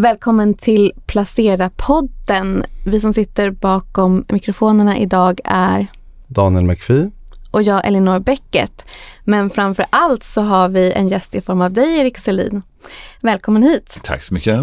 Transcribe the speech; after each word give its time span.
Välkommen 0.00 0.54
till 0.54 0.92
Placera-podden. 1.06 2.64
Vi 2.86 3.00
som 3.00 3.12
sitter 3.12 3.50
bakom 3.50 4.24
mikrofonerna 4.28 4.98
idag 4.98 5.40
är 5.44 5.86
Daniel 6.26 6.64
McPhee. 6.64 7.10
och 7.50 7.62
jag 7.62 7.86
Elinor 7.86 8.18
Bäcket. 8.18 8.84
Men 9.24 9.50
framför 9.50 9.86
allt 9.90 10.22
så 10.22 10.40
har 10.40 10.68
vi 10.68 10.92
en 10.92 11.08
gäst 11.08 11.34
i 11.34 11.40
form 11.40 11.60
av 11.60 11.72
dig 11.72 11.98
Erik 11.98 12.18
Selin. 12.18 12.62
Välkommen 13.22 13.62
hit. 13.62 13.98
Tack 14.02 14.22
så 14.22 14.34
mycket. 14.34 14.60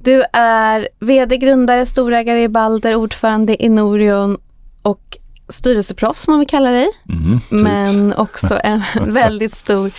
Du 0.00 0.24
är 0.32 0.88
VD, 1.00 1.36
grundare, 1.36 1.86
storägare 1.86 2.42
i 2.42 2.48
Balder, 2.48 2.94
ordförande 2.94 3.64
i 3.64 3.68
Norion 3.68 4.38
och 4.82 5.18
styrelseproffs 5.48 6.22
som 6.22 6.32
man 6.32 6.38
vill 6.38 6.48
kalla 6.48 6.70
dig. 6.70 6.88
Mm, 7.08 7.40
typ. 7.40 7.50
Men 7.50 8.14
också 8.14 8.60
en 8.64 8.82
väldigt 9.06 9.52
stor 9.52 9.90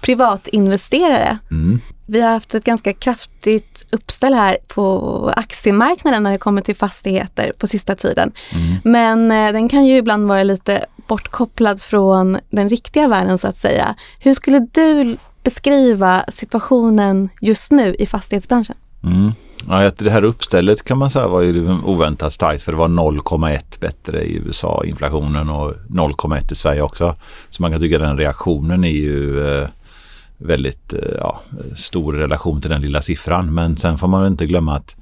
privatinvesterare. 0.00 1.38
Mm. 1.50 1.80
Vi 2.06 2.20
har 2.20 2.30
haft 2.30 2.54
ett 2.54 2.64
ganska 2.64 2.92
kraftigt 2.92 3.86
uppställ 3.90 4.34
här 4.34 4.56
på 4.68 5.32
aktiemarknaden 5.36 6.22
när 6.22 6.32
det 6.32 6.38
kommer 6.38 6.60
till 6.60 6.76
fastigheter 6.76 7.52
på 7.58 7.66
sista 7.66 7.94
tiden. 7.94 8.32
Mm. 8.52 8.76
Men 8.84 9.46
eh, 9.46 9.52
den 9.52 9.68
kan 9.68 9.86
ju 9.86 9.96
ibland 9.96 10.28
vara 10.28 10.42
lite 10.42 10.86
bortkopplad 11.08 11.82
från 11.82 12.38
den 12.50 12.68
riktiga 12.68 13.08
världen 13.08 13.38
så 13.38 13.48
att 13.48 13.56
säga. 13.56 13.94
Hur 14.18 14.34
skulle 14.34 14.66
du 14.72 15.16
beskriva 15.42 16.24
situationen 16.28 17.28
just 17.40 17.72
nu 17.72 17.94
i 17.94 18.06
fastighetsbranschen? 18.06 18.76
Mm. 19.04 19.32
Ja, 19.68 19.90
det 19.98 20.10
här 20.10 20.24
uppstället 20.24 20.84
kan 20.84 20.98
man 20.98 21.10
säga 21.10 21.28
var 21.28 21.42
ju 21.42 21.78
oväntat 21.84 22.32
starkt 22.32 22.62
för 22.62 22.72
det 22.72 22.78
var 22.78 22.88
0,1 22.88 23.80
bättre 23.80 24.24
i 24.24 24.36
USA 24.36 24.82
inflationen 24.84 25.50
och 25.50 25.74
0,1 25.88 26.52
i 26.52 26.54
Sverige 26.54 26.82
också. 26.82 27.16
Så 27.50 27.62
man 27.62 27.70
kan 27.70 27.80
tycka 27.80 27.96
att 27.96 28.02
den 28.02 28.18
reaktionen 28.18 28.84
är 28.84 28.90
ju 28.90 29.48
eh, 29.48 29.68
väldigt 30.38 30.92
eh, 30.92 31.14
ja, 31.18 31.42
stor 31.74 32.12
relation 32.12 32.60
till 32.60 32.70
den 32.70 32.82
lilla 32.82 33.02
siffran. 33.02 33.54
Men 33.54 33.76
sen 33.76 33.98
får 33.98 34.08
man 34.08 34.26
inte 34.26 34.46
glömma 34.46 34.76
att 34.76 34.96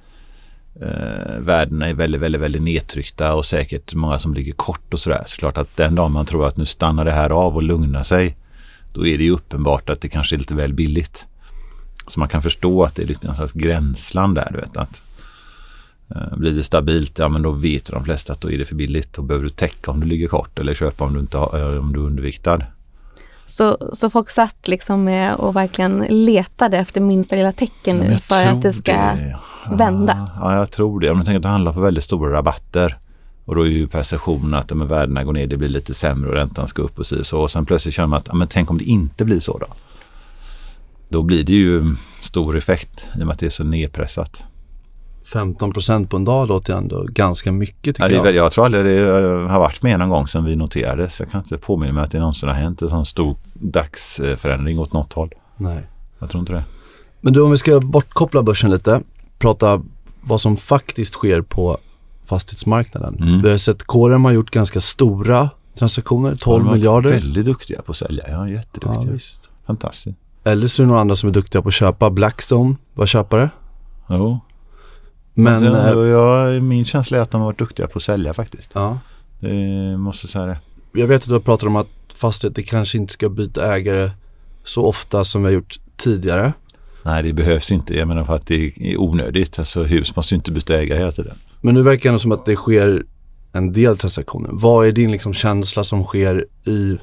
eh, 0.81 1.39
värdena 1.39 1.89
är 1.89 1.95
väldigt, 1.95 2.21
väldigt, 2.21 2.41
väldigt 2.41 2.63
nedtryckta 2.63 3.35
och 3.35 3.45
säkert 3.45 3.95
många 3.95 4.19
som 4.19 4.35
ligger 4.35 4.53
kort 4.53 4.95
och 4.95 5.01
sådär. 5.01 5.23
Så 5.27 5.37
klart 5.37 5.59
att 5.59 5.77
den 5.77 5.95
dagen 5.95 6.13
man 6.13 6.27
tror 6.27 6.47
att 6.47 6.57
nu 6.57 6.65
stannar 6.65 7.05
det 7.05 7.13
här 7.13 7.31
av 7.31 7.57
och 7.57 7.63
lugnar 7.63 8.03
sig 8.03 8.37
då 8.95 9.07
är 9.07 9.19
det 9.19 9.25
ju 9.25 9.31
uppenbart 9.31 9.91
att 9.91 10.01
det 10.01 10.09
kanske 10.09 10.37
är 10.37 10.39
lite 10.39 10.55
väl 10.55 10.73
billigt. 10.73 11.27
Så 12.07 12.21
man 12.21 12.29
kan 12.29 12.43
förstå 12.43 12.85
att 12.85 12.95
det 12.95 13.03
är 13.03 13.07
lite 13.07 13.27
någon 13.27 13.37
slags 13.37 13.53
gränsland 13.53 14.35
där. 14.35 14.49
Du 14.53 14.59
vet, 14.59 14.77
att, 14.77 15.03
eh, 16.11 16.37
blir 16.37 16.53
det 16.53 16.63
stabilt, 16.63 17.19
ja 17.19 17.29
men 17.29 17.43
då 17.43 17.51
vet 17.51 17.87
de 17.87 18.05
flesta 18.05 18.33
att 18.33 18.41
då 18.41 18.51
är 18.51 18.59
det 18.59 18.65
för 18.65 18.75
billigt. 18.75 19.13
Då 19.13 19.23
behöver 19.23 19.45
du 19.45 19.51
täcka 19.51 19.91
om 19.91 20.01
du 20.01 20.07
ligger 20.07 20.29
kort 20.29 20.59
eller 20.59 20.75
köpa 20.75 21.05
om 21.05 21.15
du, 21.15 21.21
inte 21.21 21.39
har, 21.39 21.61
eh, 21.61 21.79
om 21.79 21.93
du 21.93 22.01
är 22.01 22.05
underviktad. 22.05 22.63
Så, 23.47 23.91
så 23.93 24.11
folk 24.11 24.31
satt 24.31 24.69
liksom 24.69 25.05
med 25.05 25.35
och 25.35 25.57
verkligen 25.57 26.07
letade 26.09 26.79
efter 26.79 27.01
minsta 27.01 27.37
lilla 27.37 27.53
tecken 27.53 27.97
nu 27.97 28.19
för 28.19 28.45
att 28.45 28.63
det 28.63 28.73
ska 28.73 28.93
det. 28.93 29.39
vända. 29.71 30.31
Ja, 30.41 30.57
jag 30.57 30.71
tror 30.71 31.01
det. 31.01 31.15
Men 31.15 31.25
tänk 31.25 31.37
att 31.37 31.43
det 31.43 31.49
handlar 31.49 31.73
på 31.73 31.81
väldigt 31.81 32.05
stora 32.05 32.33
rabatter. 32.33 32.99
Och 33.45 33.55
då 33.55 33.63
är 33.63 33.67
ju 33.67 33.89
perceptionen 33.89 34.55
att 34.55 34.71
men 34.71 34.89
värdena 34.89 35.25
går 35.25 35.33
ner, 35.33 35.47
det 35.47 35.57
blir 35.57 35.69
lite 35.69 35.95
sämre 35.95 36.31
och 36.31 36.35
räntan 36.35 36.69
ska 36.69 36.83
upp 36.83 36.99
och 36.99 37.07
så. 37.07 37.25
så. 37.25 37.41
Och 37.41 37.51
sen 37.51 37.67
plötsligt 37.67 37.95
känner 37.95 38.07
man 38.07 38.19
att 38.19 38.35
men 38.35 38.49
tänk 38.49 38.71
om 38.71 38.79
det 38.79 38.85
inte 38.85 39.25
blir 39.25 39.41
så 39.41 39.59
då. 39.59 39.67
Då 41.09 41.23
blir 41.23 41.45
det 41.45 41.53
ju 41.53 41.95
stor 42.21 42.57
effekt 42.57 43.07
i 43.19 43.23
och 43.23 43.27
med 43.27 43.33
att 43.33 43.39
det 43.39 43.47
är 43.47 43.51
så 43.51 43.65
nedpressat. 43.65 44.45
15% 45.33 46.07
på 46.07 46.17
en 46.17 46.25
dag 46.25 46.49
låter 46.49 46.73
ju 46.73 46.79
ändå 46.79 47.03
ganska 47.09 47.53
mycket 47.53 47.99
Ja, 47.99 48.09
jag. 48.09 48.35
jag 48.35 48.53
tror 48.53 48.65
aldrig 48.65 48.85
det 48.85 48.99
eh, 49.01 49.49
har 49.49 49.59
varit 49.59 49.83
med 49.83 49.99
någon 49.99 50.09
gång 50.09 50.29
sedan 50.29 50.45
vi 50.45 50.57
noterade. 50.57 51.11
Så 51.11 51.23
jag 51.23 51.31
kan 51.31 51.41
inte 51.41 51.59
påminna 51.59 51.93
mig 51.93 52.05
att 52.05 52.11
det 52.13 52.19
någonsin 52.19 52.49
har 52.49 52.57
hänt 52.57 52.83
en 52.83 52.89
sån 52.89 53.07
stor 53.07 53.37
dagsförändring 53.55 54.79
åt 54.79 54.93
något 54.93 55.13
håll. 55.13 55.31
Nej. 55.57 55.87
Jag 56.19 56.31
tror 56.31 56.41
inte 56.41 56.53
det. 56.53 56.65
Men 57.21 57.33
du 57.33 57.41
om 57.41 57.51
vi 57.51 57.57
ska 57.57 57.81
bortkoppla 57.81 58.43
börsen 58.43 58.71
lite, 58.71 59.01
prata 59.39 59.83
vad 60.21 60.41
som 60.41 60.57
faktiskt 60.57 61.13
sker 61.15 61.41
på 61.43 61.79
fastighetsmarknaden. 62.27 63.17
Mm. 63.23 63.43
Vi 63.43 63.51
har 63.51 63.59
sett 63.59 63.87
KRM 63.87 64.25
har 64.25 64.33
gjort 64.33 64.51
ganska 64.51 64.81
stora 64.81 65.51
transaktioner, 65.79 66.37
12 66.37 66.63
De 66.63 66.67
har 66.69 66.75
miljarder. 66.75 67.11
Väldigt 67.11 67.45
duktiga 67.45 67.83
på 67.83 67.91
att 67.93 67.97
sälja. 67.97 68.25
Ja, 68.29 68.33
Ja, 68.33 68.49
jätteduktiga. 68.49 69.13
visst. 69.13 69.49
Fantastiskt. 69.67 70.19
Eller 70.45 70.67
så 70.67 70.83
är 70.83 70.85
det 70.85 70.89
några 70.89 71.01
andra 71.01 71.17
som 71.17 71.29
är 71.29 71.33
duktiga 71.33 71.63
på 71.63 71.69
att 71.69 71.75
köpa. 71.75 72.11
Blackstone 72.11 72.77
var 72.95 73.07
köpare. 73.07 73.51
Jo. 74.09 74.41
Men, 75.35 75.63
Men, 75.63 75.75
eh, 75.75 75.89
jag, 75.89 76.07
jag, 76.07 76.63
min 76.63 76.85
känsla 76.85 77.19
är 77.19 77.23
att 77.23 77.31
de 77.31 77.41
har 77.41 77.47
varit 77.47 77.59
duktiga 77.59 77.87
på 77.87 77.97
att 77.97 78.03
sälja 78.03 78.35
faktiskt. 78.35 78.71
ja. 78.73 78.99
Det 79.41 79.97
måste 79.97 80.25
jag 80.25 80.31
säga 80.31 80.47
det. 80.47 80.59
Jag 80.93 81.07
vet 81.07 81.23
att 81.23 81.29
du 81.29 81.33
har 81.33 81.41
pratat 81.41 81.67
om 81.67 81.77
att 81.77 81.89
fastigheter 82.15 82.63
kanske 82.63 82.99
inte 82.99 83.13
ska 83.13 83.29
byta 83.29 83.75
ägare 83.75 84.11
så 84.65 84.87
ofta 84.87 85.25
som 85.25 85.43
vi 85.43 85.49
har 85.49 85.55
gjort 85.55 85.79
tidigare. 85.97 86.53
Nej, 87.03 87.23
det 87.23 87.33
behövs 87.33 87.73
inte. 87.73 87.97
Jag 87.97 88.09
menar 88.09 88.25
för 88.25 88.35
att 88.35 88.47
det 88.47 88.73
är 88.77 89.01
onödigt. 89.01 89.59
Alltså 89.59 89.85
hus 89.85 90.17
måste 90.17 90.35
ju 90.35 90.37
inte 90.37 90.51
byta 90.51 90.75
ägare 90.75 90.99
hela 90.99 91.13
tiden. 91.13 91.37
Men 91.61 91.75
nu 91.75 91.83
verkar 91.83 92.13
det 92.13 92.19
som 92.19 92.33
att 92.33 92.47
det 92.47 92.57
sker 92.57 93.05
en 93.53 93.73
del 93.73 93.99
transaktioner. 93.99 94.49
Vad 94.53 94.87
är 94.87 94.93
din 94.93 95.13
liksom 95.13 95.35
känsla 95.35 95.85
som 95.85 96.05
sker 96.05 96.47
i 96.65 96.99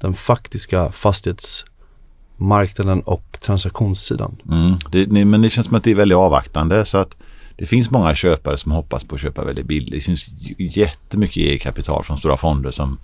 den 0.00 0.14
faktiska 0.14 0.92
fastighetsmarknaden 0.92 3.00
och 3.00 3.38
transaktionssidan? 3.40 4.36
Mm. 4.48 4.74
Det, 4.92 5.24
men 5.24 5.42
det 5.42 5.50
känns 5.50 5.66
som 5.66 5.76
att 5.76 5.84
det 5.84 5.90
är 5.90 5.94
väldigt 5.94 6.18
avvaktande. 6.18 6.84
Så 6.84 6.98
att 6.98 7.16
det 7.60 7.66
finns 7.66 7.90
många 7.90 8.14
köpare 8.14 8.58
som 8.58 8.72
hoppas 8.72 9.04
på 9.04 9.14
att 9.14 9.20
köpa 9.20 9.44
väldigt 9.44 9.66
billigt. 9.66 9.92
Det 9.92 10.00
finns 10.00 10.30
jättemycket 10.58 11.36
eget 11.36 11.62
kapital 11.62 12.04
från 12.04 12.18
stora 12.18 12.36
fonder 12.36 12.70
som 12.70 12.98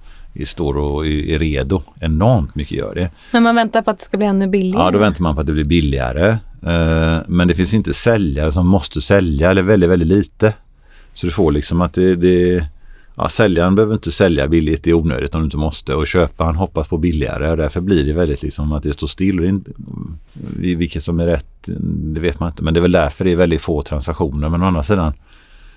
står 0.47 0.79
och 0.79 1.07
är 1.07 1.31
är 1.31 1.39
redo. 1.39 1.83
Enormt 2.01 2.55
mycket 2.55 2.79
gör 2.79 2.95
det. 2.95 3.11
Men 3.33 3.43
man 3.43 3.55
väntar 3.55 3.83
på 3.83 3.91
att 3.91 3.99
det 3.99 4.05
ska 4.05 4.17
bli 4.17 4.27
ännu 4.27 4.49
billigare. 4.49 4.85
Ja, 4.85 4.91
då 4.91 4.99
väntar 4.99 5.23
man 5.23 5.35
på 5.35 5.41
att 5.41 5.47
det 5.47 5.53
blir 5.53 5.65
billigare. 5.65 6.29
Eh, 6.63 7.19
Men 7.29 7.49
det 7.49 7.55
finns 7.55 7.75
inte 7.75 7.95
säljare 7.95 8.53
som 8.53 8.67
måste 8.67 9.01
sälja 9.01 9.51
eller 9.51 9.63
väldigt, 9.63 9.91
väldigt 9.91 10.09
lite. 10.09 10.55
Så 11.15 11.27
du 11.27 11.33
får 11.33 11.53
liksom 11.53 11.81
att 11.81 11.95
det, 11.95 12.17
det 12.17 12.67
ja, 13.17 13.29
säljaren 13.29 13.75
behöver 13.75 13.95
inte 13.95 14.11
sälja 14.11 14.49
billigt, 14.49 14.87
i 14.87 14.93
onödigt 14.93 15.35
om 15.35 15.41
du 15.41 15.45
inte 15.45 15.57
måste. 15.57 15.95
Och 15.95 16.07
köparen 16.07 16.57
hoppas 16.57 16.89
på 16.89 16.99
billigare 16.99 17.51
och 17.51 17.57
därför 17.57 17.81
blir 17.81 18.05
det 18.05 18.13
väldigt 18.13 18.43
liksom 18.43 18.73
att 18.73 18.83
det 18.83 18.93
står 18.93 19.07
still. 19.07 19.39
Och 19.39 19.43
det 19.43 19.49
inte, 19.49 19.71
vilket 20.77 21.03
som 21.03 21.21
är 21.21 21.27
rätt, 21.27 21.69
det 22.15 22.21
vet 22.21 22.41
man 22.41 22.49
inte. 22.51 22.63
Men 22.63 22.75
det 22.75 22.81
är 22.81 22.83
väl 22.83 22.93
därför 22.93 23.25
det 23.25 23.33
är 23.33 23.37
väldigt 23.37 23.63
få 23.63 23.83
transaktioner. 23.83 24.49
Men 24.49 24.63
å 24.63 24.67
andra 24.67 24.83
sidan, 24.83 25.13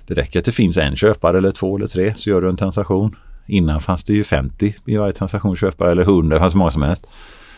det 0.07 0.13
räcker 0.13 0.39
att 0.39 0.45
det 0.45 0.51
finns 0.51 0.77
en 0.77 0.95
köpare 0.95 1.38
eller 1.38 1.51
två 1.51 1.77
eller 1.77 1.88
tre 1.88 2.13
så 2.16 2.29
gör 2.29 2.41
du 2.41 2.50
en 2.50 2.57
transaktion. 2.57 3.16
Innan 3.45 3.81
fanns 3.81 4.03
det 4.03 4.13
ju 4.13 4.23
50 4.23 4.75
i 4.85 4.97
varje 4.97 5.13
transaktion 5.13 5.56
köpare 5.56 5.91
eller 5.91 6.03
100, 6.03 6.35
det 6.35 6.39
fanns 6.39 6.56
många 6.56 6.71
som 6.71 6.81
helst. 6.81 7.07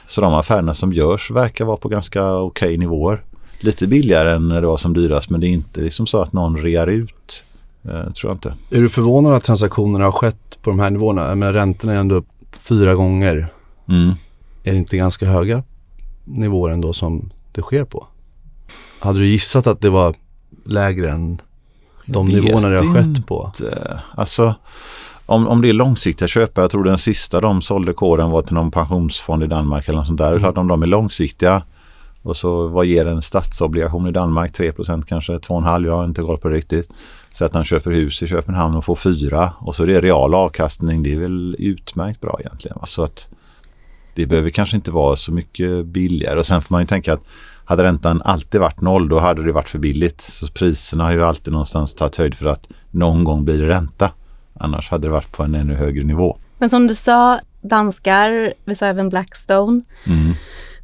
Så 0.07 0.21
de 0.21 0.33
affärerna 0.33 0.73
som 0.73 0.93
görs 0.93 1.31
verkar 1.31 1.65
vara 1.65 1.77
på 1.77 1.89
ganska 1.89 2.33
okej 2.33 2.77
nivåer. 2.77 3.23
Lite 3.59 3.87
billigare 3.87 4.31
än 4.31 4.47
när 4.47 4.61
det 4.61 4.67
var 4.67 4.77
som 4.77 4.93
dyrast 4.93 5.29
men 5.29 5.41
det 5.41 5.47
är 5.47 5.49
inte 5.49 5.81
liksom 5.81 6.07
så 6.07 6.21
att 6.21 6.33
någon 6.33 6.57
rear 6.57 6.87
ut. 6.87 7.43
Eh, 7.83 8.11
tror 8.11 8.29
jag 8.29 8.35
inte. 8.35 8.55
Är 8.69 8.81
du 8.81 8.89
förvånad 8.89 9.33
att 9.33 9.43
transaktionerna 9.43 10.05
har 10.05 10.11
skett 10.11 10.57
på 10.61 10.69
de 10.69 10.79
här 10.79 10.89
nivåerna? 10.89 11.27
Jag 11.27 11.37
menar 11.37 11.53
räntorna 11.53 11.93
är 11.93 11.97
ändå 11.97 12.15
upp 12.15 12.27
fyra 12.59 12.95
gånger. 12.95 13.53
Mm. 13.89 14.09
Är 14.63 14.71
det 14.71 14.77
inte 14.77 14.97
ganska 14.97 15.25
höga 15.25 15.63
nivåer 16.25 16.71
ändå 16.71 16.93
som 16.93 17.29
det 17.51 17.61
sker 17.61 17.83
på? 17.83 18.07
Hade 18.99 19.19
du 19.19 19.27
gissat 19.27 19.67
att 19.67 19.81
det 19.81 19.89
var 19.89 20.15
lägre 20.65 21.09
än 21.11 21.41
de 22.05 22.29
Jag 22.29 22.43
nivåerna 22.43 22.69
det 22.69 22.77
har 22.77 22.83
inte. 22.85 23.01
skett 23.01 23.27
på? 23.27 23.51
Eh, 23.71 23.99
Alltså 24.15 24.55
om, 25.25 25.47
om 25.47 25.61
det 25.61 25.69
är 25.69 25.73
långsiktiga 25.73 26.27
köpare, 26.27 26.63
jag 26.63 26.71
tror 26.71 26.83
den 26.83 26.97
sista 26.97 27.41
de 27.41 27.61
sålde 27.61 27.93
kåren 27.93 28.29
var 28.29 28.41
till 28.41 28.53
någon 28.53 28.71
pensionsfond 28.71 29.43
i 29.43 29.47
Danmark 29.47 29.87
eller 29.87 29.97
något 29.97 30.07
sånt 30.07 30.17
där. 30.19 30.31
Det 30.31 30.37
är 30.37 30.39
klart 30.39 30.57
om 30.57 30.67
de 30.67 30.83
är 30.83 30.87
långsiktiga 30.87 31.63
och 32.21 32.37
så 32.37 32.67
vad 32.67 32.85
ger 32.85 33.05
en 33.05 33.21
statsobligation 33.21 34.07
i 34.07 34.11
Danmark? 34.11 34.51
3% 34.59 35.01
kanske, 35.07 35.33
2,5 35.33 35.85
jag 35.85 35.95
har 35.97 36.05
inte 36.05 36.21
koll 36.21 36.37
på 36.37 36.49
det 36.49 36.55
riktigt. 36.55 36.89
Så 37.41 37.45
att 37.45 37.53
han 37.53 37.63
köper 37.63 37.91
hus 37.91 38.23
i 38.23 38.27
Köpenhamn 38.27 38.75
och 38.75 38.85
får 38.85 38.95
4 38.95 39.53
och 39.59 39.75
så 39.75 39.83
är 39.83 39.87
det 39.87 40.01
real 40.01 40.33
avkastning. 40.35 41.03
Det 41.03 41.13
är 41.13 41.19
väl 41.19 41.55
utmärkt 41.59 42.21
bra 42.21 42.37
egentligen. 42.39 42.77
Så 42.85 43.03
att 43.03 43.27
det 44.15 44.25
behöver 44.25 44.49
kanske 44.49 44.75
inte 44.75 44.91
vara 44.91 45.15
så 45.15 45.31
mycket 45.31 45.85
billigare 45.85 46.39
och 46.39 46.45
sen 46.45 46.61
får 46.61 46.73
man 46.75 46.81
ju 46.81 46.87
tänka 46.87 47.13
att 47.13 47.23
hade 47.65 47.83
räntan 47.83 48.21
alltid 48.25 48.61
varit 48.61 48.81
noll 48.81 49.09
då 49.09 49.19
hade 49.19 49.43
det 49.43 49.51
varit 49.51 49.69
för 49.69 49.79
billigt. 49.79 50.21
Så 50.21 50.47
priserna 50.47 51.03
har 51.03 51.11
ju 51.11 51.23
alltid 51.23 51.53
någonstans 51.53 51.93
tagit 51.93 52.15
höjd 52.15 52.35
för 52.35 52.45
att 52.45 52.67
någon 52.91 53.23
gång 53.23 53.45
blir 53.45 53.61
det 53.61 53.67
ränta. 53.67 54.11
Annars 54.59 54.89
hade 54.89 55.07
det 55.07 55.11
varit 55.11 55.31
på 55.31 55.43
en 55.43 55.55
ännu 55.55 55.75
högre 55.75 56.03
nivå. 56.03 56.37
Men 56.57 56.69
som 56.69 56.87
du 56.87 56.95
sa, 56.95 57.39
danskar, 57.61 58.53
vi 58.65 58.75
sa 58.75 58.85
även 58.85 59.09
Blackstone. 59.09 59.81
Mm. 60.05 60.33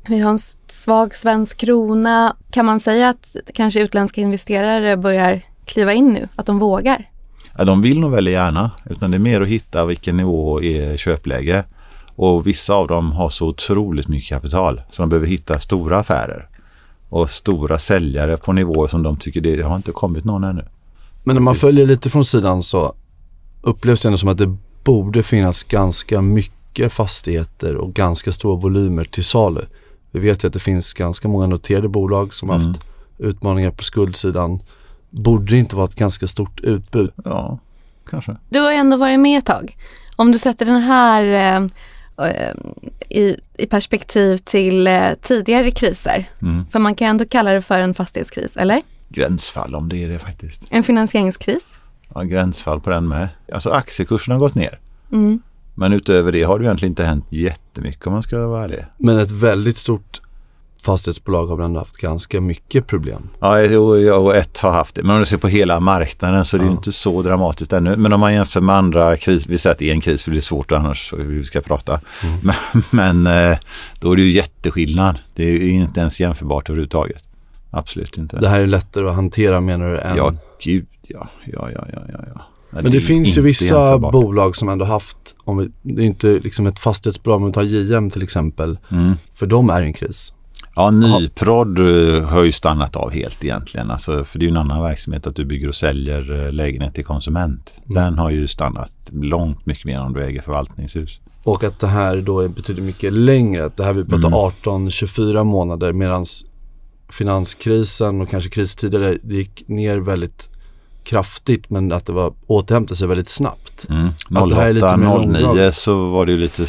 Vi 0.07 0.19
har 0.19 0.31
en 0.31 0.39
svag 0.67 1.15
svensk 1.15 1.57
krona. 1.57 2.35
Kan 2.51 2.65
man 2.65 2.79
säga 2.79 3.09
att 3.09 3.35
kanske 3.53 3.81
utländska 3.81 4.21
investerare 4.21 4.97
börjar 4.97 5.41
kliva 5.67 5.93
in 5.93 6.07
nu? 6.13 6.27
Att 6.35 6.45
de 6.45 6.59
vågar? 6.59 7.09
Ja, 7.57 7.65
de 7.65 7.81
vill 7.81 7.99
nog 7.99 8.11
väldigt 8.11 8.31
gärna 8.31 8.71
utan 8.89 9.11
det 9.11 9.17
är 9.17 9.19
mer 9.19 9.41
att 9.41 9.47
hitta 9.47 9.85
vilken 9.85 10.17
nivå 10.17 10.61
är 10.63 10.97
köpläge. 10.97 11.63
Och 12.15 12.47
vissa 12.47 12.73
av 12.73 12.87
dem 12.87 13.11
har 13.11 13.29
så 13.29 13.47
otroligt 13.47 14.07
mycket 14.07 14.29
kapital 14.29 14.81
så 14.89 15.01
de 15.01 15.09
behöver 15.09 15.27
hitta 15.27 15.59
stora 15.59 15.97
affärer. 15.99 16.47
Och 17.09 17.29
stora 17.29 17.77
säljare 17.77 18.37
på 18.37 18.53
nivåer 18.53 18.87
som 18.87 19.03
de 19.03 19.17
tycker 19.17 19.41
det 19.41 19.61
har 19.61 19.75
inte 19.75 19.91
kommit 19.91 20.23
någon 20.23 20.43
ännu. 20.43 20.65
Men 21.23 21.35
när 21.35 21.41
man 21.41 21.55
följer 21.55 21.87
lite 21.87 22.09
från 22.09 22.25
sidan 22.25 22.63
så 22.63 22.93
upplevs 23.61 24.01
det 24.01 24.07
ändå 24.07 24.17
som 24.17 24.29
att 24.29 24.37
det 24.37 24.57
borde 24.83 25.23
finnas 25.23 25.63
ganska 25.63 26.21
mycket 26.21 26.93
fastigheter 26.93 27.75
och 27.75 27.93
ganska 27.93 28.31
stora 28.31 28.55
volymer 28.55 29.03
till 29.05 29.23
salu. 29.23 29.61
Vi 30.11 30.19
vet 30.19 30.43
ju 30.43 30.47
att 30.47 30.53
det 30.53 30.59
finns 30.59 30.93
ganska 30.93 31.27
många 31.27 31.47
noterade 31.47 31.87
bolag 31.87 32.33
som 32.33 32.49
har 32.49 32.55
haft 32.57 32.67
Mm. 32.67 32.79
utmaningar 33.29 33.71
på 33.71 33.83
skuldsidan. 33.83 34.59
Borde 35.09 35.51
det 35.51 35.57
inte 35.57 35.75
vara 35.75 35.85
ett 35.85 35.95
ganska 35.95 36.27
stort 36.27 36.59
utbud? 36.59 37.11
Ja, 37.25 37.59
kanske. 38.09 38.37
Du 38.49 38.59
har 38.59 38.71
ju 38.71 38.77
ändå 38.77 38.97
varit 38.97 39.19
med 39.19 39.37
ett 39.37 39.45
tag. 39.45 39.77
Om 40.15 40.31
du 40.31 40.37
sätter 40.37 40.65
den 40.65 40.81
här 40.81 41.23
eh, 41.23 42.27
eh, 42.27 42.53
i, 43.09 43.37
i 43.57 43.65
perspektiv 43.65 44.37
till 44.37 44.87
eh, 44.87 45.09
tidigare 45.21 45.71
kriser. 45.71 46.29
Mm. 46.41 46.65
För 46.71 46.79
man 46.79 46.95
kan 46.95 47.07
ändå 47.07 47.25
kalla 47.25 47.51
det 47.51 47.61
för 47.61 47.79
en 47.79 47.93
fastighetskris, 47.93 48.57
eller? 48.57 48.81
Gränsfall 49.09 49.75
om 49.75 49.89
det 49.89 50.03
är 50.03 50.09
det 50.09 50.19
faktiskt. 50.19 50.63
En 50.69 50.83
finansieringskris. 50.83 51.77
Ja, 52.13 52.21
gränsfall 52.21 52.81
på 52.81 52.89
den 52.89 53.07
med. 53.07 53.29
Alltså 53.53 53.69
aktiekursen 53.69 54.31
har 54.31 54.39
gått 54.39 54.55
ner. 54.55 54.79
Mm. 55.11 55.41
Men 55.75 55.93
utöver 55.93 56.31
det 56.31 56.43
har 56.43 56.59
det 56.59 56.65
egentligen 56.65 56.91
inte 56.91 57.03
hänt 57.03 57.25
jättemycket 57.29 58.07
om 58.07 58.13
man 58.13 58.23
ska 58.23 58.47
vara 58.47 58.63
ärlig. 58.63 58.85
Men 58.97 59.17
ett 59.17 59.31
väldigt 59.31 59.77
stort 59.77 60.21
fastighetsbolag 60.81 61.47
har 61.47 61.55
väl 61.55 61.65
ändå 61.65 61.79
haft 61.79 61.97
ganska 61.97 62.41
mycket 62.41 62.87
problem. 62.87 63.29
Ja, 63.39 63.79
och 64.17 64.35
ett 64.35 64.59
har 64.59 64.71
haft 64.71 64.95
det. 64.95 65.03
Men 65.03 65.11
om 65.11 65.19
du 65.19 65.25
ser 65.25 65.37
på 65.37 65.47
hela 65.47 65.79
marknaden 65.79 66.45
så 66.45 66.57
är 66.57 66.59
det 66.59 66.65
ju 66.65 66.71
Ja. 66.71 66.77
inte 66.77 66.91
så 66.91 67.21
dramatiskt 67.21 67.73
ännu. 67.73 67.95
Men 67.95 68.13
om 68.13 68.19
man 68.19 68.33
jämför 68.33 68.61
med 68.61 68.75
andra 68.75 69.17
kriser, 69.17 69.49
vi 69.49 69.57
säger 69.57 69.73
att 69.73 69.79
det 69.79 69.89
är 69.89 69.93
en 69.93 70.01
kris 70.01 70.23
för 70.23 70.31
det 70.31 70.37
är 70.37 70.41
svårt 70.41 70.71
annars 70.71 71.13
hur 71.13 71.37
vi 71.37 71.43
ska 71.43 71.61
prata. 71.61 72.01
Men, 72.41 72.83
men 72.89 73.27
eh, 73.51 73.57
då 73.99 74.11
är 74.11 74.15
det 74.15 74.21
ju 74.21 74.31
jätteskillnad. 74.31 75.17
Det 75.35 75.43
är 75.43 75.61
inte 75.61 75.99
ens 75.99 76.19
jämförbart 76.19 76.69
överhuvudtaget. 76.69 77.23
Absolut 77.71 78.17
inte. 78.17 78.39
Det 78.39 78.49
här 78.49 78.59
är 78.59 78.67
lättare 78.67 79.07
att 79.07 79.15
hantera 79.15 79.61
menar 79.61 79.89
du 79.89 79.97
än... 79.99 80.17
Ja, 80.17 80.33
gud 80.63 80.87
ja. 81.01 81.29
Ja, 81.45 81.71
ja, 81.71 81.85
ja, 81.93 81.99
ja. 82.13 82.19
ja. 82.35 82.41
Men 82.69 82.91
det, 82.91 82.97
är 82.97 83.01
finns 83.01 83.37
ju 83.37 83.41
vissa 83.41 83.97
bolag 83.97 84.55
som 84.55 84.69
ändå 84.69 84.85
haft, 84.85 85.17
om 85.43 85.57
vi, 85.57 85.93
det 85.93 86.01
är 86.01 86.05
inte 86.05 86.27
liksom 86.27 86.67
ett 86.67 86.79
fastighetsbolag, 86.79 87.37
om 87.37 87.45
vi 87.45 87.51
tar 87.51 87.63
JM 87.63 88.09
till 88.09 88.23
exempel. 88.23 88.79
Mm. 88.91 89.13
För 89.33 89.47
de 89.47 89.69
är 89.69 89.81
i 89.81 89.85
en 89.85 89.93
kris. 89.93 90.33
Ja, 90.77 90.91
nyprodd 90.91 91.79
eh, 91.79 92.23
har 92.23 92.43
ju 92.43 92.51
stannat 92.51 92.95
av 92.95 93.11
helt 93.11 93.43
egentligen. 93.43 93.91
Alltså, 93.91 94.25
för 94.25 94.39
det 94.39 94.43
är 94.43 94.47
ju 94.47 94.51
en 94.51 94.57
annan 94.57 94.83
verksamhet 94.83 95.27
att 95.27 95.35
du 95.35 95.45
bygger 95.45 95.67
och 95.67 95.75
säljer 95.75 96.45
eh, 96.45 96.51
lägenhet 96.51 96.93
till 96.93 97.05
konsument. 97.05 97.73
Mm. 97.77 98.03
Den 98.03 98.17
har 98.17 98.29
ju 98.29 98.47
stannat 98.47 98.93
långt 99.11 99.65
mycket 99.65 99.85
mer 99.85 99.99
om 100.01 100.13
du 100.13 100.25
äger 100.25 100.41
förvaltningshus. 100.41 101.19
Och 101.43 101.63
att 101.63 101.79
det 101.79 101.87
här 101.87 102.21
då 102.21 102.39
är 102.39 102.47
betydligt 102.47 102.85
mycket 102.85 103.13
längre. 103.13 103.65
Att 103.65 103.77
det 103.77 103.83
här 103.83 103.93
vi 103.93 104.05
pratar 104.05 104.27
Mm. 104.27 104.39
18-24 104.83 105.43
månader 105.43 105.93
medan 105.93 106.25
finanskrisen 107.09 108.21
och 108.21 108.29
kanske 108.29 108.49
kristider 108.49 109.17
det 109.23 109.35
gick 109.35 109.67
ner 109.67 109.97
väldigt 109.97 110.49
kraftigt 111.07 111.69
men 111.69 111.91
att 111.91 112.05
det 112.05 112.13
var 112.13 112.33
återhämtade 112.47 112.95
sig 112.95 113.07
väldigt 113.07 113.29
snabbt. 113.29 113.89
Mm. 113.89 114.07
Att 114.07 114.49
det 114.49 114.55
här 114.55 114.67
är 114.67 114.73
lite 114.73 114.97
mer 114.97 115.07
08, 115.07 115.27
09 115.27 115.41
långdraget. 115.41 115.75
så 115.75 116.09
var 116.09 116.25
det 116.25 116.31
ju 116.31 116.37
lite 116.37 116.65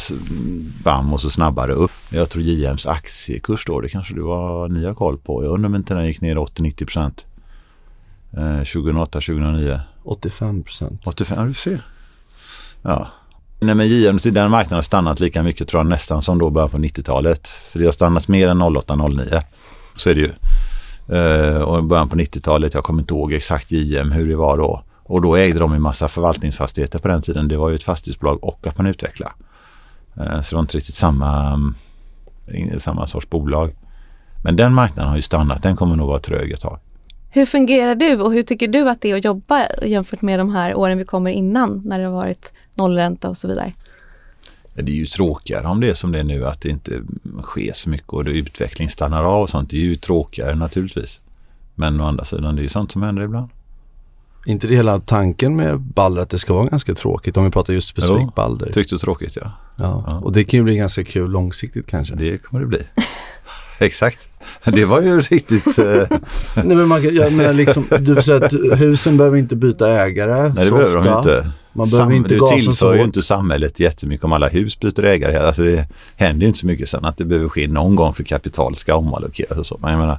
bam 0.83 1.13
och 1.13 1.21
så 1.21 1.29
snabbare 1.29 1.73
upp. 1.73 1.91
Jag 2.09 2.29
tror 2.29 2.43
JMs 2.43 2.87
aktiekurs 2.87 3.65
då, 3.65 3.81
det 3.81 3.89
kanske 3.89 4.13
du 4.13 4.21
var, 4.21 4.67
ni 4.67 4.85
har 4.85 4.93
koll 4.93 5.17
på. 5.17 5.43
Jag 5.43 5.51
undrar 5.53 5.69
om 5.69 5.75
inte 5.75 5.93
den 5.93 6.07
gick 6.07 6.21
ner 6.21 6.35
80-90 6.35 6.85
procent. 6.85 7.25
Eh, 8.37 8.57
2008, 8.57 9.11
2009. 9.11 9.79
85 10.03 10.63
procent. 10.63 11.01
85, 11.03 11.37
ja 11.39 11.45
du 11.45 11.53
ser. 11.53 11.81
Ja. 12.81 13.07
Nej 13.59 13.75
men 13.75 13.87
JM, 13.87 14.17
den 14.23 14.51
marknaden 14.51 14.75
har 14.75 14.81
stannat 14.81 15.19
lika 15.19 15.43
mycket 15.43 15.67
tror 15.67 15.79
jag 15.79 15.87
nästan 15.87 16.21
som 16.21 16.37
då 16.37 16.49
början 16.49 16.69
på 16.69 16.77
90-talet. 16.77 17.47
För 17.47 17.79
det 17.79 17.85
har 17.85 17.91
stannat 17.91 18.27
mer 18.27 18.47
än 18.47 18.61
08, 18.61 18.95
09. 18.95 19.41
Så 19.95 20.09
är 20.09 20.15
det 20.15 20.21
ju. 20.21 20.31
Eh, 21.11 21.61
och 21.61 21.79
i 21.79 21.81
början 21.81 22.09
på 22.09 22.15
90-talet, 22.15 22.73
jag 22.73 22.83
kommer 22.83 23.01
inte 23.01 23.13
ihåg 23.13 23.33
exakt 23.33 23.71
JM 23.71 24.11
hur 24.11 24.27
det 24.27 24.35
var 24.35 24.57
då. 24.57 24.83
Och 25.03 25.21
då 25.21 25.35
ägde 25.35 25.59
de 25.59 25.73
en 25.73 25.81
massa 25.81 26.07
förvaltningsfastigheter 26.07 26.99
på 26.99 27.07
den 27.07 27.21
tiden. 27.21 27.47
Det 27.47 27.57
var 27.57 27.69
ju 27.69 27.75
ett 27.75 27.83
fastighetsbolag 27.83 28.43
och 28.43 28.67
att 28.67 28.77
man 28.77 28.87
utvecklade. 28.87 29.31
Eh, 30.17 30.41
så 30.41 30.49
det 30.49 30.55
var 30.55 30.61
inte 30.61 30.77
riktigt 30.77 30.95
samma, 30.95 31.53
mm, 32.47 32.79
samma 32.79 33.07
sorts 33.07 33.29
bolag. 33.29 33.75
Men 34.43 34.55
den 34.55 34.73
marknaden 34.73 35.09
har 35.09 35.15
ju 35.15 35.21
stannat. 35.21 35.63
Den 35.63 35.75
kommer 35.75 35.95
nog 35.95 36.07
vara 36.07 36.19
trög 36.19 36.51
ett 36.51 36.61
tag. 36.61 36.79
Hur 37.31 37.45
fungerar 37.45 37.95
du 37.95 38.21
och 38.21 38.33
hur 38.33 38.43
tycker 38.43 38.67
du 38.67 38.89
att 38.89 39.01
det 39.01 39.11
är 39.11 39.17
att 39.17 39.25
jobba 39.25 39.67
jämfört 39.83 40.21
med 40.21 40.39
de 40.39 40.51
här 40.51 40.75
åren 40.75 40.97
vi 40.97 41.03
kommer 41.05 41.31
innan 41.31 41.81
när 41.85 41.99
det 41.99 42.05
har 42.05 42.13
varit 42.13 42.53
nollränta 42.75 43.29
och 43.29 43.37
så 43.37 43.47
vidare? 43.47 43.73
Det 44.73 44.91
är 44.91 44.95
ju 44.95 45.05
tråkigare 45.05 45.67
om 45.67 45.79
det 45.79 45.89
är 45.89 45.93
som 45.93 46.11
det 46.11 46.19
är 46.19 46.23
nu 46.23 46.45
att 46.47 46.61
det 46.61 46.69
inte 46.69 47.01
sker 47.43 47.73
så 47.73 47.89
mycket 47.89 48.09
och 48.09 48.23
det 48.25 48.31
utveckling 48.31 48.89
stannar 48.89 49.23
av 49.23 49.41
och 49.41 49.49
sånt. 49.49 49.69
Det 49.69 49.75
är 49.77 49.81
ju 49.81 49.95
tråkigare 49.95 50.55
naturligtvis. 50.55 51.19
Men 51.75 52.01
å 52.01 52.05
andra 52.05 52.25
sidan 52.25 52.55
det 52.55 52.61
är 52.61 52.63
ju 52.63 52.69
sånt 52.69 52.91
som 52.91 53.03
händer 53.03 53.23
ibland. 53.23 53.49
inte 54.45 54.67
det 54.67 54.75
hela 54.75 54.99
tanken 54.99 55.55
med 55.55 55.79
Balder 55.79 56.21
att 56.21 56.29
det 56.29 56.39
ska 56.39 56.53
vara 56.53 56.65
ganska 56.65 56.95
tråkigt 56.95 57.37
om 57.37 57.45
vi 57.45 57.51
pratar 57.51 57.73
just 57.73 57.87
specifikt 57.89 58.21
Jo, 58.21 58.31
Balder. 58.35 58.71
Tyckte 58.71 58.95
du 58.95 58.99
tråkigt 58.99 59.35
ja. 59.35 59.51
Ja. 59.75 60.03
Ja. 60.07 60.19
Och 60.19 60.33
det 60.33 60.43
kan 60.43 60.57
ju 60.57 60.63
bli 60.63 60.75
ganska 60.77 61.03
kul 61.03 61.31
långsiktigt 61.31 61.87
kanske. 61.87 62.15
Det 62.15 62.37
kommer 62.37 62.61
det 62.61 62.67
bli. 62.67 62.79
Exakt. 63.79 64.19
Det 64.65 64.85
var 64.85 65.01
ju 65.01 65.21
riktigt... 65.21 65.77
Eh, 65.79 66.03
Nej 66.63 66.77
men 66.77 66.87
man 66.87 67.01
kan, 67.01 67.15
jag 67.15 67.33
menar 67.33 67.53
liksom, 67.53 67.85
du 67.99 68.23
säger 68.23 68.41
att 68.45 68.79
husen 68.79 69.17
behöver 69.17 69.37
inte 69.37 69.55
byta 69.55 69.89
ägare 69.91 70.41
nej 70.41 70.63
det 70.63 70.69
så 70.69 70.75
behöver 70.75 70.97
ofta. 70.97 71.11
de 71.11 71.17
inte. 71.17 71.51
Man 71.79 71.89
behöver 71.89 72.13
inte 72.13 72.35
du 72.35 72.47
tillför 72.47 72.95
ju 72.95 73.03
inte 73.03 73.23
samhället 73.23 73.79
jättemycket 73.79 74.23
om 74.23 74.33
alla 74.33 74.47
hus 74.47 74.79
byter 74.79 75.03
ägare. 75.03 75.37
Alltså 75.37 75.63
det 75.63 75.87
händer 76.15 76.41
ju 76.41 76.47
inte 76.47 76.59
så 76.59 76.67
mycket 76.67 76.89
sen 76.89 77.05
att 77.05 77.17
det 77.17 77.25
behöver 77.25 77.49
ske 77.49 77.67
någon 77.67 77.95
gång 77.95 78.13
för 78.13 78.23
kapital 78.23 78.75
ska 78.75 78.95
omallokeras 78.95 79.57
och 79.57 79.65
så. 79.65 79.77
Men 79.81 79.91
jag 79.91 79.99
menar, 79.99 80.17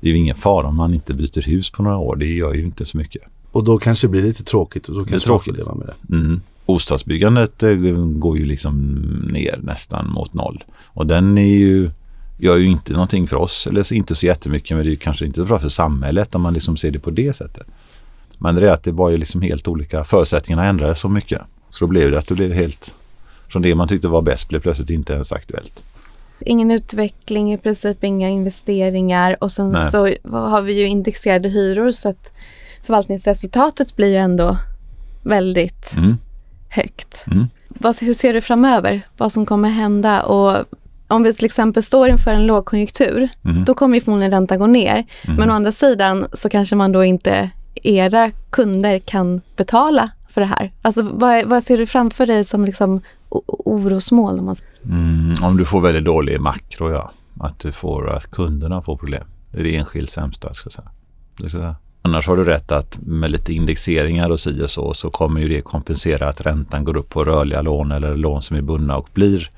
det 0.00 0.08
är 0.08 0.12
ju 0.12 0.18
ingen 0.18 0.36
fara 0.36 0.66
om 0.66 0.76
man 0.76 0.94
inte 0.94 1.14
byter 1.14 1.42
hus 1.42 1.70
på 1.70 1.82
några 1.82 1.96
år. 1.96 2.16
Det 2.16 2.26
gör 2.26 2.54
ju 2.54 2.64
inte 2.64 2.84
så 2.84 2.98
mycket. 2.98 3.22
Och 3.52 3.64
då 3.64 3.78
kanske 3.78 4.06
det 4.06 4.10
blir 4.10 4.22
lite 4.22 4.44
tråkigt 4.44 4.88
och 4.88 4.94
då 4.94 5.04
kanske 5.04 5.30
man 5.30 5.40
får 5.40 5.52
leva 5.52 5.74
med 5.74 5.86
det. 5.86 6.14
Mm. 6.16 6.40
Bostadsbyggandet 6.66 7.62
eh, 7.62 7.74
går 7.96 8.38
ju 8.38 8.44
liksom 8.44 8.92
ner 9.32 9.60
nästan 9.62 10.10
mot 10.10 10.34
noll. 10.34 10.64
Och 10.84 11.06
den 11.06 11.38
är 11.38 11.56
ju, 11.56 11.90
gör 12.38 12.56
ju 12.56 12.66
inte 12.66 12.92
någonting 12.92 13.26
för 13.26 13.36
oss, 13.36 13.66
eller 13.66 13.92
inte 13.92 14.14
så 14.14 14.26
jättemycket, 14.26 14.76
men 14.76 14.84
det 14.84 14.88
är 14.88 14.92
ju 14.92 14.96
kanske 14.96 15.26
inte 15.26 15.40
så 15.40 15.46
bra 15.46 15.58
för 15.58 15.68
samhället 15.68 16.34
om 16.34 16.42
man 16.42 16.54
liksom 16.54 16.76
ser 16.76 16.90
det 16.90 16.98
på 16.98 17.10
det 17.10 17.36
sättet. 17.36 17.66
Men 18.38 18.54
det 18.54 18.68
är 18.68 18.72
att 18.72 18.82
det 18.82 18.92
var 18.92 19.10
ju 19.10 19.16
liksom 19.16 19.42
helt 19.42 19.68
olika, 19.68 20.04
förutsättningarna 20.04 20.68
ändrades 20.68 20.98
så 21.00 21.08
mycket. 21.08 21.42
Så 21.70 21.84
då 21.84 21.88
blev 21.88 22.10
det 22.10 22.18
att 22.18 22.28
det 22.28 22.34
blev 22.34 22.52
helt, 22.52 22.94
från 23.48 23.62
det 23.62 23.74
man 23.74 23.88
tyckte 23.88 24.08
var 24.08 24.22
bäst 24.22 24.48
blev 24.48 24.60
plötsligt 24.60 24.90
inte 24.90 25.12
ens 25.12 25.32
aktuellt. 25.32 25.82
Ingen 26.40 26.70
utveckling, 26.70 27.52
i 27.52 27.58
princip 27.58 28.04
inga 28.04 28.28
investeringar 28.28 29.36
och 29.40 29.52
sen 29.52 29.70
Nej. 29.70 29.90
så 29.90 29.98
har 30.38 30.62
vi 30.62 30.72
ju 30.80 30.86
indexerade 30.86 31.48
hyror 31.48 31.90
så 31.90 32.08
att 32.08 32.32
förvaltningsresultatet 32.82 33.96
blir 33.96 34.08
ju 34.08 34.16
ändå 34.16 34.56
väldigt 35.22 35.92
Mm. 35.96 36.16
högt. 36.68 37.24
Mm. 37.30 37.46
Vad, 37.68 38.00
hur 38.00 38.14
ser 38.14 38.32
du 38.32 38.40
framöver? 38.40 39.02
Vad 39.16 39.32
som 39.32 39.46
kommer 39.46 39.68
hända? 39.68 40.22
Och 40.22 40.64
om 41.08 41.22
vi 41.22 41.34
till 41.34 41.44
exempel 41.44 41.82
står 41.82 42.08
inför 42.08 42.30
en 42.30 42.46
lågkonjunktur, 42.46 43.28
Mm. 43.44 43.64
då 43.64 43.74
kommer 43.74 43.94
ju 43.96 44.00
förmodligen 44.00 44.30
räntan 44.32 44.58
gå 44.58 44.66
ner. 44.66 45.04
Mm. 45.24 45.36
Men 45.36 45.50
å 45.50 45.52
andra 45.54 45.72
sidan 45.72 46.26
så 46.32 46.48
kanske 46.48 46.76
man 46.76 46.92
då 46.92 47.04
inte, 47.04 47.50
era 47.86 48.30
kunder 48.50 48.98
kan 48.98 49.40
betala 49.56 50.10
för 50.28 50.40
det 50.40 50.46
här. 50.46 50.72
Alltså 50.82 51.02
vad, 51.02 51.44
vad 51.44 51.64
ser 51.64 51.78
du 51.78 51.86
framför 51.86 52.26
dig 52.26 52.44
som 52.44 52.64
liksom 52.64 53.00
orosmål? 53.28 54.38
Om 54.38 54.44
man... 54.44 54.56
Mm, 54.84 55.44
om 55.44 55.56
du 55.56 55.64
får 55.64 55.80
väldigt 55.80 56.04
dålig 56.04 56.40
makro, 56.40 56.90
ja. 56.90 57.10
Att 57.40 57.58
du 57.58 57.72
får 57.72 58.10
att 58.10 58.30
kunderna 58.30 58.82
får 58.82 58.96
problem. 58.96 59.24
Det 59.50 59.60
är 59.60 59.64
det 59.64 59.76
enskilt 59.76 60.10
sämsta, 60.10 60.54
ska 60.54 60.66
jag 60.66 60.72
säga. 60.72 60.90
Det 61.36 61.48
ska 61.48 61.58
jag 61.58 61.64
säga. 61.64 61.76
Annars 62.02 62.26
har 62.26 62.36
du 62.36 62.44
rätt 62.44 62.72
att 62.72 62.98
med 63.02 63.30
lite 63.30 63.52
indexeringar 63.52 64.30
och 64.30 64.40
si 64.40 64.62
och 64.62 64.70
så, 64.70 64.94
så 64.94 65.10
kommer 65.10 65.40
ju 65.40 65.48
det 65.48 65.60
kompensera 65.60 66.28
att 66.28 66.40
räntan 66.40 66.84
går 66.84 66.96
upp 66.96 67.10
på 67.10 67.24
rörliga 67.24 67.62
lån 67.62 67.92
eller 67.92 68.16
lån 68.16 68.42
som 68.42 68.56
är 68.56 68.62
bundna 68.62 68.96
och 68.96 69.08
blir 69.12 69.50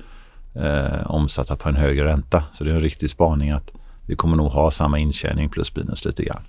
eh, 0.55 1.11
omsatta 1.11 1.55
på 1.55 1.69
en 1.69 1.75
högre 1.75 2.05
ränta. 2.05 2.43
Så 2.53 2.63
det 2.63 2.71
är 2.71 2.75
en 2.75 2.81
riktig 2.81 3.09
spaning 3.09 3.51
att 3.51 3.71
vi 4.05 4.15
kommer 4.15 4.37
nog 4.37 4.51
ha 4.51 4.71
samma 4.71 4.99
intjäning 4.99 5.49
plus 5.49 5.75
minus 5.75 6.05
lite 6.05 6.23
grann. 6.23 6.43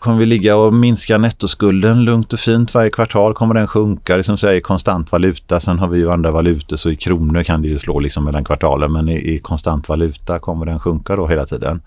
Kommer 0.00 0.18
vi 0.18 0.26
ligga 0.26 0.56
och 0.56 0.74
minska 0.74 1.18
nettoskulden 1.18 2.04
lugnt 2.04 2.32
och 2.32 2.40
fint 2.40 2.74
varje 2.74 2.90
kvartal? 2.90 3.34
Kommer 3.34 3.54
den 3.54 3.66
sjunka? 3.66 4.16
Liksom 4.16 4.34
det 4.34 4.38
som 4.38 4.50
i 4.50 4.60
konstant 4.60 5.12
valuta. 5.12 5.60
Sen 5.60 5.78
har 5.78 5.88
vi 5.88 5.98
ju 5.98 6.10
andra 6.10 6.30
valutor 6.30 6.76
så 6.76 6.90
i 6.90 6.96
kronor 6.96 7.42
kan 7.42 7.62
det 7.62 7.68
ju 7.68 7.78
slå 7.78 8.00
liksom 8.00 8.24
mellan 8.24 8.44
kvartalen. 8.44 8.92
Men 8.92 9.08
i, 9.08 9.34
i 9.34 9.38
konstant 9.38 9.88
valuta 9.88 10.38
kommer 10.38 10.66
den 10.66 10.80
sjunka 10.80 11.16
då 11.16 11.26
hela 11.26 11.46
tiden. 11.46 11.82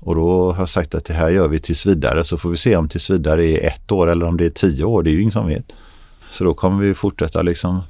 Och 0.00 0.14
då 0.14 0.52
har 0.52 0.62
jag 0.62 0.68
sagt 0.68 0.94
att 0.94 1.04
det 1.04 1.14
här 1.14 1.30
gör 1.30 1.48
vi 1.48 1.58
tills 1.58 1.86
vidare. 1.86 2.24
Så 2.24 2.38
får 2.38 2.50
vi 2.50 2.56
se 2.56 2.76
om 2.76 2.88
tills 2.88 3.10
vidare 3.10 3.46
är 3.46 3.66
ett 3.66 3.92
år 3.92 4.10
eller 4.10 4.26
om 4.26 4.36
det 4.36 4.46
är 4.46 4.50
tio 4.50 4.84
år. 4.84 5.02
Det 5.02 5.10
är 5.10 5.12
ju 5.12 5.20
ingen 5.20 5.32
som 5.32 5.46
vet. 5.46 5.72
Så 6.30 6.44
då 6.44 6.54
kommer 6.54 6.82
vi 6.82 6.94
fortsätta 6.94 7.42
liksom. 7.42 7.80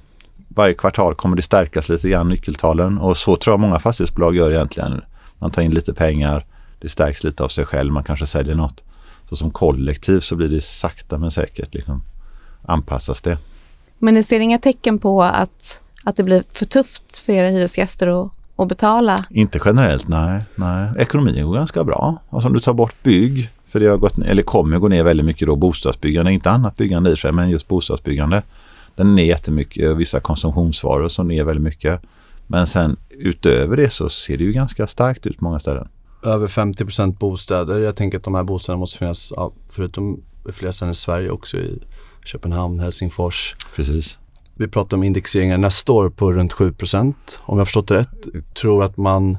Varje 0.48 0.74
kvartal 0.74 1.14
kommer 1.14 1.36
det 1.36 1.42
stärkas 1.42 1.88
lite 1.88 2.08
grann 2.08 2.28
nyckeltalen. 2.28 2.98
Och 2.98 3.16
så 3.16 3.36
tror 3.36 3.52
jag 3.52 3.60
många 3.60 3.78
fastighetsbolag 3.78 4.36
gör 4.36 4.52
egentligen. 4.52 5.00
Man 5.38 5.50
tar 5.50 5.62
in 5.62 5.74
lite 5.74 5.94
pengar. 5.94 6.44
Det 6.78 6.88
stärks 6.88 7.24
lite 7.24 7.44
av 7.44 7.48
sig 7.48 7.64
själv. 7.64 7.92
Man 7.92 8.04
kanske 8.04 8.26
säljer 8.26 8.54
något. 8.54 8.82
Så 9.28 9.36
som 9.36 9.50
kollektiv 9.50 10.20
så 10.20 10.36
blir 10.36 10.48
det 10.48 10.64
sakta 10.64 11.18
men 11.18 11.30
säkert 11.30 11.74
liksom 11.74 12.02
anpassas 12.62 13.20
det. 13.20 13.38
Men 13.98 14.14
ni 14.14 14.22
ser 14.22 14.40
inga 14.40 14.58
tecken 14.58 14.98
på 14.98 15.22
att, 15.22 15.80
att 16.04 16.16
det 16.16 16.22
blir 16.22 16.44
för 16.52 16.66
tufft 16.66 17.18
för 17.18 17.32
era 17.32 17.48
hyresgäster 17.48 18.06
att, 18.06 18.30
att 18.56 18.68
betala? 18.68 19.24
Inte 19.30 19.60
generellt, 19.64 20.08
nej, 20.08 20.42
nej. 20.54 20.90
Ekonomin 20.98 21.46
går 21.46 21.54
ganska 21.54 21.84
bra. 21.84 22.22
Alltså 22.30 22.48
om 22.48 22.54
du 22.54 22.60
tar 22.60 22.74
bort 22.74 23.02
bygg, 23.02 23.50
för 23.68 23.80
det 23.80 23.86
har 23.86 23.96
gått, 23.96 24.18
eller 24.18 24.42
kommer 24.42 24.78
gå 24.78 24.88
ner 24.88 25.04
väldigt 25.04 25.26
mycket 25.26 25.48
då 25.48 25.56
bostadsbyggande, 25.56 26.32
inte 26.32 26.50
annat 26.50 26.76
byggande 26.76 27.10
i 27.10 27.16
sig, 27.16 27.32
men 27.32 27.50
just 27.50 27.68
bostadsbyggande. 27.68 28.42
Den 28.94 29.08
är 29.08 29.12
ner 29.12 29.24
jättemycket, 29.24 29.96
vissa 29.96 30.20
konsumtionsvaror 30.20 31.08
som 31.08 31.28
ner 31.28 31.44
väldigt 31.44 31.64
mycket. 31.64 32.00
Men 32.46 32.66
sen 32.66 32.96
utöver 33.10 33.76
det 33.76 33.92
så 33.92 34.08
ser 34.08 34.38
det 34.38 34.44
ju 34.44 34.52
ganska 34.52 34.86
starkt 34.86 35.26
ut 35.26 35.38
på 35.38 35.44
många 35.44 35.58
ställen. 35.58 35.88
Över 36.22 36.46
50% 36.46 37.18
bostäder. 37.18 37.80
Jag 37.80 37.96
tänker 37.96 38.18
att 38.18 38.24
de 38.24 38.34
här 38.34 38.44
bostäderna 38.44 38.80
måste 38.80 38.98
finnas, 38.98 39.32
ja, 39.36 39.52
förutom 39.68 40.22
i 40.48 40.52
flera 40.52 40.72
ställen 40.72 40.92
i 40.92 40.94
Sverige 40.94 41.30
också 41.30 41.56
i 41.56 41.82
Köpenhamn, 42.24 42.80
Helsingfors. 42.80 43.56
Precis. 43.76 44.18
Vi 44.54 44.68
pratar 44.68 44.96
om 44.96 45.02
indexeringar 45.02 45.58
nästa 45.58 45.92
år 45.92 46.10
på 46.10 46.32
runt 46.32 46.52
7% 46.52 47.14
om 47.38 47.58
jag 47.58 47.66
förstått 47.66 47.88
det 47.88 47.94
rätt. 47.94 48.26
Tror 48.54 48.84
att 48.84 48.96
man 48.96 49.38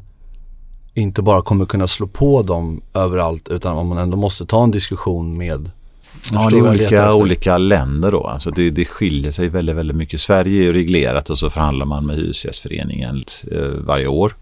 inte 0.94 1.22
bara 1.22 1.42
kommer 1.42 1.66
kunna 1.66 1.88
slå 1.88 2.08
på 2.08 2.42
dem 2.42 2.82
överallt 2.94 3.48
utan 3.48 3.78
om 3.78 3.88
man 3.88 3.98
ändå 3.98 4.18
måste 4.18 4.46
ta 4.46 4.64
en 4.64 4.72
diskussion 4.72 5.38
med 5.38 5.72
Ja, 6.32 6.50
det 6.52 6.58
är 6.58 6.70
olika, 6.70 7.14
olika 7.14 7.58
länder 7.58 8.12
då. 8.12 8.28
Alltså 8.28 8.52
det, 8.52 8.70
det 8.70 8.86
skiljer 8.86 9.32
sig 9.32 9.50
väldigt, 9.50 9.76
väldigt 9.76 9.98
mycket. 9.98 10.22
Sverige 10.22 10.62
är 10.62 10.64
ju 10.64 10.74
reglerat 10.74 11.30
och 11.30 11.40
så 11.40 11.50
förhandlar 11.50 11.86
man 11.86 12.06
med 12.06 12.16
Hyresgästföreningen 12.16 13.24
eh, 13.52 13.62
varje 13.62 14.08
år. 14.08 14.36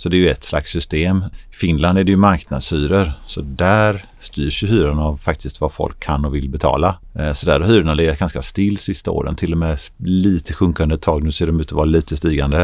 Så 0.00 0.08
det 0.08 0.16
är 0.16 0.18
ju 0.18 0.30
ett 0.30 0.44
slags 0.44 0.72
system. 0.72 1.24
I 1.50 1.54
Finland 1.54 1.98
är 1.98 2.04
det 2.04 2.10
ju 2.10 2.16
marknadshyror. 2.16 3.12
Så 3.26 3.40
där 3.40 4.04
styrs 4.20 4.62
ju 4.62 4.66
hyrorna 4.66 5.02
av 5.02 5.16
faktiskt 5.16 5.60
vad 5.60 5.72
folk 5.72 6.00
kan 6.00 6.24
och 6.24 6.34
vill 6.34 6.48
betala. 6.48 6.98
Eh, 7.14 7.32
så 7.32 7.46
där 7.46 7.60
har 7.60 7.66
hyrorna 7.66 7.94
legat 7.94 8.18
ganska 8.18 8.42
still 8.42 8.78
sista 8.78 9.10
åren. 9.10 9.36
Till 9.36 9.52
och 9.52 9.58
med 9.58 9.80
lite 9.96 10.54
sjunkande 10.54 10.94
ett 10.94 11.02
tag. 11.02 11.22
Nu 11.22 11.32
ser 11.32 11.46
de 11.46 11.60
ut 11.60 11.66
att 11.66 11.72
vara 11.72 11.84
lite 11.84 12.16
stigande. 12.16 12.60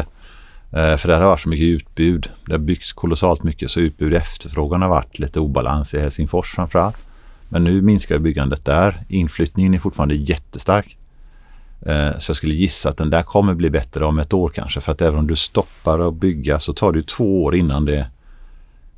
Eh, 0.71 0.97
för 0.97 1.07
där 1.07 1.21
har 1.21 1.29
varit 1.29 1.39
så 1.39 1.49
mycket 1.49 1.65
utbud. 1.65 2.29
Det 2.45 2.53
har 2.53 2.59
byggts 2.59 2.93
kolossalt 2.93 3.43
mycket 3.43 3.71
så 3.71 3.79
utbud 3.79 4.13
och 4.13 4.19
efterfrågan 4.19 4.81
har 4.81 4.89
varit 4.89 5.19
lite 5.19 5.39
obalans 5.39 5.93
i 5.93 5.99
Helsingfors 5.99 6.55
framförallt. 6.55 6.97
Men 7.49 7.63
nu 7.63 7.81
minskar 7.81 8.17
byggandet 8.17 8.65
där. 8.65 9.03
Inflyttningen 9.07 9.73
är 9.73 9.79
fortfarande 9.79 10.15
jättestark. 10.15 10.97
Eh, 11.81 12.17
så 12.19 12.29
jag 12.29 12.37
skulle 12.37 12.55
gissa 12.55 12.89
att 12.89 12.97
den 12.97 13.09
där 13.09 13.23
kommer 13.23 13.53
bli 13.53 13.69
bättre 13.69 14.05
om 14.05 14.19
ett 14.19 14.33
år 14.33 14.49
kanske. 14.49 14.81
För 14.81 14.91
att 14.91 15.01
även 15.01 15.19
om 15.19 15.27
du 15.27 15.35
stoppar 15.35 16.07
att 16.07 16.15
bygga 16.15 16.59
så 16.59 16.73
tar 16.73 16.91
det 16.91 17.07
två 17.07 17.43
år 17.43 17.55
innan 17.55 17.85
det 17.85 18.07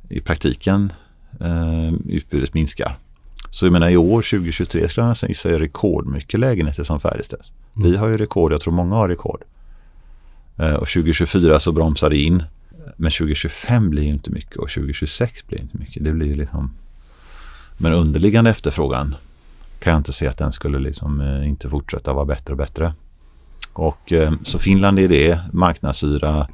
i 0.08 0.20
praktiken 0.20 0.92
eh, 1.40 1.92
utbudet 2.08 2.54
minskar. 2.54 2.98
Så 3.50 3.66
jag 3.66 3.72
menar 3.72 3.90
i 3.90 3.96
år 3.96 4.22
2023 4.22 4.88
skulle 4.88 5.04
jag 5.04 5.08
nästan 5.08 5.28
gissa 5.28 5.50
är 5.50 5.58
rekordmycket 5.58 6.40
lägenheter 6.40 6.84
som 6.84 7.00
färdigställs. 7.00 7.52
Mm. 7.76 7.90
Vi 7.90 7.96
har 7.96 8.08
ju 8.08 8.16
rekord, 8.16 8.52
jag 8.52 8.60
tror 8.60 8.72
många 8.72 8.94
har 8.94 9.08
rekord. 9.08 9.42
Eh, 10.56 10.74
och 10.74 10.88
2024 10.88 11.60
så 11.60 11.72
bromsar 11.72 12.10
det 12.10 12.16
in. 12.16 12.42
Men 12.96 13.10
2025 13.10 13.90
blir 13.90 14.02
inte 14.02 14.30
mycket 14.30 14.56
och 14.56 14.70
2026 14.70 15.46
blir 15.46 15.60
inte 15.60 15.78
mycket. 15.78 16.04
Det 16.04 16.12
blir 16.12 16.34
liksom 16.34 16.70
men 17.82 17.92
underliggande 17.92 18.50
efterfrågan 18.50 19.14
kan 19.80 19.90
jag 19.90 20.00
inte 20.00 20.12
se 20.12 20.26
att 20.26 20.38
den 20.38 20.52
skulle 20.52 20.78
liksom 20.78 21.20
eh, 21.20 21.48
inte 21.48 21.68
fortsätta 21.68 22.12
vara 22.12 22.24
bättre 22.24 22.52
och 22.52 22.58
bättre. 22.58 22.92
Och 23.72 24.12
eh, 24.12 24.32
så 24.44 24.58
Finland 24.58 24.98
är 24.98 25.08
det, 25.08 25.40
marknadshyra 25.52 26.46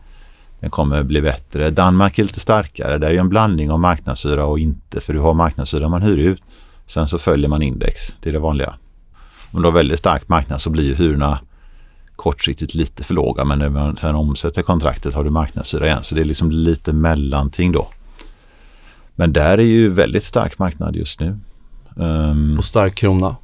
den 0.60 0.70
kommer 0.70 1.02
bli 1.02 1.22
bättre. 1.22 1.70
Danmark 1.70 2.18
är 2.18 2.22
lite 2.22 2.40
starkare, 2.40 2.98
där 2.98 3.10
är 3.10 3.18
en 3.18 3.28
blandning 3.28 3.70
av 3.70 3.80
marknadshyra 3.80 4.44
och 4.44 4.58
inte 4.58 5.00
för 5.00 5.12
du 5.12 5.18
har 5.18 5.34
marknadshyra 5.34 5.88
man 5.88 6.02
hyr 6.02 6.18
ut. 6.18 6.42
Sen 6.86 7.08
så 7.08 7.18
följer 7.18 7.48
man 7.48 7.62
index, 7.62 8.16
det 8.20 8.28
är 8.28 8.32
det 8.32 8.38
vanliga. 8.38 8.74
Om 9.50 9.62
du 9.62 9.68
har 9.68 9.72
väldigt 9.72 9.98
stark 9.98 10.28
marknad 10.28 10.60
så 10.60 10.70
blir 10.70 10.94
hyrorna 10.94 11.40
kortsiktigt 12.16 12.74
lite 12.74 13.04
för 13.04 13.14
låga 13.14 13.44
men 13.44 13.58
när 13.58 13.68
man 13.68 13.96
sen 13.96 14.14
omsätter 14.14 14.62
kontraktet 14.62 15.14
har 15.14 15.24
du 15.24 15.30
marknadshyra 15.30 15.86
igen 15.86 16.02
så 16.02 16.14
det 16.14 16.20
är 16.20 16.24
liksom 16.24 16.50
lite 16.50 16.92
mellanting 16.92 17.72
då. 17.72 17.88
Men 19.14 19.32
där 19.32 19.58
är 19.58 19.62
ju 19.62 19.88
väldigt 19.88 20.24
stark 20.24 20.58
marknad 20.58 20.96
just 20.96 21.20
nu. 21.20 21.38
Um, 21.96 22.58
och 22.58 22.64
stark 22.64 22.94
krona. 22.94 23.36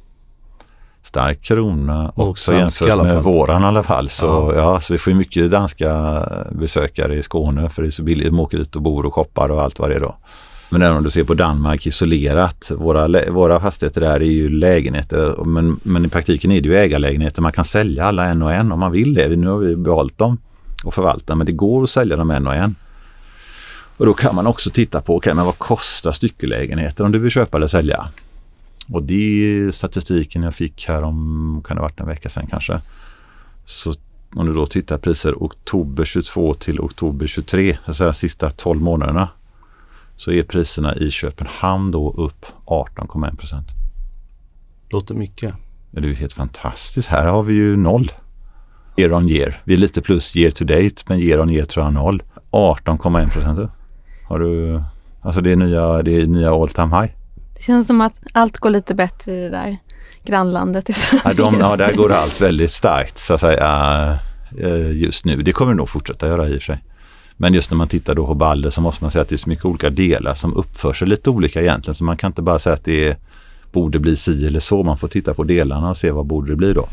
Stark 1.03 1.41
krona 1.41 2.09
och 2.09 2.29
också 2.29 2.53
jämfört 2.53 3.03
med 3.03 3.23
våran 3.23 3.61
i 3.61 3.65
alla 3.65 3.83
fall. 3.83 4.09
Så, 4.09 4.25
ja. 4.25 4.53
ja. 4.55 4.81
så 4.81 4.93
vi 4.93 4.99
får 4.99 5.11
mycket 5.11 5.51
danska 5.51 6.23
besökare 6.51 7.15
i 7.15 7.23
Skåne 7.23 7.69
för 7.69 7.81
det 7.81 7.87
är 7.87 7.91
så 7.91 8.03
billigt. 8.03 8.27
De 8.27 8.39
åker 8.39 8.57
dit 8.57 8.75
och 8.75 8.81
bor 8.81 9.05
och 9.05 9.13
shoppar 9.13 9.49
och 9.49 9.61
allt 9.61 9.79
vad 9.79 9.89
det 9.89 9.95
är 9.95 9.99
då. 9.99 10.15
Men 10.69 10.81
även 10.81 10.97
om 10.97 11.03
du 11.03 11.09
ser 11.09 11.23
på 11.23 11.33
Danmark 11.33 11.85
isolerat, 11.85 12.71
våra, 12.75 13.31
våra 13.31 13.59
fastigheter 13.59 14.01
där 14.01 14.19
är 14.19 14.31
ju 14.31 14.49
lägenheter 14.49 15.45
men, 15.45 15.79
men 15.83 16.05
i 16.05 16.07
praktiken 16.07 16.51
är 16.51 16.61
det 16.61 16.69
ju 16.69 16.75
ägarlägenheter. 16.75 17.41
Man 17.41 17.51
kan 17.51 17.65
sälja 17.65 18.05
alla 18.05 18.25
en 18.25 18.41
och 18.41 18.53
en 18.53 18.71
om 18.71 18.79
man 18.79 18.91
vill 18.91 19.13
det. 19.13 19.35
Nu 19.35 19.47
har 19.47 19.57
vi 19.57 19.75
behållit 19.75 20.17
dem 20.17 20.37
och 20.83 20.93
förvaltat 20.93 21.37
men 21.37 21.45
det 21.45 21.51
går 21.51 21.83
att 21.83 21.89
sälja 21.89 22.15
dem 22.15 22.31
en 22.31 22.47
och 22.47 22.55
en. 22.55 22.75
Och 23.97 24.05
då 24.05 24.13
kan 24.13 24.35
man 24.35 24.47
också 24.47 24.69
titta 24.69 25.01
på, 25.01 25.15
okay, 25.15 25.33
men 25.33 25.45
vad 25.45 25.57
kostar 25.57 26.11
styckelägenheter 26.11 27.03
om 27.03 27.11
du 27.11 27.19
vill 27.19 27.31
köpa 27.31 27.57
eller 27.57 27.67
sälja? 27.67 28.07
Och 28.87 29.03
det 29.03 29.13
är 29.13 29.71
statistiken 29.71 30.43
jag 30.43 30.55
fick 30.55 30.87
här 30.87 31.01
om, 31.01 31.61
kan 31.65 31.75
det 31.75 31.81
ha 31.81 31.87
varit 31.87 31.99
en 31.99 32.07
vecka 32.07 32.29
sedan 32.29 32.47
kanske. 32.49 32.79
Så 33.65 33.93
om 34.35 34.45
du 34.45 34.53
då 34.53 34.65
tittar 34.65 34.97
priser 34.97 35.35
oktober 35.39 36.05
22 36.05 36.53
till 36.53 36.79
oktober 36.79 37.27
23, 37.27 37.77
alltså 37.85 38.13
sista 38.13 38.49
12 38.49 38.81
månaderna, 38.81 39.29
så 40.15 40.31
är 40.31 40.43
priserna 40.43 40.95
i 40.95 41.11
Köpenhamn 41.11 41.91
då 41.91 42.13
upp 42.13 42.45
18,1 42.65 43.35
procent. 43.35 43.67
Låter 44.89 45.15
mycket. 45.15 45.55
Det 45.91 45.99
är 45.99 46.03
ju 46.03 46.13
helt 46.13 46.33
fantastiskt. 46.33 47.07
Här 47.07 47.25
har 47.25 47.43
vi 47.43 47.53
ju 47.53 47.75
noll. 47.77 48.11
Year 48.97 49.13
on 49.13 49.29
year. 49.29 49.61
Vi 49.63 49.73
är 49.73 49.77
lite 49.77 50.01
plus 50.01 50.35
year 50.35 50.51
to 50.51 50.65
date, 50.65 51.03
men 51.07 51.19
year 51.19 51.41
on 51.41 51.49
year 51.49 51.65
tror 51.65 51.85
jag 51.85 51.93
noll. 51.93 52.23
18,1 52.51 53.29
procent. 53.33 53.71
Har 54.27 54.39
du, 54.39 54.81
alltså 55.21 55.41
det 55.41 55.51
är 55.51 55.55
nya, 55.55 56.01
det 56.03 56.21
är 56.21 56.27
nya 56.27 56.51
all 56.51 56.69
time 56.69 57.01
high. 57.01 57.13
Det 57.55 57.63
känns 57.63 57.87
som 57.87 58.01
att 58.01 58.21
allt 58.31 58.57
går 58.57 58.69
lite 58.69 58.95
bättre 58.95 59.31
i 59.31 59.41
det 59.41 59.49
där 59.49 59.77
grannlandet 60.23 60.89
i 60.89 60.93
Ja, 61.23 61.33
de, 61.33 61.59
ja 61.59 61.75
där 61.75 61.93
går 61.97 62.11
allt 62.11 62.41
väldigt 62.41 62.71
starkt 62.71 63.17
så 63.17 63.33
att 63.33 63.41
säga 63.41 64.19
eh, 64.59 64.91
just 64.91 65.25
nu. 65.25 65.43
Det 65.43 65.51
kommer 65.51 65.71
det 65.71 65.77
nog 65.77 65.89
fortsätta 65.89 66.27
göra 66.27 66.49
i 66.49 66.57
och 66.57 66.61
för 66.61 66.65
sig. 66.65 66.83
Men 67.37 67.53
just 67.53 67.71
när 67.71 67.77
man 67.77 67.87
tittar 67.87 68.15
då 68.15 68.25
på 68.25 68.35
Balder 68.35 68.69
så 68.69 68.81
måste 68.81 69.03
man 69.03 69.11
säga 69.11 69.21
att 69.21 69.29
det 69.29 69.35
är 69.35 69.37
så 69.37 69.49
mycket 69.49 69.65
olika 69.65 69.89
delar 69.89 70.33
som 70.33 70.53
uppför 70.53 70.93
sig 70.93 71.07
lite 71.07 71.29
olika 71.29 71.61
egentligen. 71.61 71.95
Så 71.95 72.03
man 72.03 72.17
kan 72.17 72.31
inte 72.31 72.41
bara 72.41 72.59
säga 72.59 72.73
att 72.73 72.85
det 72.85 73.07
är, 73.07 73.17
borde 73.71 73.99
bli 73.99 74.15
si 74.15 74.47
eller 74.47 74.59
så. 74.59 74.83
Man 74.83 74.97
får 74.97 75.07
titta 75.07 75.33
på 75.33 75.43
delarna 75.43 75.89
och 75.89 75.97
se 75.97 76.11
vad 76.11 76.25
borde 76.25 76.51
det 76.51 76.55
bli 76.55 76.73
då. 76.73 76.87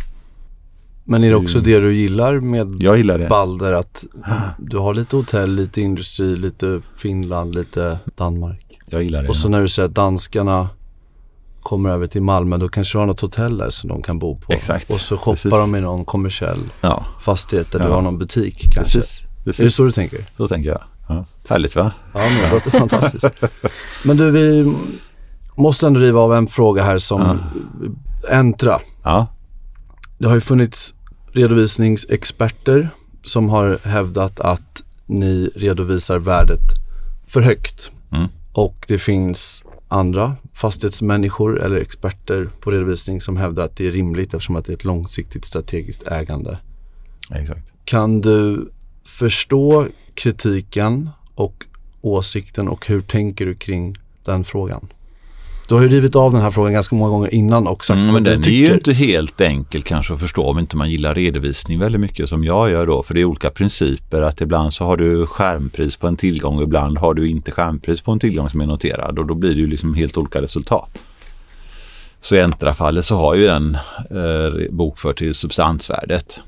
Men 1.05 1.25
är 1.25 1.31
det 1.31 1.37
också 1.37 1.61
det 1.61 1.81
du 1.81 1.93
gillar 1.93 2.41
med 2.41 2.77
jag 2.81 2.97
gillar 2.97 3.19
det. 3.19 3.29
Balder? 3.29 3.73
Att 3.73 4.05
du 4.59 4.79
har 4.79 4.95
lite 4.95 5.17
hotell, 5.17 5.55
lite 5.55 5.81
industri, 5.81 6.37
lite 6.37 6.81
Finland, 6.97 7.55
lite 7.55 7.99
Danmark. 8.17 8.70
Jag 8.91 9.03
gillar 9.03 9.23
det. 9.23 9.29
Och 9.29 9.37
så 9.37 9.49
när 9.49 9.61
du 9.61 9.69
säger 9.69 9.89
att 9.89 9.95
danskarna 9.95 10.69
kommer 11.63 11.91
över 11.91 12.07
till 12.07 12.23
Malmö 12.23 12.57
då 12.57 12.69
kanske 12.69 12.95
du 12.95 13.01
har 13.01 13.07
något 13.07 13.21
hotell 13.21 13.59
där 13.59 13.71
som 13.71 13.89
de 13.89 14.03
kan 14.03 14.19
bo 14.19 14.37
på. 14.37 14.53
Exakt. 14.53 14.91
Och 14.91 15.01
så 15.01 15.17
shoppar 15.17 15.33
Precis. 15.33 15.51
de 15.51 15.75
i 15.75 15.81
någon 15.81 16.05
kommersiell 16.05 16.59
ja. 16.81 17.05
fastighet 17.21 17.73
där 17.73 17.81
ja. 17.81 17.87
du 17.87 17.93
har 17.93 18.03
någon 18.03 18.19
butik 18.19 18.73
kanske. 18.75 18.99
Precis. 18.99 19.23
Precis. 19.45 19.61
Är 19.61 19.65
det 19.65 19.71
så 19.71 19.85
du 19.85 19.93
tänker? 19.93 20.25
Så 20.37 20.49
tänker 20.49 20.71
jag. 20.71 20.81
Ja. 21.09 21.25
Härligt 21.49 21.77
va? 21.77 21.93
Ja, 22.13 22.19
men 22.21 22.43
det 22.43 22.51
låter 22.51 22.71
fantastiskt. 22.71 23.25
Men 24.05 24.17
du, 24.17 24.31
vi 24.31 24.75
måste 25.57 25.87
ändå 25.87 26.01
riva 26.01 26.21
av 26.21 26.35
en 26.35 26.47
fråga 26.47 26.83
här 26.83 26.99
som 26.99 27.21
ja. 27.21 28.37
Entra. 28.37 28.81
Ja. 29.03 29.27
Det 30.19 30.27
har 30.27 30.35
ju 30.35 30.41
funnits 30.41 30.95
redovisningsexperter 31.33 32.89
som 33.25 33.49
har 33.49 33.79
hävdat 33.85 34.41
att 34.41 34.83
ni 35.07 35.51
redovisar 35.57 36.19
värdet 36.19 36.61
för 37.27 37.41
högt. 37.41 37.91
Och 38.53 38.85
det 38.89 38.99
finns 38.99 39.65
andra 39.89 40.37
fastighetsmänniskor 40.55 41.61
eller 41.61 41.77
experter 41.77 42.51
på 42.61 42.71
redovisning 42.71 43.21
som 43.21 43.37
hävdar 43.37 43.65
att 43.65 43.77
det 43.77 43.87
är 43.87 43.93
rimligt 43.93 44.35
eftersom 44.35 44.57
att 44.57 44.65
det 44.65 44.73
är 44.73 44.77
ett 44.77 44.85
långsiktigt 44.85 45.45
strategiskt 45.45 46.09
ägande. 46.09 46.59
Exakt. 47.35 47.73
Kan 47.85 48.21
du 48.21 48.71
förstå 49.05 49.87
kritiken 50.15 51.11
och 51.35 51.65
åsikten 52.01 52.69
och 52.69 52.87
hur 52.87 53.01
tänker 53.01 53.47
du 53.47 53.55
kring 53.55 53.97
den 54.25 54.45
frågan? 54.45 54.89
Du 55.71 55.75
har 55.75 55.83
ju 55.83 55.89
rivit 55.89 56.17
av 56.17 56.33
den 56.33 56.41
här 56.41 56.51
frågan 56.51 56.73
ganska 56.73 56.97
många 56.97 57.11
gånger 57.11 57.35
innan 57.35 57.67
och 57.67 57.85
sagt 57.85 57.99
mm, 57.99 58.15
men 58.15 58.25
den 58.25 58.41
är 58.41 58.49
ju 58.49 58.75
inte 58.75 58.93
helt 58.93 59.41
enkel 59.41 59.83
kanske 59.83 60.15
att 60.15 60.21
förstå 60.21 60.47
om 60.47 60.59
inte 60.59 60.77
man 60.77 60.91
gillar 60.91 61.15
redovisning 61.15 61.79
väldigt 61.79 62.01
mycket 62.01 62.29
som 62.29 62.45
jag 62.45 62.71
gör 62.71 62.87
då. 62.87 63.03
För 63.03 63.15
det 63.15 63.21
är 63.21 63.25
olika 63.25 63.51
principer 63.51 64.23
att 64.23 64.41
ibland 64.41 64.75
så 64.75 64.85
har 64.85 64.97
du 64.97 65.27
skärmpris 65.27 65.97
på 65.97 66.07
en 66.07 66.17
tillgång 66.17 66.57
och 66.57 66.63
ibland 66.63 66.99
har 66.99 67.15
du 67.15 67.31
inte 67.31 67.51
skärmpris 67.51 68.01
på 68.01 68.13
en 68.13 68.19
tillgång 68.19 68.51
som 68.51 68.61
är 68.61 68.67
noterad 68.67 69.19
och 69.19 69.27
då 69.27 69.35
blir 69.35 69.55
det 69.55 69.61
ju 69.61 69.67
liksom 69.67 69.95
helt 69.95 70.17
olika 70.17 70.43
resultat. 70.43 70.99
Så 72.21 72.37
i 72.37 72.41
Entra-fallet 72.41 73.05
så 73.05 73.17
har 73.17 73.35
ju 73.35 73.47
den 73.47 73.75
eh, 74.11 74.71
bokfört 74.71 75.19
till 75.19 75.35
substansvärdet. 75.35 76.41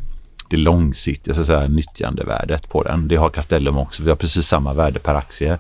Det 0.51 0.57
långsiktiga 0.57 1.35
så 1.35 1.41
att 1.41 1.47
säga, 1.47 1.69
nyttjandevärdet 1.69 2.69
på 2.69 2.83
den. 2.83 3.09
Det 3.09 3.17
har 3.17 3.31
Castellum 3.31 3.79
också. 3.79 4.03
Vi 4.03 4.09
har 4.09 4.17
precis 4.17 4.47
samma 4.47 4.75
värde 4.75 4.99
per 4.99 5.15
aktie. 5.15 5.59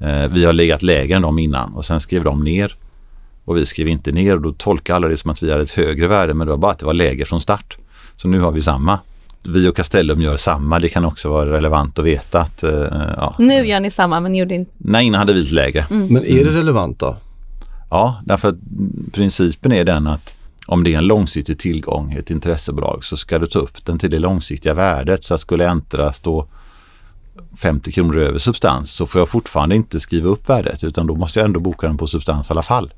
Eh, 0.00 0.28
vi 0.28 0.44
har 0.44 0.52
legat 0.52 0.82
lägre 0.82 1.16
än 1.16 1.22
dem 1.22 1.38
innan 1.38 1.74
och 1.74 1.84
sen 1.84 2.00
skrev 2.00 2.24
de 2.24 2.44
ner 2.44 2.74
och 3.44 3.56
vi 3.56 3.66
skrev 3.66 3.88
inte 3.88 4.12
ner 4.12 4.34
och 4.34 4.40
då 4.40 4.52
tolkar 4.52 4.94
alla 4.94 5.08
det 5.08 5.16
som 5.16 5.30
att 5.30 5.42
vi 5.42 5.50
hade 5.50 5.62
ett 5.62 5.70
högre 5.70 6.08
värde 6.08 6.34
men 6.34 6.46
det 6.46 6.50
var 6.50 6.58
bara 6.58 6.72
att 6.72 6.78
det 6.78 6.86
var 6.86 6.94
lägre 6.94 7.24
från 7.24 7.40
start. 7.40 7.76
Så 8.16 8.28
nu 8.28 8.40
har 8.40 8.52
vi 8.52 8.62
samma. 8.62 8.98
Vi 9.42 9.68
och 9.68 9.76
Castellum 9.76 10.22
gör 10.22 10.36
samma. 10.36 10.78
Det 10.78 10.88
kan 10.88 11.04
också 11.04 11.28
vara 11.28 11.50
relevant 11.50 11.98
att 11.98 12.04
veta 12.04 12.40
att... 12.40 12.64
Uh, 12.64 12.70
ja. 13.16 13.34
Nu 13.38 13.66
gör 13.66 13.80
ni 13.80 13.90
samma 13.90 14.20
men 14.20 14.32
ni 14.32 14.38
gjorde 14.38 14.54
inte... 14.54 14.70
Nej, 14.78 15.06
innan 15.06 15.18
hade 15.18 15.32
vi 15.32 15.40
lite 15.40 15.54
lägre. 15.54 15.86
Mm. 15.90 16.06
Men 16.06 16.24
är 16.24 16.44
det 16.44 16.50
relevant 16.50 16.98
då? 16.98 17.16
Ja, 17.90 18.20
därför 18.24 18.48
att 18.48 18.56
principen 19.12 19.72
är 19.72 19.84
den 19.84 20.06
att 20.06 20.34
om 20.66 20.84
det 20.84 20.94
är 20.94 20.98
en 20.98 21.06
långsiktig 21.06 21.58
tillgång, 21.58 22.12
ett 22.12 22.30
intressebolag, 22.30 23.04
så 23.04 23.16
ska 23.16 23.38
du 23.38 23.46
ta 23.46 23.58
upp 23.58 23.84
den 23.84 23.98
till 23.98 24.10
det 24.10 24.18
långsiktiga 24.18 24.74
värdet. 24.74 25.24
Så 25.24 25.34
att 25.34 25.40
skulle 25.40 25.68
Entra 25.68 26.12
stå 26.12 26.46
50 27.58 27.92
kronor 27.92 28.18
över 28.18 28.38
substans 28.38 28.90
så 28.90 29.06
får 29.06 29.20
jag 29.20 29.28
fortfarande 29.28 29.76
inte 29.76 30.00
skriva 30.00 30.28
upp 30.28 30.48
värdet 30.48 30.84
utan 30.84 31.06
då 31.06 31.14
måste 31.14 31.38
jag 31.38 31.44
ändå 31.44 31.60
boka 31.60 31.86
den 31.86 31.98
på 31.98 32.06
substans 32.06 32.50
i 32.50 32.52
alla 32.52 32.62
fall. 32.62 32.92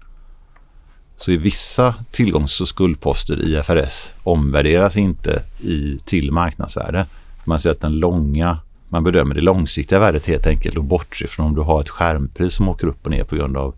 Så 1.16 1.30
i 1.30 1.36
vissa 1.36 1.94
tillgångs 2.10 2.60
och 2.60 2.68
skuldposter 2.68 3.42
i 3.42 3.62
FRS 3.62 4.08
omvärderas 4.22 4.96
inte 4.96 5.42
i, 5.60 5.98
till 6.04 6.32
marknadsvärde. 6.32 7.06
Man 7.44 7.60
ser 7.60 7.70
att 7.70 7.80
den 7.80 7.92
långa, 7.92 8.58
man 8.88 9.04
bedömer 9.04 9.34
det 9.34 9.40
långsiktiga 9.40 9.98
värdet 9.98 10.26
helt 10.26 10.46
enkelt 10.46 10.76
och 10.76 10.84
bortser 10.84 11.26
från 11.26 11.46
om 11.46 11.54
du 11.54 11.60
har 11.60 11.80
ett 11.80 11.88
skärmpris 11.88 12.54
som 12.54 12.68
åker 12.68 12.86
upp 12.86 13.04
och 13.04 13.10
ner 13.10 13.24
på 13.24 13.36
grund 13.36 13.56
av 13.56 13.74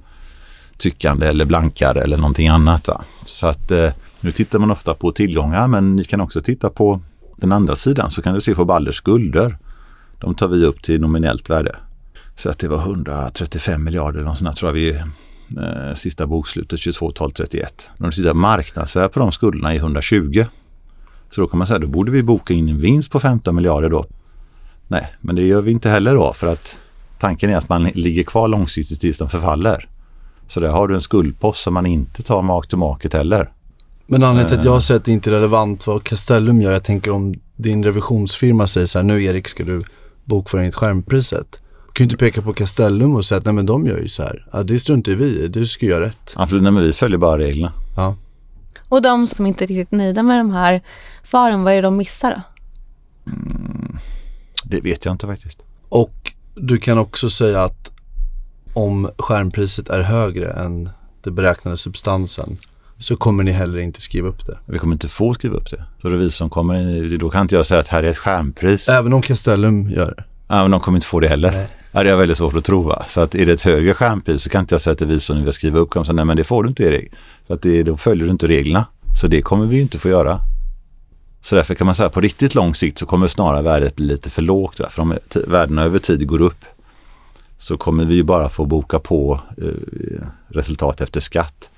tyckande 0.76 1.26
eller 1.26 1.44
blankare 1.44 2.02
eller 2.02 2.16
någonting 2.16 2.48
annat. 2.48 2.88
Va? 2.88 3.04
Så 3.26 3.46
att 3.46 3.70
eh, 3.70 3.92
nu 4.20 4.32
tittar 4.32 4.58
man 4.58 4.70
ofta 4.70 4.94
på 4.94 5.12
tillgångar 5.12 5.66
men 5.66 5.96
ni 5.96 6.04
kan 6.04 6.20
också 6.20 6.42
titta 6.42 6.70
på 6.70 7.00
den 7.36 7.52
andra 7.52 7.76
sidan 7.76 8.10
så 8.10 8.22
kan 8.22 8.34
du 8.34 8.40
se 8.40 8.54
på 8.54 8.64
Balders 8.64 8.96
skulder. 8.96 9.56
De 10.22 10.34
tar 10.34 10.48
vi 10.48 10.64
upp 10.64 10.82
till 10.82 11.00
nominellt 11.00 11.50
värde. 11.50 11.76
Så 12.36 12.50
att 12.50 12.58
det 12.58 12.68
var 12.68 12.78
135 12.78 13.84
miljarder 13.84 14.20
eller 14.20 14.34
sånt 14.34 14.56
tror 14.56 14.68
jag 14.68 14.74
vi 14.74 14.90
eh, 15.60 15.94
sista 15.94 16.26
bokslutet 16.26 16.80
22 16.80 17.12
12 17.12 17.30
31. 17.30 17.88
Om 17.98 18.06
du 18.06 18.12
tittar 18.12 18.34
marknadsvärde 18.34 19.08
på 19.08 19.20
de 19.20 19.32
skulderna 19.32 19.74
är 19.74 19.76
120. 19.76 20.44
Så 21.30 21.40
då 21.40 21.46
kan 21.46 21.58
man 21.58 21.66
säga 21.66 21.78
då 21.78 21.86
borde 21.86 22.12
vi 22.12 22.22
boka 22.22 22.54
in 22.54 22.68
en 22.68 22.80
vinst 22.80 23.10
på 23.10 23.20
15 23.20 23.54
miljarder 23.54 23.90
då. 23.90 24.06
Nej, 24.88 25.14
men 25.20 25.36
det 25.36 25.42
gör 25.42 25.62
vi 25.62 25.70
inte 25.70 25.88
heller 25.88 26.14
då 26.14 26.32
för 26.32 26.52
att 26.52 26.76
tanken 27.18 27.50
är 27.50 27.56
att 27.56 27.68
man 27.68 27.84
ligger 27.84 28.22
kvar 28.22 28.48
långsiktigt 28.48 29.00
tills 29.00 29.18
de 29.18 29.30
förfaller. 29.30 29.88
Så 30.48 30.60
där 30.60 30.68
har 30.68 30.88
du 30.88 30.94
en 30.94 31.00
skuldpost 31.00 31.62
som 31.62 31.74
man 31.74 31.86
inte 31.86 32.22
tar 32.22 32.42
mark 32.42 32.68
to 32.68 32.76
market 32.76 33.12
heller. 33.12 33.50
Men 34.06 34.22
anledningen 34.22 34.48
till 34.48 34.58
att 34.58 34.64
jag 34.64 34.82
säger 34.82 34.98
att 34.98 35.04
det 35.04 35.12
inte 35.12 35.30
är 35.30 35.34
relevant 35.34 35.86
vad 35.86 36.04
Castellum 36.04 36.60
gör, 36.60 36.72
jag 36.72 36.84
tänker 36.84 37.10
om 37.10 37.34
din 37.56 37.84
revisionsfirma 37.84 38.66
säger 38.66 38.86
så 38.86 38.98
här, 38.98 39.02
nu 39.02 39.24
Erik 39.24 39.48
ska 39.48 39.64
du 39.64 39.82
bokföra 40.24 40.60
enligt 40.60 40.74
skärmpriset. 40.74 41.50
Du 41.86 41.92
kan 41.92 42.04
ju 42.04 42.10
inte 42.10 42.16
peka 42.16 42.42
på 42.42 42.52
Castellum 42.52 43.16
och 43.16 43.24
säga 43.24 43.38
att 43.38 43.44
nej 43.44 43.54
men 43.54 43.66
de 43.66 43.86
gör 43.86 43.98
ju 43.98 44.08
så 44.08 44.22
här. 44.22 44.46
Ja 44.52 44.62
det 44.62 44.80
struntar 44.80 45.12
vi 45.12 45.44
i, 45.44 45.48
du 45.48 45.66
ska 45.66 45.86
göra 45.86 46.04
rätt. 46.04 46.32
Absolut, 46.34 46.62
nej 46.62 46.72
men 46.72 46.82
vi 46.82 46.92
följer 46.92 47.18
bara 47.18 47.38
reglerna. 47.38 47.72
Ja. 47.96 48.16
Och 48.88 49.02
de 49.02 49.26
som 49.26 49.46
inte 49.46 49.64
är 49.64 49.66
riktigt 49.66 49.90
nöjda 49.90 50.22
med 50.22 50.38
de 50.40 50.50
här 50.50 50.82
svaren, 51.22 51.62
vad 51.62 51.72
är 51.72 51.76
det 51.76 51.82
de 51.82 51.96
missar 51.96 52.30
då? 52.30 52.42
Mm, 53.32 53.98
det 54.64 54.80
vet 54.80 55.04
jag 55.04 55.14
inte 55.14 55.26
faktiskt. 55.26 55.58
Och 55.88 56.32
du 56.54 56.78
kan 56.78 56.98
också 56.98 57.30
säga 57.30 57.62
att 57.62 57.90
om 58.74 59.10
skärmpriset 59.18 59.88
är 59.88 60.02
högre 60.02 60.50
än 60.50 60.90
den 61.22 61.34
beräknade 61.34 61.76
substansen 61.76 62.58
så 63.02 63.16
kommer 63.16 63.44
ni 63.44 63.52
heller 63.52 63.78
inte 63.78 64.00
skriva 64.00 64.28
upp 64.28 64.46
det. 64.46 64.58
Vi 64.66 64.78
kommer 64.78 64.92
inte 64.92 65.08
få 65.08 65.34
skriva 65.34 65.56
upp 65.56 65.70
det. 65.70 65.84
Så 66.02 66.08
revisorn 66.08 66.50
kommer, 66.50 67.18
då 67.18 67.30
kan 67.30 67.42
inte 67.42 67.54
jag 67.54 67.66
säga 67.66 67.80
att 67.80 67.88
här 67.88 68.02
är 68.02 68.08
ett 68.08 68.18
skärmpris. 68.18 68.88
Även 68.88 69.12
om 69.12 69.22
Castellum 69.22 69.90
gör 69.90 70.14
det? 70.16 70.24
Ja, 70.48 70.62
men 70.62 70.70
de 70.70 70.80
kommer 70.80 70.96
inte 70.96 71.06
få 71.06 71.20
det 71.20 71.28
heller. 71.28 71.52
Nej. 71.52 71.68
Ja, 71.92 72.02
det 72.02 72.10
är 72.10 72.16
väldigt 72.16 72.38
svårt 72.38 72.54
att 72.54 72.64
tro. 72.64 72.82
Va? 72.82 73.04
Så 73.08 73.20
att 73.20 73.34
är 73.34 73.46
det 73.46 73.52
ett 73.52 73.60
högre 73.60 73.94
skärmpris 73.94 74.42
så 74.42 74.50
kan 74.50 74.60
inte 74.60 74.74
jag 74.74 74.82
säga 74.82 74.94
till 74.94 75.06
revisorn 75.06 75.38
när 75.38 75.46
vi 75.46 75.52
skriva 75.52 75.78
upp 75.78 75.96
och 75.96 76.06
säga 76.06 76.14
nej 76.14 76.24
men 76.24 76.36
det 76.36 76.44
får 76.44 76.62
du 76.62 76.68
inte 76.68 76.84
Erik. 76.84 77.12
För 77.46 77.54
att 77.54 77.62
det, 77.62 77.82
då 77.82 77.96
följer 77.96 78.24
du 78.24 78.30
inte 78.30 78.46
reglerna. 78.46 78.86
Så 79.20 79.26
det 79.26 79.42
kommer 79.42 79.66
vi 79.66 79.80
inte 79.80 79.98
få 79.98 80.08
göra. 80.08 80.40
Så 81.40 81.56
därför 81.56 81.74
kan 81.74 81.84
man 81.84 81.94
säga 81.94 82.08
på 82.08 82.20
riktigt 82.20 82.54
lång 82.54 82.74
sikt 82.74 82.98
så 82.98 83.06
kommer 83.06 83.26
snarare 83.26 83.62
värdet 83.62 83.96
bli 83.96 84.06
lite 84.06 84.30
för 84.30 84.42
lågt. 84.42 84.80
Va? 84.80 84.88
För 84.90 85.02
om 85.02 85.14
värdena 85.46 85.82
över 85.84 85.98
tid 85.98 86.26
går 86.26 86.40
upp 86.40 86.64
så 87.58 87.76
kommer 87.76 88.04
vi 88.04 88.14
ju 88.14 88.22
bara 88.22 88.48
få 88.48 88.64
boka 88.64 88.98
på 88.98 89.40
eh, 89.58 90.26
resultat 90.48 91.00
efter 91.00 91.20
skatt 91.20 91.70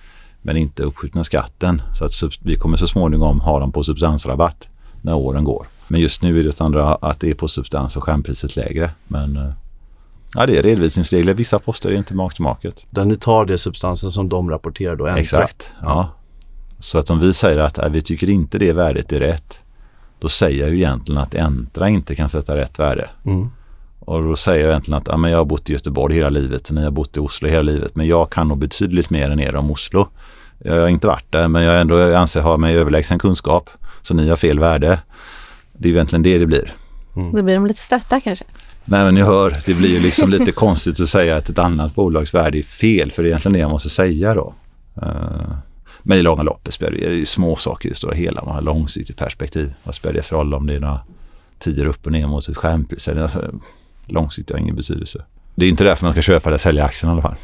men 0.45 0.57
inte 0.57 0.83
uppskjutna 0.83 1.25
skatten. 1.25 1.83
Så 1.95 2.05
att 2.05 2.13
vi 2.43 2.57
kommer 2.57 2.77
så 2.77 2.87
småningom 2.87 3.41
ha 3.41 3.61
dem 3.61 3.73
på 3.73 3.85
substansrabatt 3.85 4.69
när 5.03 5.15
åren 5.15 5.45
går. 5.45 5.67
Men 5.89 6.01
just 6.01 6.23
nu 6.23 6.41
är 6.41 6.45
det 6.45 6.61
andra 6.61 6.95
att 6.95 7.21
det 7.21 7.31
är 7.31 7.35
på 7.35 7.49
substans 7.49 7.97
och 7.97 8.05
skärmpriset 8.05 8.57
lägre. 8.57 8.91
Men 9.07 9.37
eh, 9.37 9.53
ja, 10.35 10.47
det 10.47 10.59
är 10.59 10.63
redovisningsregler. 10.63 11.35
Vissa 11.35 11.59
poster 11.59 11.91
är 11.91 11.95
inte 11.95 12.15
mark 12.15 12.35
to 12.35 12.43
market. 12.43 12.87
Där 12.91 13.05
ni 13.05 13.17
tar 13.17 13.45
det 13.45 13.59
substansen 13.59 14.11
som 14.11 14.29
de 14.29 14.51
rapporterar 14.51 14.97
då? 14.97 15.07
Ändra. 15.07 15.21
Exakt, 15.21 15.73
ja. 15.83 16.11
Så 16.79 16.99
att 16.99 17.11
om 17.11 17.21
vi 17.21 17.35
säger 17.35 17.59
att 17.59 17.79
äh, 17.79 17.89
vi 17.89 18.03
tycker 18.03 18.31
inte 18.31 18.59
det 18.59 18.73
värdet 18.73 19.13
är 19.13 19.21
rätt. 19.21 19.59
Då 20.19 20.28
säger 20.28 20.61
jag 20.61 20.71
ju 20.71 20.76
egentligen 20.76 21.21
att 21.21 21.35
Entra 21.35 21.89
inte 21.89 22.15
kan 22.15 22.28
sätta 22.28 22.57
rätt 22.57 22.78
värde. 22.78 23.11
Mm. 23.25 23.50
Och 24.00 24.23
då 24.23 24.37
säger 24.37 24.61
jag 24.61 24.71
egentligen 24.71 24.99
att 24.99 25.09
ja, 25.09 25.17
men 25.17 25.30
jag 25.30 25.39
har 25.39 25.45
bott 25.45 25.71
i 25.71 25.73
Göteborg 25.73 26.15
hela 26.15 26.28
livet 26.28 26.69
och 26.69 26.75
ni 26.75 26.85
har 26.85 26.91
bott 26.91 27.17
i 27.17 27.21
Oslo 27.21 27.49
hela 27.49 27.63
livet. 27.63 27.97
Men 27.97 28.07
jag 28.07 28.30
kan 28.30 28.49
nog 28.49 28.59
betydligt 28.59 29.11
mer 29.11 29.30
än 29.30 29.41
er 29.41 29.57
om 29.57 29.71
Oslo. 29.71 30.09
Jag 30.58 30.80
har 30.80 30.88
inte 30.88 31.06
varit 31.06 31.32
där 31.32 31.49
men 31.49 31.62
jag, 31.62 31.80
ändå, 31.80 31.99
jag 31.99 32.14
anser 32.14 32.40
ha 32.40 32.56
mig 32.56 32.76
överlägsen 32.76 33.19
kunskap. 33.19 33.71
Så 34.02 34.14
ni 34.14 34.28
har 34.28 34.36
fel 34.36 34.58
värde. 34.58 34.99
Det 35.73 35.88
är 35.88 35.93
egentligen 35.93 36.23
det 36.23 36.38
det 36.38 36.47
blir. 36.47 36.75
Mm. 37.17 37.32
Då 37.32 37.43
blir 37.43 37.54
de 37.54 37.67
lite 37.67 37.82
stötta 37.82 38.21
kanske? 38.21 38.45
Nej 38.84 39.04
men 39.04 39.14
ni 39.14 39.23
hör, 39.23 39.56
det 39.67 39.75
blir 39.75 39.88
ju 39.88 40.00
liksom 40.00 40.30
lite 40.30 40.52
konstigt 40.64 41.00
att 41.00 41.08
säga 41.08 41.36
att 41.36 41.49
ett 41.49 41.58
annat 41.58 41.95
bolags 41.95 42.34
värde 42.34 42.58
är 42.58 42.62
fel. 42.62 43.12
För 43.12 43.23
det 43.23 43.26
är 43.26 43.30
egentligen 43.30 43.52
det 43.52 43.58
jag 43.58 43.71
måste 43.71 43.90
säga 43.90 44.34
då. 44.34 44.54
Uh, 45.02 45.54
men 46.02 46.19
i 46.19 46.23
långa 46.23 46.43
loppet 46.43 46.75
spelar 46.75 46.93
det 46.93 47.14
ju 47.14 47.26
små 47.26 47.56
saker 47.56 47.88
i 47.88 47.90
det 47.90 47.97
stora 47.97 48.14
hela. 48.14 48.45
Man 48.45 48.54
har 48.54 48.62
långsiktigt 48.62 49.17
perspektiv. 49.17 49.75
Vad 49.84 49.95
spelar 49.95 50.14
det 50.14 50.23
för 50.23 50.36
roll 50.36 50.54
om 50.54 50.67
det 50.67 50.75
är 50.75 50.80
några 50.80 51.00
tider 51.58 51.86
upp 51.86 52.06
och 52.06 52.12
ner 52.12 52.26
mot 52.26 52.49
ett 52.49 52.56
skärmpris? 52.56 53.08
Alltså, 53.08 53.50
långsiktigt 54.06 54.54
har 54.54 54.60
ingen 54.60 54.76
betydelse. 54.76 55.25
Det 55.54 55.67
är 55.67 55.71
inte 55.71 55.84
därför 55.84 56.04
man 56.04 56.12
ska 56.12 56.23
köpa 56.23 56.49
eller 56.49 56.58
sälja 56.58 56.84
aktien 56.84 57.10
i 57.10 57.12
alla 57.12 57.23
fall. 57.23 57.34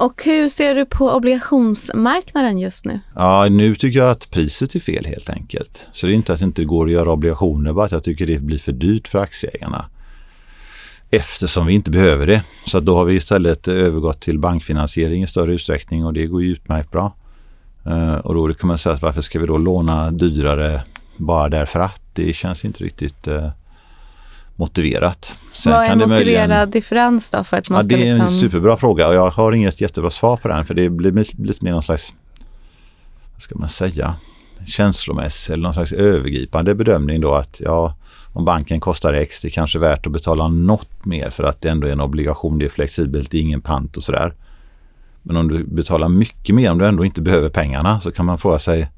Och 0.00 0.22
hur 0.24 0.48
ser 0.48 0.74
du 0.74 0.86
på 0.86 1.10
obligationsmarknaden 1.10 2.58
just 2.58 2.84
nu? 2.84 3.00
Ja, 3.14 3.48
nu 3.48 3.76
tycker 3.76 3.98
jag 3.98 4.10
att 4.10 4.30
priset 4.30 4.74
är 4.74 4.80
fel 4.80 5.06
helt 5.06 5.30
enkelt. 5.30 5.86
Så 5.92 6.06
det 6.06 6.12
är 6.12 6.14
inte 6.14 6.32
att 6.32 6.38
det 6.38 6.44
inte 6.44 6.64
går 6.64 6.86
att 6.86 6.92
göra 6.92 7.12
obligationer, 7.12 7.72
bara 7.72 7.86
att 7.86 7.92
jag 7.92 8.04
tycker 8.04 8.26
det 8.26 8.38
blir 8.38 8.58
för 8.58 8.72
dyrt 8.72 9.08
för 9.08 9.18
aktieägarna. 9.18 9.84
Eftersom 11.10 11.66
vi 11.66 11.74
inte 11.74 11.90
behöver 11.90 12.26
det. 12.26 12.42
Så 12.66 12.80
då 12.80 12.96
har 12.96 13.04
vi 13.04 13.14
istället 13.14 13.68
övergått 13.68 14.20
till 14.20 14.38
bankfinansiering 14.38 15.22
i 15.22 15.26
större 15.26 15.54
utsträckning 15.54 16.04
och 16.04 16.12
det 16.12 16.26
går 16.26 16.42
ju 16.42 16.52
utmärkt 16.52 16.90
bra. 16.90 17.14
Eh, 17.86 18.14
och 18.14 18.34
då 18.34 18.54
kan 18.54 18.68
man 18.68 18.78
säga 18.78 18.94
att 18.94 19.02
varför 19.02 19.20
ska 19.20 19.40
vi 19.40 19.46
då 19.46 19.58
låna 19.58 20.10
dyrare 20.10 20.82
bara 21.16 21.48
därför 21.48 21.80
att? 21.80 22.02
Det 22.14 22.32
känns 22.32 22.64
inte 22.64 22.84
riktigt 22.84 23.28
eh, 23.28 23.50
motiverat. 24.60 25.34
Sen 25.52 25.72
Vad 25.72 25.84
är 25.84 25.90
en 25.90 25.98
motiverad 25.98 26.26
möjligen... 26.48 26.70
differens 26.70 27.30
då? 27.30 27.44
För 27.44 27.56
att 27.56 27.70
man 27.70 27.76
ja, 27.78 27.82
ska 27.82 27.96
det 27.96 28.02
är 28.02 28.06
liksom... 28.06 28.26
en 28.26 28.32
superbra 28.32 28.76
fråga 28.76 29.08
och 29.08 29.14
jag 29.14 29.30
har 29.30 29.52
inget 29.52 29.80
jättebra 29.80 30.10
svar 30.10 30.36
på 30.36 30.48
den 30.48 30.64
för 30.64 30.74
det 30.74 30.88
blir 30.88 31.42
lite 31.42 31.64
mer 31.64 31.72
någon 31.72 31.82
slags, 31.82 32.14
vad 33.32 33.42
ska 33.42 33.58
man 33.58 33.68
säga, 33.68 34.14
känslomässig 34.66 35.52
eller 35.52 35.62
någon 35.62 35.74
slags 35.74 35.92
övergripande 35.92 36.74
bedömning 36.74 37.20
då 37.20 37.34
att 37.34 37.60
ja, 37.64 37.94
om 38.32 38.44
banken 38.44 38.80
kostar 38.80 39.14
X, 39.14 39.42
det 39.42 39.48
är 39.48 39.50
kanske 39.50 39.78
värt 39.78 40.06
att 40.06 40.12
betala 40.12 40.48
något 40.48 41.04
mer 41.04 41.30
för 41.30 41.44
att 41.44 41.60
det 41.60 41.68
ändå 41.68 41.86
är 41.86 41.92
en 41.92 42.00
obligation, 42.00 42.58
det 42.58 42.64
är 42.64 42.68
flexibelt, 42.68 43.30
det 43.30 43.38
är 43.38 43.42
ingen 43.42 43.60
pant 43.60 43.96
och 43.96 44.04
sådär. 44.04 44.34
Men 45.22 45.36
om 45.36 45.48
du 45.48 45.64
betalar 45.64 46.08
mycket 46.08 46.54
mer 46.54 46.70
om 46.70 46.78
du 46.78 46.86
ändå 46.86 47.04
inte 47.04 47.22
behöver 47.22 47.48
pengarna 47.48 48.00
så 48.00 48.12
kan 48.12 48.26
man 48.26 48.38
fråga 48.38 48.58
sig, 48.58 48.90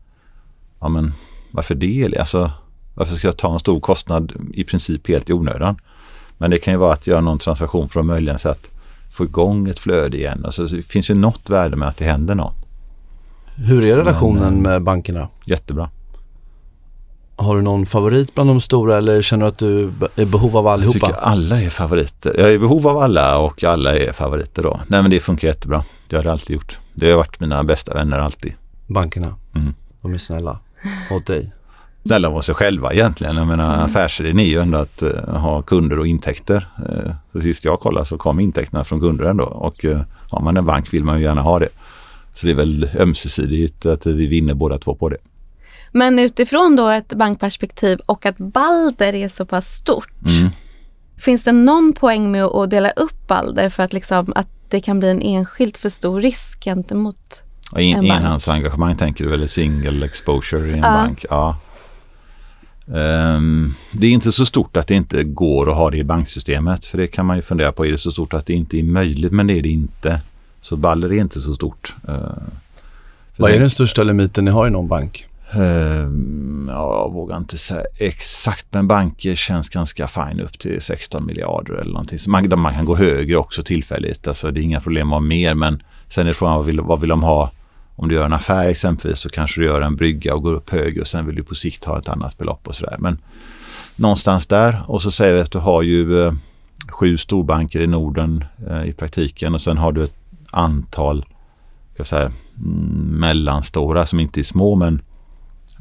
ja 0.81 0.89
men 0.89 1.13
varför 1.51 1.75
det? 1.75 2.17
Alltså, 2.19 2.51
varför 2.95 3.15
ska 3.15 3.29
jag 3.29 3.37
ta 3.37 3.53
en 3.53 3.59
stor 3.59 3.81
kostnad 3.81 4.33
i 4.55 4.65
princip 4.65 5.09
helt 5.09 5.31
i 5.31 5.33
onödan? 5.33 5.77
Men 6.39 6.51
det 6.51 6.59
kan 6.59 6.75
ju 6.75 6.79
vara 6.79 6.93
att 6.93 7.07
göra 7.07 7.21
någon 7.21 7.39
transaktion 7.39 7.89
för 7.89 8.01
att 8.01 8.07
möjligen 8.07 8.39
så 8.39 8.49
att 8.49 8.67
få 9.13 9.25
igång 9.25 9.69
ett 9.69 9.79
flöde 9.79 10.17
igen. 10.17 10.43
Alltså, 10.45 10.67
det 10.67 10.83
finns 10.83 11.11
ju 11.11 11.15
något 11.15 11.51
värde 11.51 11.77
med 11.77 11.89
att 11.89 11.97
det 11.97 12.05
händer 12.05 12.35
något. 12.35 12.55
Hur 13.55 13.87
är 13.87 13.97
relationen 13.97 14.55
Men, 14.55 14.63
med 14.63 14.83
bankerna? 14.83 15.29
Jättebra. 15.45 15.91
Har 17.37 17.57
du 17.57 17.63
någon 17.63 17.87
favorit 17.87 18.35
bland 18.35 18.51
de 18.51 18.61
stora 18.61 18.97
eller 18.97 19.23
känner 19.23 19.45
du 19.45 19.49
att 19.49 19.59
du 19.59 19.93
är 20.17 20.23
i 20.23 20.27
behov 20.27 20.57
av 20.57 20.67
allihopa? 20.67 20.99
Jag 21.01 21.09
tycker 21.09 21.23
alla 21.23 21.61
är 21.61 21.71
favoriter. 21.71 22.35
Jag 22.39 22.49
är 22.49 22.53
i 22.53 22.59
behov 22.59 22.89
av 22.89 22.99
alla 22.99 23.39
och 23.39 23.65
alla 23.65 23.97
är 23.99 24.13
favoriter 24.13 24.63
då. 24.63 24.81
Nej 24.87 25.03
men 25.03 25.11
det 25.11 25.21
funkar 25.21 25.49
jättebra. 25.49 25.85
Det 26.09 26.17
har 26.17 26.23
det 26.23 26.33
alltid 26.33 26.55
gjort. 26.55 26.79
Det 26.95 27.11
har 27.11 27.17
varit 27.17 27.41
mina 27.41 27.65
bästa 27.65 27.95
vänner 27.95 28.19
alltid. 28.19 28.55
Bankerna? 28.87 29.35
Mm. 29.55 29.75
De 30.01 30.15
är 30.15 30.19
snälla 30.19 30.59
mot 31.11 31.27
dig? 31.27 31.53
Snälla 32.05 32.31
mot 32.31 32.45
sig 32.45 32.55
själva 32.55 32.93
egentligen. 32.93 33.37
Jag 33.37 33.47
menar 33.47 33.75
mm. 33.75 33.85
affärsidén 33.85 34.39
är 34.39 34.45
ju 34.45 34.61
ändå 34.61 34.79
att 34.79 35.03
uh, 35.03 35.37
ha 35.37 35.63
kunder 35.63 35.99
och 35.99 36.07
intäkter. 36.07 36.69
Uh, 36.79 37.13
så 37.33 37.41
sist 37.41 37.65
jag 37.65 37.81
kollade 37.81 38.07
så 38.07 38.19
kom 38.19 38.41
intäkterna 38.41 38.85
från 38.85 39.01
kunder 39.01 39.25
ändå 39.25 39.45
och 39.45 39.85
uh, 39.85 40.01
har 40.31 40.41
man 40.41 40.57
en 40.57 40.67
bank 40.67 40.93
vill 40.93 41.05
man 41.05 41.19
ju 41.19 41.25
gärna 41.25 41.43
ha 41.43 41.59
det. 41.59 41.69
Så 42.35 42.47
det 42.47 42.53
är 42.53 42.57
väl 42.57 42.91
ömsesidigt 42.99 43.87
att 43.87 44.07
vi 44.07 44.27
vinner 44.27 44.55
båda 44.55 44.79
två 44.79 44.95
på 44.95 45.09
det. 45.09 45.17
Men 45.93 46.19
utifrån 46.19 46.77
då 46.77 46.89
ett 46.89 47.15
bankperspektiv 47.15 47.99
och 48.07 48.27
att 48.27 48.39
Balder 48.39 49.15
är 49.15 49.29
så 49.29 49.47
pass 49.47 49.67
stort. 49.67 50.11
Mm. 50.39 50.51
Finns 51.19 51.45
det 51.45 51.53
någon 51.53 51.93
poäng 51.93 52.31
med 52.31 52.45
att 52.45 52.71
dela 52.71 52.91
upp 52.91 53.27
Balder 53.27 53.69
för 53.69 53.83
att, 53.83 53.93
liksom, 53.93 54.33
att 54.37 54.49
det 54.69 54.81
kan 54.81 54.99
bli 54.99 55.09
en 55.11 55.23
enskilt 55.23 55.79
för 55.79 55.89
stor 55.89 56.21
risk 56.21 56.65
gentemot 56.65 57.43
en, 57.77 57.83
en 57.83 58.09
bank? 58.09 58.21
Enhandsengagemang 58.21 58.97
tänker 58.97 59.25
du 59.25 59.31
väl, 59.31 59.49
single 59.49 60.07
exposure 60.07 60.69
i 60.69 60.73
en 60.73 60.79
ja. 60.79 60.83
bank? 60.83 61.25
Ja. 61.31 61.59
Um, 62.87 63.75
det 63.93 64.07
är 64.07 64.11
inte 64.11 64.33
så 64.33 64.47
stort 64.47 64.77
att 64.77 64.87
det 64.87 64.95
inte 64.95 65.25
går 65.25 65.71
att 65.71 65.77
ha 65.77 65.91
det 65.91 65.97
i 65.97 66.05
banksystemet. 66.05 66.85
För 66.85 66.99
det 66.99 67.07
kan 67.07 67.27
man 67.27 67.37
ju 67.37 67.43
fundera 67.43 67.73
på. 67.73 67.87
Är 67.87 67.91
det 67.91 67.99
så 67.99 68.11
stort 68.11 68.35
att 68.35 68.47
det 68.47 68.53
inte 68.53 68.79
är 68.79 68.83
möjligt? 68.83 69.33
Men 69.33 69.47
det 69.47 69.59
är 69.59 69.63
det 69.63 69.69
inte. 69.69 70.21
Så 70.61 70.77
Baller 70.77 71.13
är 71.13 71.21
inte 71.21 71.41
så 71.41 71.55
stort. 71.55 71.95
Uh, 72.09 72.15
Vad 73.37 73.51
är 73.51 73.61
den 73.61 73.71
största 73.71 74.03
limiten 74.03 74.45
ni 74.45 74.51
har 74.51 74.67
i 74.67 74.71
någon 74.71 74.89
bank? 74.89 75.27
Ja, 76.69 77.03
jag 77.03 77.13
vågar 77.13 77.37
inte 77.37 77.59
säga 77.59 77.85
exakt, 77.97 78.67
men 78.71 78.89
banker 78.89 79.35
känns 79.35 79.69
ganska 79.69 80.09
fine 80.09 80.41
upp 80.41 80.59
till 80.59 80.81
16 80.81 81.27
miljarder 81.27 81.75
eller 81.75 81.93
någonting. 81.93 82.19
Så 82.19 82.31
man, 82.31 82.61
man 82.61 82.75
kan 82.75 82.85
gå 82.85 82.97
högre 82.97 83.37
också 83.37 83.63
tillfälligt. 83.63 84.29
Alltså 84.29 84.51
det 84.51 84.61
är 84.61 84.63
inga 84.63 84.81
problem 84.81 85.13
att 85.13 85.17
ha 85.17 85.21
mer, 85.21 85.55
men 85.55 85.83
sen 86.09 86.27
är 86.27 86.33
frågan 86.33 86.57
vad 86.57 86.67
vill, 86.67 86.81
vad 86.81 87.01
vill 87.01 87.09
de 87.09 87.23
ha? 87.23 87.51
Om 87.97 88.09
du 88.09 88.15
gör 88.15 88.25
en 88.25 88.33
affär 88.33 88.69
exempelvis 88.69 89.19
så 89.19 89.29
kanske 89.29 89.61
du 89.61 89.67
gör 89.67 89.81
en 89.81 89.97
brygga 89.97 90.35
och 90.35 90.43
går 90.43 90.55
upp 90.55 90.71
högre 90.71 91.01
och 91.01 91.07
sen 91.07 91.27
vill 91.27 91.37
du 91.37 91.43
på 91.43 91.55
sikt 91.55 91.85
ha 91.85 91.99
ett 91.99 92.09
annat 92.09 92.39
belopp 92.39 92.69
och 92.69 92.77
sådär. 92.77 92.97
Men 92.99 93.19
någonstans 93.97 94.47
där 94.47 94.83
och 94.87 95.03
så 95.03 95.11
säger 95.11 95.35
vi 95.35 95.41
att 95.41 95.51
du 95.51 95.59
har 95.59 95.83
ju 95.83 96.25
eh, 96.25 96.33
sju 96.89 97.19
storbanker 97.19 97.81
i 97.81 97.87
Norden 97.87 98.45
eh, 98.69 98.85
i 98.85 98.93
praktiken 98.93 99.55
och 99.55 99.61
sen 99.61 99.79
har 99.79 99.93
du 99.93 100.05
ett 100.05 100.17
antal 100.51 101.25
ska 101.95 102.05
säga, 102.05 102.33
mm, 102.57 103.21
mellanstora 103.21 104.07
som 104.07 104.21
inte 104.21 104.41
är 104.41 104.45
små 104.45 104.75
men 104.75 105.03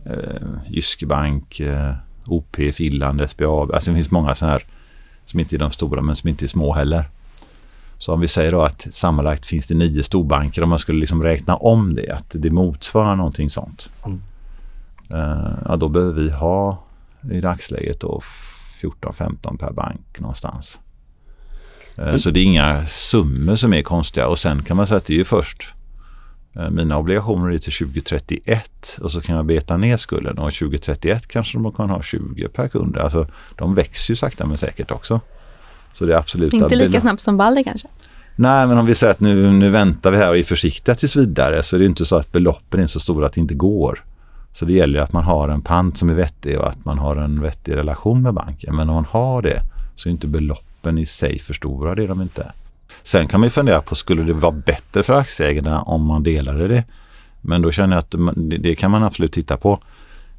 eh, 0.06 0.70
Jyske 0.70 1.06
Bank, 1.06 1.60
eh, 1.60 1.94
OP, 2.26 2.56
Finland, 2.74 3.22
SBAB. 3.22 3.72
Alltså 3.72 3.92
det 3.92 3.96
finns 3.96 4.12
många 4.12 4.36
sådana 4.36 4.54
här 4.54 4.66
som 5.26 5.40
inte 5.40 5.56
är 5.56 5.60
de 5.60 5.72
stora 5.72 6.02
men 6.02 6.16
som 6.16 6.30
inte 6.30 6.46
är 6.46 6.48
små 6.48 6.74
heller. 6.74 7.10
Så 8.02 8.14
om 8.14 8.20
vi 8.20 8.28
säger 8.28 8.52
då 8.52 8.62
att 8.62 8.82
sammanlagt 8.82 9.46
finns 9.46 9.68
det 9.68 9.76
nio 9.76 10.04
storbanker 10.04 10.64
om 10.64 10.70
man 10.70 10.80
skulle 10.80 11.00
liksom 11.00 11.24
räkna 11.24 11.56
om 11.56 11.96
det, 11.96 12.12
att 12.12 12.26
det 12.30 12.50
motsvarar 12.50 13.16
någonting 13.16 13.50
sånt. 13.50 13.90
Mm. 14.06 14.22
Uh, 15.14 15.58
ja, 15.66 15.76
då 15.76 15.90
behöver 15.90 16.22
vi 16.22 16.30
ha 16.30 16.84
i 17.32 17.42
dagsläget 17.42 18.00
då 18.00 18.22
14-15 18.82 19.58
per 19.58 19.72
bank 19.72 20.20
någonstans. 20.20 20.80
Uh, 22.00 22.04
mm. 22.08 22.20
Så 22.20 22.32
det 22.32 22.40
är 22.40 22.44
inga 22.44 22.86
summor 22.86 23.56
som 23.56 23.74
är 23.74 23.82
konstiga 23.82 24.28
och 24.28 24.40
sen 24.40 24.64
kan 24.64 24.78
man 24.78 24.88
säga 24.88 24.98
att 24.98 25.06
det 25.06 25.14
är 25.14 25.18
ju 25.18 25.26
först 25.26 25.74
uh, 26.58 26.70
mina 26.70 26.98
obligationer 26.98 27.52
är 27.52 27.58
till 27.58 27.74
2031 27.74 28.98
och 29.02 29.12
så 29.12 29.22
kan 29.22 29.36
jag 29.36 29.46
beta 29.46 29.78
ner 29.78 29.98
skulden 29.98 30.38
och 30.38 30.54
2031 30.54 31.28
kanske 31.28 31.58
de 31.58 31.72
kan 31.72 31.90
ha 31.90 32.02
20 32.02 32.48
per 32.48 32.68
kund. 32.68 32.98
Alltså 32.98 33.28
de 33.58 33.76
växer 33.76 34.12
ju 34.12 34.16
sakta 34.16 34.46
men 34.46 34.58
säkert 34.58 34.92
också. 34.92 35.22
Så 35.94 36.06
det 36.06 36.14
är 36.14 36.18
absolut 36.18 36.54
Inte 36.54 36.76
lika 36.76 37.02
snabbt 37.02 37.22
som 37.22 37.38
Balder 37.38 37.64
kanske? 37.64 37.88
Nej, 38.36 38.68
men 38.68 38.78
om 38.78 38.86
vi 38.86 38.96
säger 38.96 39.12
att 39.12 39.20
nu, 39.20 39.52
nu 39.52 39.70
väntar 39.70 40.12
vi 40.12 40.18
här 40.18 40.30
och 40.30 40.38
är 40.38 40.44
försiktiga 40.44 40.96
tills 40.96 41.16
vidare 41.16 41.64
så 41.64 41.76
är 41.76 41.80
det 41.80 41.86
inte 41.86 42.06
så 42.06 42.16
att 42.16 42.32
beloppen 42.32 42.80
är 42.80 42.88
så 42.88 43.00
stora 43.00 43.26
att 43.26 43.34
det 43.34 43.42
inte 43.42 43.54
går. 43.54 44.04
Så 44.54 44.66
det 44.66 44.74
gäller 44.74 45.00
att 45.00 45.14
man 45.14 45.24
har 45.24 45.50
en 45.50 45.62
pant 45.62 45.98
som 45.98 46.10
är 46.10 46.14
vettig 46.14 46.60
och 46.60 46.68
att 46.68 46.86
man 46.86 47.00
har 47.00 47.16
en 47.16 47.42
vettig 47.42 47.76
relation 47.76 48.22
med 48.22 48.34
banken. 48.34 48.76
Men 48.76 48.90
om 48.90 48.96
man 48.96 49.06
har 49.06 49.42
det 49.42 49.62
så 49.96 50.10
är 50.10 50.12
inte 50.12 50.28
beloppen 50.28 50.98
i 50.98 51.06
sig 51.06 51.40
för 51.40 51.54
stora, 51.54 51.96
det 51.96 52.04
är 52.04 52.08
de 52.08 52.22
inte. 52.22 52.52
Sen 53.04 53.28
kan 53.28 53.40
man 53.40 53.48
ju 53.48 53.52
fundera 53.52 53.82
på, 53.82 53.96
skulle 53.96 54.24
det 54.24 54.34
vara 54.34 54.52
bättre 54.52 55.04
för 55.04 55.14
aktieägarna 55.14 55.82
om 55.82 56.06
man 56.06 56.24
delade 56.24 56.68
det? 56.68 56.84
Men 57.42 57.62
då 57.62 57.72
känner 57.72 57.96
jag 57.96 58.00
att 58.00 58.16
det 58.62 58.76
kan 58.76 58.92
man 58.92 59.04
absolut 59.04 59.34
titta 59.34 59.58
på. 59.58 59.80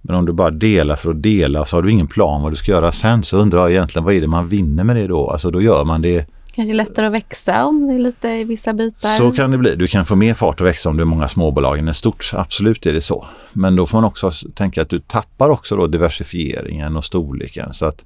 Men 0.03 0.17
om 0.17 0.27
du 0.27 0.33
bara 0.33 0.51
delar 0.51 0.97
för 0.97 1.11
att 1.11 1.23
dela 1.23 1.65
så 1.65 1.77
har 1.77 1.83
du 1.83 1.91
ingen 1.91 2.07
plan 2.07 2.43
vad 2.43 2.53
du 2.53 2.57
ska 2.57 2.73
göra 2.73 2.93
sen 2.93 3.25
så 3.25 3.37
undrar 3.37 3.61
jag 3.61 3.71
egentligen 3.71 4.05
vad 4.05 4.15
är 4.15 4.21
det 4.21 4.27
man 4.27 4.49
vinner 4.49 4.85
med 4.85 4.97
det 4.97 5.07
då? 5.07 5.31
Alltså 5.31 5.51
då 5.51 5.63
gör 5.63 5.85
man 5.85 6.03
det 6.03 6.27
Kanske 6.55 6.75
lättare 6.75 7.07
att 7.07 7.13
växa 7.13 7.65
om 7.65 7.89
det 7.89 7.95
är 7.95 7.99
lite 7.99 8.29
i 8.29 8.45
vissa 8.45 8.73
bitar. 8.73 9.09
Så 9.09 9.33
kan 9.33 9.51
det 9.51 9.59
bli. 9.59 9.77
Du 9.77 9.87
kan 9.87 10.07
få 10.07 10.17
mer 10.17 10.35
fart 10.35 10.61
att 10.61 10.67
växa 10.67 10.89
om 10.89 10.97
du 10.97 11.03
är 11.03 11.07
många 11.07 11.29
småbolag 11.29 11.79
än 11.79 11.95
stort. 11.95 12.31
Absolut 12.35 12.87
är 12.87 12.93
det 12.93 13.01
så. 13.01 13.27
Men 13.53 13.77
då 13.77 13.87
får 13.87 13.99
man 13.99 14.05
också 14.05 14.31
tänka 14.55 14.83
att 14.83 14.89
du 14.89 15.01
tappar 15.01 15.49
också 15.49 15.77
då 15.77 15.87
diversifieringen 15.87 16.97
och 16.97 17.05
storleken. 17.05 17.75
Så 17.75 17.87
att 17.87 18.05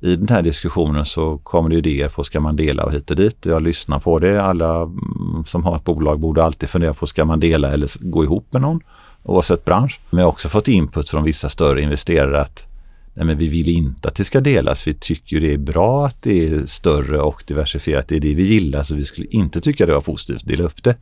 i 0.00 0.16
den 0.16 0.28
här 0.28 0.42
diskussionen 0.42 1.04
så 1.04 1.38
kommer 1.38 1.70
det 1.70 1.76
idéer 1.76 2.08
på 2.08 2.24
ska 2.24 2.40
man 2.40 2.56
dela 2.56 2.84
och 2.84 2.92
hit 2.92 3.10
och 3.10 3.16
dit. 3.16 3.46
Jag 3.46 3.62
lyssnar 3.62 3.98
på 3.98 4.18
det. 4.18 4.42
Alla 4.42 4.76
mm, 4.82 5.44
som 5.46 5.64
har 5.64 5.76
ett 5.76 5.84
bolag 5.84 6.20
borde 6.20 6.44
alltid 6.44 6.68
fundera 6.68 6.94
på 6.94 7.06
ska 7.06 7.24
man 7.24 7.40
dela 7.40 7.72
eller 7.72 7.90
gå 8.00 8.24
ihop 8.24 8.46
med 8.50 8.62
någon 8.62 8.80
oavsett 9.24 9.64
bransch. 9.64 10.00
Men 10.10 10.18
jag 10.18 10.26
har 10.26 10.32
också 10.32 10.48
fått 10.48 10.68
input 10.68 11.08
från 11.08 11.24
vissa 11.24 11.48
större 11.48 11.82
investerare 11.82 12.40
att 12.40 12.66
nej 13.14 13.26
men 13.26 13.38
vi 13.38 13.48
vill 13.48 13.68
inte 13.68 14.08
att 14.08 14.14
det 14.14 14.24
ska 14.24 14.40
delas. 14.40 14.86
Vi 14.86 14.94
tycker 14.94 15.40
det 15.40 15.52
är 15.52 15.58
bra 15.58 16.06
att 16.06 16.22
det 16.22 16.48
är 16.48 16.66
större 16.66 17.20
och 17.20 17.44
diversifierat. 17.46 18.08
Det 18.08 18.16
är 18.16 18.20
det 18.20 18.34
vi 18.34 18.46
gillar 18.46 18.82
så 18.82 18.94
vi 18.94 19.04
skulle 19.04 19.26
inte 19.26 19.60
tycka 19.60 19.86
det 19.86 19.94
var 19.94 20.00
positivt 20.00 20.36
att 20.36 20.48
dela 20.48 20.64
upp 20.64 20.82
det. 20.82 20.96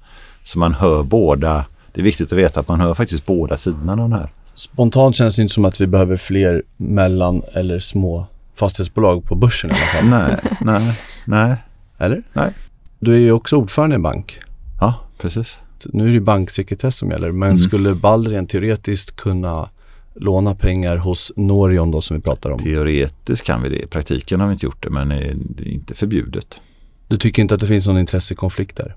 Så 0.44 0.58
man 0.58 0.74
hör 0.74 1.02
båda. 1.02 1.64
Det 1.92 2.00
är 2.00 2.04
viktigt 2.04 2.32
att 2.32 2.38
veta 2.38 2.60
att 2.60 2.68
man 2.68 2.80
hör 2.80 2.94
faktiskt 2.94 3.26
båda 3.26 3.56
sidorna 3.56 3.92
av 3.92 3.98
den 3.98 4.12
här. 4.12 4.32
Spontant 4.54 5.16
känns 5.16 5.36
det 5.36 5.42
inte 5.42 5.54
som 5.54 5.64
att 5.64 5.80
vi 5.80 5.86
behöver 5.86 6.16
fler 6.16 6.62
mellan 6.76 7.42
eller 7.54 7.78
små 7.78 8.26
fastighetsbolag 8.54 9.24
på 9.24 9.34
börsen 9.34 9.70
i 9.70 9.72
alla 9.72 9.82
fall. 9.82 10.08
nej, 10.08 10.36
nej, 10.60 10.98
nej. 11.24 11.56
Eller? 11.98 12.22
Nej. 12.32 12.50
Du 12.98 13.14
är 13.14 13.18
ju 13.18 13.32
också 13.32 13.56
ordförande 13.56 13.94
i 13.94 13.96
en 13.96 14.02
bank. 14.02 14.40
Ja, 14.80 14.94
precis 15.18 15.58
nu 15.92 16.08
är 16.08 16.12
det 16.12 16.20
banksekretess 16.20 16.96
som 16.96 17.10
gäller, 17.10 17.32
men 17.32 17.48
mm. 17.48 17.58
skulle 17.58 17.92
rent 18.30 18.50
teoretiskt 18.50 19.16
kunna 19.16 19.68
låna 20.14 20.54
pengar 20.54 20.96
hos 20.96 21.32
Norion 21.36 21.90
då 21.90 22.00
som 22.00 22.16
vi 22.16 22.22
pratar 22.22 22.50
om? 22.50 22.58
Teoretiskt 22.58 23.46
kan 23.46 23.62
vi 23.62 23.68
det. 23.68 23.82
I 23.82 23.86
praktiken 23.86 24.40
har 24.40 24.46
vi 24.46 24.52
inte 24.52 24.66
gjort 24.66 24.82
det, 24.82 24.90
men 24.90 25.08
det 25.08 25.62
är 25.62 25.68
inte 25.68 25.94
förbjudet. 25.94 26.60
Du 27.08 27.18
tycker 27.18 27.42
inte 27.42 27.54
att 27.54 27.60
det 27.60 27.66
finns 27.66 27.86
någon 27.86 27.98
intressekonflikt 27.98 28.76
där? 28.76 28.96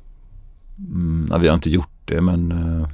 Mm, 0.77 1.27
ja, 1.31 1.37
vi 1.37 1.47
har 1.47 1.55
inte 1.55 1.69
gjort 1.69 1.99
det, 2.05 2.21
men 2.21 2.51
uh, 2.51 2.87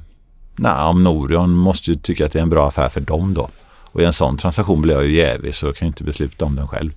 nej, 0.56 0.82
om 0.82 1.02
Norion 1.02 1.50
måste 1.50 1.90
ju 1.90 1.96
tycka 1.96 2.26
att 2.26 2.32
det 2.32 2.38
är 2.38 2.42
en 2.42 2.50
bra 2.50 2.68
affär 2.68 2.88
för 2.88 3.00
dem 3.00 3.34
då. 3.34 3.48
Och 3.92 4.00
i 4.00 4.04
en 4.04 4.12
sån 4.12 4.36
transaktion 4.36 4.82
blir 4.82 4.94
jag 4.94 5.06
ju 5.06 5.16
jävig 5.16 5.54
så 5.54 5.66
jag 5.66 5.76
kan 5.76 5.88
inte 5.88 6.04
besluta 6.04 6.44
om 6.44 6.56
den 6.56 6.68
själv. 6.68 6.92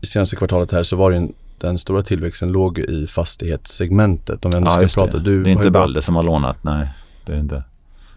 I 0.00 0.06
senaste 0.06 0.36
kvartalet 0.36 0.72
här 0.72 0.82
så 0.82 0.96
var 0.96 1.10
det 1.10 1.16
en 1.16 1.32
den 1.62 1.78
stora 1.78 2.02
tillväxten 2.02 2.52
låg 2.52 2.78
i 2.78 3.06
fastighetssegmentet. 3.06 4.44
Om 4.44 4.52
ändå 4.56 4.70
ja, 4.70 4.88
ska 4.88 5.04
prata. 5.04 5.18
Du 5.18 5.42
det 5.42 5.50
är 5.50 5.52
inte 5.52 5.70
Balder 5.70 6.00
som 6.00 6.16
har 6.16 6.22
lånat, 6.22 6.56
nej. 6.64 6.88
Det 7.24 7.32
är 7.32 7.36
inte. 7.36 7.64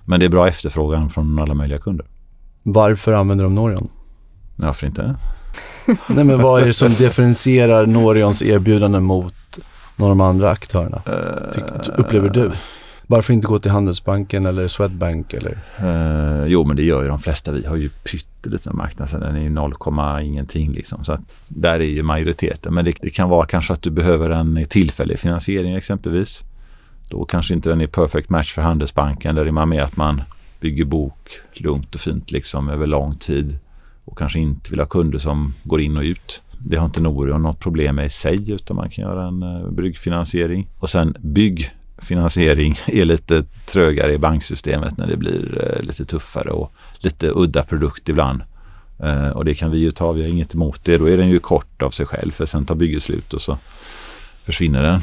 Men 0.05 0.19
det 0.19 0.25
är 0.25 0.29
bra 0.29 0.47
efterfrågan 0.47 1.09
från 1.09 1.39
alla 1.39 1.53
möjliga 1.53 1.79
kunder. 1.79 2.05
Varför 2.63 3.13
använder 3.13 3.43
de 3.43 3.55
Norion? 3.55 3.87
Varför 4.55 4.87
inte? 4.87 5.15
nej 6.07 6.23
men 6.23 6.41
vad 6.41 6.61
är 6.61 6.65
det 6.65 6.73
som 6.73 6.87
differentierar 6.99 7.85
Norions 7.85 8.41
erbjudande 8.41 8.99
mot 8.99 9.33
några 9.95 10.11
av 10.11 10.17
de 10.17 10.21
andra 10.21 10.51
aktörerna? 10.51 11.01
Ty, 11.55 11.61
upplever 11.97 12.29
du? 12.29 12.51
Varför 13.07 13.33
inte 13.33 13.47
gå 13.47 13.59
till 13.59 13.71
Handelsbanken 13.71 14.45
eller 14.45 14.67
Swedbank 14.67 15.33
eller? 15.33 15.57
Eh, 15.77 16.45
jo 16.47 16.63
men 16.63 16.75
det 16.75 16.83
gör 16.83 17.01
ju 17.01 17.07
de 17.07 17.19
flesta. 17.19 17.51
Vi 17.51 17.65
har 17.65 17.75
ju 17.75 17.89
pytteliten 17.89 18.75
marknad 18.75 19.09
så 19.09 19.17
den 19.17 19.35
är 19.35 19.41
ju 19.41 19.49
0, 19.49 19.73
ingenting 20.21 20.71
liksom. 20.71 21.03
Så 21.03 21.13
att 21.13 21.21
där 21.47 21.79
är 21.79 21.85
ju 21.85 22.03
majoriteten. 22.03 22.73
Men 22.73 22.85
det, 22.85 22.93
det, 23.01 23.09
kan 23.09 23.29
vara 23.29 23.45
kanske 23.45 23.73
att 23.73 23.81
du 23.81 23.89
behöver 23.89 24.29
en 24.29 24.65
tillfällig 24.69 25.19
finansiering 25.19 25.75
exempelvis. 25.75 26.43
Då 27.09 27.25
kanske 27.25 27.53
inte 27.53 27.69
den 27.69 27.81
är 27.81 27.87
perfect 27.87 28.29
match 28.29 28.53
för 28.53 28.61
Handelsbanken. 28.61 29.35
Där 29.35 29.45
är 29.45 29.51
man 29.51 29.69
med 29.69 29.83
att 29.83 29.97
man 29.97 30.21
bygger 30.59 30.85
bok 30.85 31.29
lugnt 31.53 31.95
och 31.95 32.01
fint 32.01 32.31
liksom 32.31 32.69
över 32.69 32.87
lång 32.87 33.15
tid. 33.15 33.57
Och 34.05 34.17
kanske 34.17 34.39
inte 34.39 34.69
vill 34.69 34.79
ha 34.79 34.87
kunder 34.87 35.17
som 35.17 35.53
går 35.63 35.81
in 35.81 35.97
och 35.97 36.03
ut. 36.03 36.41
Det 36.59 36.77
har 36.77 36.85
inte 36.85 37.01
Norion 37.01 37.41
något 37.41 37.59
problem 37.59 37.95
med 37.95 38.05
i 38.05 38.09
sig 38.09 38.51
utan 38.51 38.75
man 38.75 38.89
kan 38.89 39.03
göra 39.03 39.27
en 39.27 39.43
uh, 39.43 39.71
bryggfinansiering. 39.71 40.67
Och 40.79 40.89
sen 40.89 41.15
bygg 41.19 41.71
finansiering 42.05 42.75
är 42.87 43.05
lite 43.05 43.43
trögare 43.65 44.13
i 44.13 44.17
banksystemet 44.17 44.97
när 44.97 45.07
det 45.07 45.17
blir 45.17 45.73
eh, 45.77 45.83
lite 45.83 46.05
tuffare 46.05 46.49
och 46.49 46.71
lite 46.99 47.31
udda 47.35 47.63
produkt 47.63 48.09
ibland. 48.09 48.41
Eh, 48.99 49.29
och 49.29 49.45
det 49.45 49.53
kan 49.53 49.71
vi 49.71 49.77
ju 49.77 49.91
ta, 49.91 50.11
vi 50.11 50.21
har 50.21 50.29
inget 50.29 50.53
emot 50.53 50.79
det. 50.83 50.97
Då 50.97 51.09
är 51.09 51.17
den 51.17 51.29
ju 51.29 51.39
kort 51.39 51.81
av 51.81 51.89
sig 51.89 52.05
själv 52.05 52.31
för 52.31 52.45
sen 52.45 52.65
tar 52.65 52.75
bygget 52.75 53.03
slut 53.03 53.33
och 53.33 53.41
så 53.41 53.57
försvinner 54.45 54.83
den. 54.83 55.01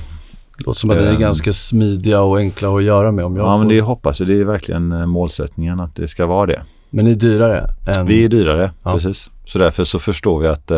Det 0.58 0.64
låter 0.66 0.80
som 0.80 0.90
att 0.90 0.96
den 0.96 1.06
är 1.06 1.12
eh, 1.12 1.18
ganska 1.18 1.52
smidiga 1.52 2.20
och 2.20 2.38
enkla 2.38 2.76
att 2.76 2.82
göra 2.82 3.12
med 3.12 3.24
om 3.24 3.36
jag 3.36 3.46
Ja 3.46 3.52
får... 3.52 3.58
men 3.58 3.68
det 3.68 3.80
hoppas 3.80 4.20
jag. 4.20 4.28
Det 4.28 4.40
är 4.40 4.44
verkligen 4.44 5.08
målsättningen 5.08 5.80
att 5.80 5.96
det 5.96 6.08
ska 6.08 6.26
vara 6.26 6.46
det. 6.46 6.62
Men 6.90 7.04
ni 7.04 7.10
är 7.10 7.16
dyrare? 7.16 7.70
Än... 7.96 8.06
Vi 8.06 8.24
är 8.24 8.28
dyrare, 8.28 8.72
ja. 8.82 8.92
precis. 8.92 9.30
Så 9.44 9.58
därför 9.58 9.84
så 9.84 9.98
förstår 9.98 10.40
vi 10.40 10.48
att 10.48 10.70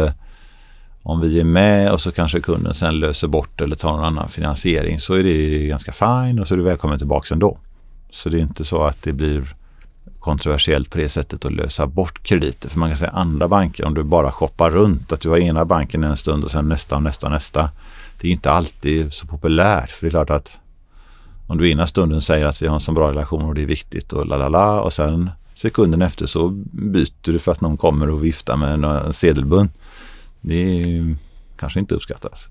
om 1.07 1.21
vi 1.21 1.41
är 1.41 1.45
med 1.45 1.93
och 1.93 2.01
så 2.01 2.13
kanske 2.13 2.41
kunden 2.41 2.75
sen 2.75 3.01
löser 3.01 3.29
bort 3.29 3.61
eller 3.61 3.77
tar 3.77 3.93
någon 3.93 4.05
annan 4.05 4.29
finansiering 4.29 5.01
så 5.01 5.15
är 5.15 5.23
det 5.23 5.67
ganska 5.67 5.93
fine 5.93 6.39
och 6.39 6.49
så 6.49 6.55
är 6.55 6.59
du 6.59 6.65
välkommen 6.65 6.99
tillbaka 6.99 7.35
ändå. 7.35 7.59
Så 8.11 8.29
det 8.29 8.39
är 8.39 8.41
inte 8.41 8.65
så 8.65 8.85
att 8.85 9.03
det 9.03 9.13
blir 9.13 9.55
kontroversiellt 10.19 10.91
på 10.91 10.99
det 10.99 11.09
sättet 11.09 11.45
att 11.45 11.53
lösa 11.53 11.87
bort 11.87 12.23
krediter. 12.23 12.69
För 12.69 12.79
man 12.79 12.89
kan 12.89 12.99
säga 12.99 13.11
andra 13.11 13.49
banker, 13.49 13.85
om 13.85 13.95
du 13.95 14.03
bara 14.03 14.33
shoppar 14.33 14.71
runt, 14.71 15.13
att 15.13 15.21
du 15.21 15.29
har 15.29 15.39
ena 15.39 15.65
banken 15.65 16.05
en 16.05 16.17
stund 16.17 16.45
och 16.45 16.51
sen 16.51 16.69
nästa 16.69 16.97
och 16.97 17.03
nästa 17.03 17.27
och 17.27 17.33
nästa. 17.33 17.71
Det 18.21 18.29
är 18.29 18.33
inte 18.33 18.51
alltid 18.51 19.13
så 19.13 19.27
populärt. 19.27 19.91
För 19.91 20.07
det 20.07 20.09
är 20.09 20.11
klart 20.11 20.31
att 20.31 20.59
om 21.47 21.59
du 21.59 21.71
ena 21.71 21.87
stunden 21.87 22.21
säger 22.21 22.47
att 22.47 22.63
vi 22.63 22.67
har 22.67 22.75
en 22.75 22.81
så 22.81 22.93
bra 22.93 23.11
relation 23.11 23.45
och 23.45 23.55
det 23.55 23.63
är 23.63 23.67
viktigt 23.67 24.13
och 24.13 24.27
la 24.27 24.37
la 24.37 24.49
la 24.49 24.81
och 24.81 24.93
sen 24.93 25.31
sekunden 25.55 26.03
efter 26.03 26.27
så 26.27 26.49
byter 26.73 27.33
du 27.33 27.39
för 27.39 27.53
att 27.53 27.61
någon 27.61 27.77
kommer 27.77 28.11
och 28.11 28.25
viftar 28.25 28.57
med 28.57 28.85
en 28.85 29.13
sedelbunt. 29.13 29.73
Det 30.45 30.85
kanske 31.57 31.81
inte 31.81 31.95
uppskattas. 31.95 32.49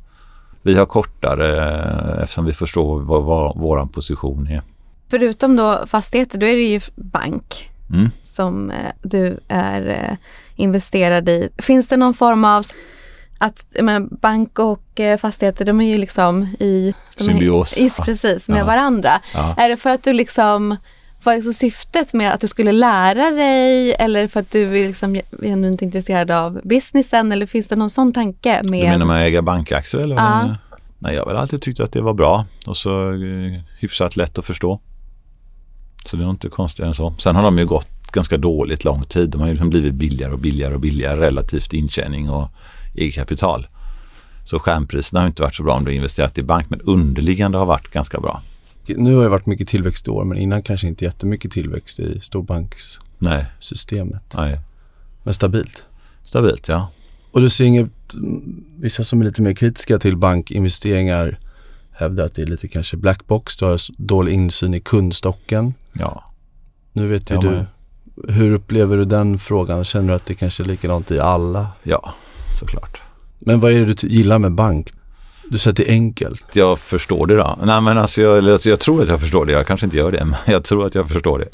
Vi 0.61 0.75
har 0.75 0.85
kortare 0.85 2.23
eftersom 2.23 2.45
vi 2.45 2.53
förstår 2.53 3.01
vad, 3.01 3.23
vad 3.23 3.57
vår 3.57 3.85
position 3.85 4.47
är. 4.47 4.61
Förutom 5.09 5.55
då 5.55 5.83
fastigheter, 5.87 6.37
då 6.37 6.45
är 6.45 6.55
det 6.55 6.63
ju 6.63 6.81
bank 6.95 7.71
mm. 7.89 8.09
som 8.21 8.71
eh, 8.71 8.91
du 9.01 9.39
är 9.47 9.87
eh, 9.89 10.17
investerad 10.55 11.29
i. 11.29 11.49
Finns 11.57 11.87
det 11.87 11.97
någon 11.97 12.13
form 12.13 12.45
av 12.45 12.65
att 13.37 13.65
menar, 13.81 14.07
bank 14.21 14.59
och 14.59 14.99
eh, 14.99 15.17
fastigheter 15.17 15.65
de 15.65 15.81
är 15.81 15.85
ju 15.85 15.97
liksom 15.97 16.43
i 16.59 16.93
symbios. 17.17 17.77
Är, 17.77 17.81
i, 17.81 17.89
precis, 17.89 18.47
med 18.47 18.61
ja. 18.61 18.65
varandra. 18.65 19.11
Ja. 19.33 19.55
Är 19.57 19.69
det 19.69 19.77
för 19.77 19.89
att 19.89 20.03
du 20.03 20.13
liksom 20.13 20.77
var 21.25 21.35
liksom 21.35 21.53
syftet 21.53 22.13
med 22.13 22.33
att 22.33 22.41
du 22.41 22.47
skulle 22.47 22.71
lära 22.71 23.31
dig 23.31 23.93
eller 23.93 24.27
för 24.27 24.39
att 24.39 24.51
du 24.51 24.63
är 24.63 24.87
liksom 24.87 25.21
genuint 25.41 25.81
intresserad 25.81 26.31
av 26.31 26.61
businessen 26.63 27.31
eller 27.31 27.45
finns 27.45 27.67
det 27.67 27.75
någon 27.75 27.89
sån 27.89 28.13
tanke? 28.13 28.61
Med... 28.63 28.85
Du 28.85 28.89
menar 28.89 29.05
med 29.05 29.21
att 29.21 29.27
äga 29.27 29.41
bankaktier 29.41 30.01
eller? 30.01 30.15
Ja. 30.15 30.55
Nej, 30.99 31.15
jag 31.15 31.21
har 31.21 31.27
väl 31.27 31.37
alltid 31.37 31.61
tyckt 31.61 31.79
att 31.79 31.91
det 31.91 32.01
var 32.01 32.13
bra 32.13 32.45
och 32.65 32.77
så 32.77 33.09
eh, 33.13 33.61
hyfsat 33.79 34.15
lätt 34.15 34.37
att 34.37 34.45
förstå. 34.45 34.79
Så 36.05 36.15
det 36.15 36.21
är 36.21 36.25
nog 36.25 36.33
inte 36.33 36.49
konstigare 36.49 36.89
än 36.89 36.95
så. 36.95 37.13
Sen 37.19 37.35
har 37.35 37.43
de 37.43 37.57
ju 37.57 37.65
gått 37.65 37.87
ganska 38.11 38.37
dåligt 38.37 38.83
lång 38.83 39.03
tid. 39.03 39.29
De 39.29 39.41
har 39.41 39.47
ju 39.47 39.53
liksom 39.53 39.69
blivit 39.69 39.93
billigare 39.93 40.33
och 40.33 40.39
billigare 40.39 40.73
och 40.73 40.79
billigare 40.79 41.21
relativt 41.21 41.73
intjäning 41.73 42.29
och 42.29 42.49
eget 42.95 43.15
kapital. 43.15 43.67
Så 44.45 44.59
skärmpriserna 44.59 45.19
har 45.19 45.27
inte 45.27 45.41
varit 45.41 45.55
så 45.55 45.63
bra 45.63 45.73
om 45.73 45.85
du 45.85 45.91
har 45.91 45.95
investerat 45.95 46.37
i 46.37 46.43
bank 46.43 46.69
men 46.69 46.81
underliggande 46.81 47.57
har 47.57 47.65
varit 47.65 47.91
ganska 47.91 48.19
bra. 48.19 48.41
Nu 48.85 49.15
har 49.15 49.23
det 49.23 49.29
varit 49.29 49.45
mycket 49.45 49.69
tillväxt 49.69 50.07
i 50.07 50.09
år 50.09 50.23
men 50.23 50.37
innan 50.37 50.63
kanske 50.63 50.87
inte 50.87 51.05
jättemycket 51.05 51.51
tillväxt 51.51 51.99
i 51.99 52.19
storbankssystemet. 52.21 54.23
Nej, 54.33 54.51
nej. 54.51 54.59
Men 55.23 55.33
stabilt. 55.33 55.85
Stabilt 56.23 56.67
ja. 56.67 56.89
Och 57.31 57.41
du 57.41 57.49
ser 57.49 57.65
inget, 57.65 57.91
vissa 58.79 59.03
som 59.03 59.21
är 59.21 59.25
lite 59.25 59.41
mer 59.41 59.53
kritiska 59.53 59.99
till 59.99 60.17
bankinvesteringar 60.17 61.39
hävdar 61.91 62.25
att 62.25 62.35
det 62.35 62.41
är 62.41 62.45
lite 62.45 62.67
kanske 62.67 62.97
blackbox, 62.97 63.57
du 63.57 63.65
har 63.65 63.79
dålig 63.97 64.33
insyn 64.33 64.73
i 64.73 64.79
kundstocken. 64.79 65.73
Ja. 65.93 66.23
Nu 66.93 67.07
vet 67.07 67.31
ju 67.31 67.35
Ja, 67.35 67.41
du, 67.41 67.65
hur 68.33 68.51
upplever 68.51 68.97
du 68.97 69.05
den 69.05 69.39
frågan? 69.39 69.83
Känner 69.83 70.07
du 70.07 70.13
att 70.13 70.25
det 70.25 70.33
kanske 70.33 70.63
är 70.63 70.67
likadant 70.67 71.11
i 71.11 71.19
alla? 71.19 71.67
Ja, 71.83 72.13
såklart. 72.59 73.01
Men 73.39 73.59
vad 73.59 73.71
är 73.71 73.79
det 73.79 73.93
du 73.93 74.07
gillar 74.07 74.39
med 74.39 74.51
bank? 74.51 74.91
Du 75.49 75.57
säger 75.57 75.71
att 75.71 75.77
det 75.77 75.89
är 75.89 75.93
enkelt. 75.93 76.55
Jag 76.55 76.79
förstår 76.79 77.27
det 77.27 77.35
då. 77.35 77.59
Nej 77.63 77.81
men 77.81 77.97
alltså 77.97 78.21
jag, 78.21 78.59
jag 78.65 78.79
tror 78.79 79.03
att 79.03 79.09
jag 79.09 79.19
förstår 79.21 79.45
det. 79.45 79.51
Jag 79.51 79.67
kanske 79.67 79.85
inte 79.85 79.97
gör 79.97 80.11
det 80.11 80.25
men 80.25 80.35
jag 80.47 80.63
tror 80.63 80.85
att 80.85 80.95
jag 80.95 81.09
förstår 81.09 81.39
det. 81.39 81.49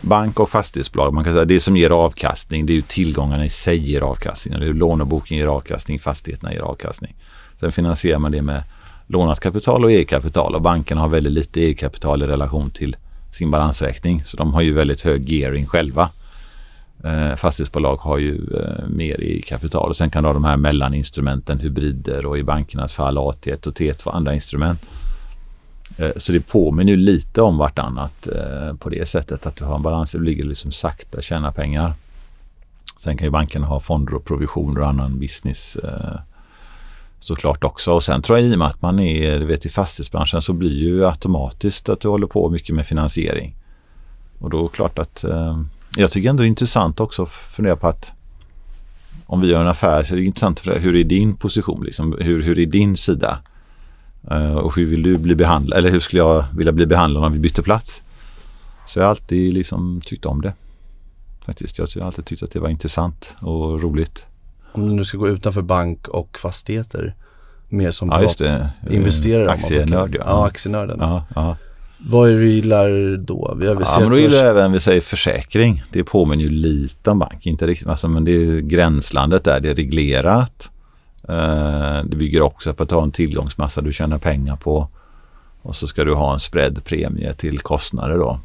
Bank 0.00 0.40
och 0.40 0.50
fastighetsbolag, 0.50 1.14
man 1.14 1.24
kan 1.24 1.32
säga 1.32 1.44
det 1.44 1.60
som 1.60 1.76
ger 1.76 1.90
avkastning 1.90 2.66
det 2.66 2.72
är 2.72 2.74
ju 2.74 2.82
tillgångarna 2.82 3.44
i 3.44 3.50
sig 3.50 3.76
ger 3.76 4.00
avkastning. 4.00 4.60
Det 4.60 4.66
är 4.66 4.72
låneboken 4.72 5.38
ger 5.38 5.46
avkastning, 5.46 5.98
fastigheterna 5.98 6.52
ger 6.52 6.60
avkastning. 6.60 7.14
Sen 7.60 7.72
finansierar 7.72 8.18
man 8.18 8.32
det 8.32 8.42
med 8.42 8.62
lånat 9.06 9.40
kapital 9.40 9.84
och 9.84 9.92
eget 9.92 10.08
kapital 10.08 10.54
och 10.54 10.62
bankerna 10.62 11.00
har 11.00 11.08
väldigt 11.08 11.32
lite 11.32 11.60
eget 11.60 11.78
kapital 11.78 12.22
i 12.22 12.26
relation 12.26 12.70
till 12.70 12.96
sin 13.32 13.50
balansräkning. 13.50 14.22
Så 14.24 14.36
de 14.36 14.54
har 14.54 14.60
ju 14.60 14.72
väldigt 14.72 15.00
hög 15.00 15.28
gearing 15.28 15.66
själva. 15.66 16.10
Eh, 17.04 17.36
fastighetsbolag 17.36 17.96
har 17.96 18.18
ju 18.18 18.34
eh, 18.34 18.88
mer 18.88 19.20
i 19.20 19.42
kapital 19.42 19.88
och 19.88 19.96
sen 19.96 20.10
kan 20.10 20.22
du 20.22 20.28
ha 20.28 20.34
de 20.34 20.44
här 20.44 20.56
mellaninstrumenten, 20.56 21.60
hybrider 21.60 22.26
och 22.26 22.38
i 22.38 22.42
bankernas 22.42 22.94
fall 22.94 23.18
AT1 23.18 23.66
och 23.68 23.74
T2 23.74 24.06
och 24.06 24.16
andra 24.16 24.34
instrument. 24.34 24.86
Eh, 25.98 26.10
så 26.16 26.32
det 26.32 26.40
påminner 26.40 26.92
ju 26.92 26.96
lite 26.96 27.42
om 27.42 27.58
vartannat 27.58 28.26
eh, 28.26 28.76
på 28.76 28.88
det 28.88 29.08
sättet 29.08 29.46
att 29.46 29.56
du 29.56 29.64
har 29.64 29.76
en 29.76 29.82
balans, 29.82 30.12
du 30.12 30.22
ligger 30.22 30.44
liksom 30.44 30.72
sakta 30.72 31.22
tjäna 31.22 31.52
pengar. 31.52 31.92
Sen 32.96 33.16
kan 33.16 33.26
ju 33.26 33.30
bankerna 33.30 33.66
ha 33.66 33.80
fonder 33.80 34.14
och 34.14 34.24
provisioner 34.24 34.80
och 34.80 34.88
annan 34.88 35.20
business 35.20 35.76
eh, 35.76 36.20
såklart 37.20 37.64
också. 37.64 37.92
Och 37.92 38.02
sen 38.02 38.22
tror 38.22 38.38
jag 38.38 38.48
i 38.48 38.54
och 38.54 38.58
med 38.58 38.68
att 38.68 38.82
man 38.82 39.00
är, 39.00 39.38
du 39.38 39.46
vet 39.46 39.66
i 39.66 39.68
fastighetsbranschen 39.68 40.42
så 40.42 40.52
blir 40.52 40.72
ju 40.72 41.06
automatiskt 41.06 41.88
att 41.88 42.00
du 42.00 42.08
håller 42.08 42.26
på 42.26 42.50
mycket 42.50 42.74
med 42.74 42.86
finansiering. 42.86 43.54
Och 44.38 44.50
då 44.50 44.58
är 44.58 44.62
det 44.62 44.68
klart 44.68 44.98
att 44.98 45.24
eh, 45.24 45.62
jag 45.96 46.10
tycker 46.10 46.30
ändå 46.30 46.42
det 46.42 46.46
är 46.46 46.48
intressant 46.48 47.00
också 47.00 47.22
att 47.22 47.28
fundera 47.30 47.76
på 47.76 47.86
att 47.88 48.12
om 49.26 49.40
vi 49.40 49.48
gör 49.48 49.60
en 49.60 49.68
affär 49.68 50.04
så 50.04 50.14
är 50.14 50.18
det 50.18 50.24
intressant 50.24 50.58
att 50.58 50.64
fundera, 50.64 50.80
hur 50.80 50.96
är 50.96 51.04
din 51.04 51.36
position? 51.36 51.84
Liksom, 51.84 52.16
hur, 52.20 52.42
hur 52.42 52.58
är 52.58 52.66
din 52.66 52.96
sida? 52.96 53.38
Eh, 54.30 54.54
och 54.54 54.76
hur 54.76 54.86
vill 54.86 55.02
du 55.02 55.18
bli 55.18 55.34
behandlad? 55.34 55.78
Eller 55.78 55.90
hur 55.90 56.00
skulle 56.00 56.22
jag 56.22 56.44
vilja 56.56 56.72
bli 56.72 56.86
behandlad 56.86 57.24
om 57.24 57.32
vi 57.32 57.38
bytte 57.38 57.62
plats? 57.62 58.02
Så 58.86 58.98
jag 58.98 59.04
har 59.04 59.10
alltid 59.10 59.54
liksom 59.54 60.00
tyckt 60.04 60.26
om 60.26 60.40
det. 60.42 60.52
Faktiskt. 61.46 61.78
Jag 61.78 61.88
har 61.94 62.06
alltid 62.06 62.24
tyckt 62.24 62.42
att 62.42 62.50
det 62.50 62.60
var 62.60 62.68
intressant 62.68 63.34
och 63.40 63.82
roligt. 63.82 64.26
Om 64.72 64.88
du 64.88 64.94
nu 64.94 65.04
ska 65.04 65.18
gå 65.18 65.28
utanför 65.28 65.62
bank 65.62 66.08
och 66.08 66.38
fastigheter 66.38 67.14
mer 67.68 67.90
som 67.90 68.08
Ja, 68.08 68.30
det. 68.38 68.72
investerare. 68.90 69.50
Aktienörd, 69.50 70.14
ja. 70.14 70.22
Ja, 70.26 70.46
aktienörden. 70.46 70.96
Ja, 71.00 71.24
ja. 71.34 71.56
Vad 72.04 72.28
är 72.28 72.32
det 72.32 72.40
du 72.40 72.50
gillar 72.50 73.16
då? 73.16 73.56
Vi 73.58 73.66
har 73.66 73.74
väl 73.74 73.84
Ja, 73.86 74.00
men 74.00 74.10
då 74.10 74.18
gillar 74.18 74.38
jag 74.38 74.48
även, 74.48 74.72
vi 74.72 74.80
säger 74.80 75.00
försäkring. 75.00 75.82
Det 75.90 76.04
påminner 76.04 76.44
ju 76.44 76.50
lite 76.50 77.10
om 77.10 77.18
bank. 77.18 77.46
Inte 77.46 77.66
riktigt, 77.66 77.88
alltså, 77.88 78.08
men 78.08 78.24
det 78.24 78.32
är 78.32 78.60
gränslandet 78.60 79.44
där, 79.44 79.60
det 79.60 79.70
är 79.70 79.74
reglerat. 79.74 80.70
Eh, 81.28 82.04
det 82.04 82.16
bygger 82.16 82.40
också 82.40 82.74
på 82.74 82.82
att 82.82 82.90
ha 82.90 83.02
en 83.02 83.12
tillgångsmassa 83.12 83.80
du 83.80 83.92
tjänar 83.92 84.18
pengar 84.18 84.56
på. 84.56 84.88
Och 85.62 85.76
så 85.76 85.86
ska 85.86 86.04
du 86.04 86.14
ha 86.14 86.32
en 86.32 86.40
spread 86.40 86.84
premie 86.84 87.34
till 87.34 87.58
kostnader 87.58 88.18
då. 88.18 88.40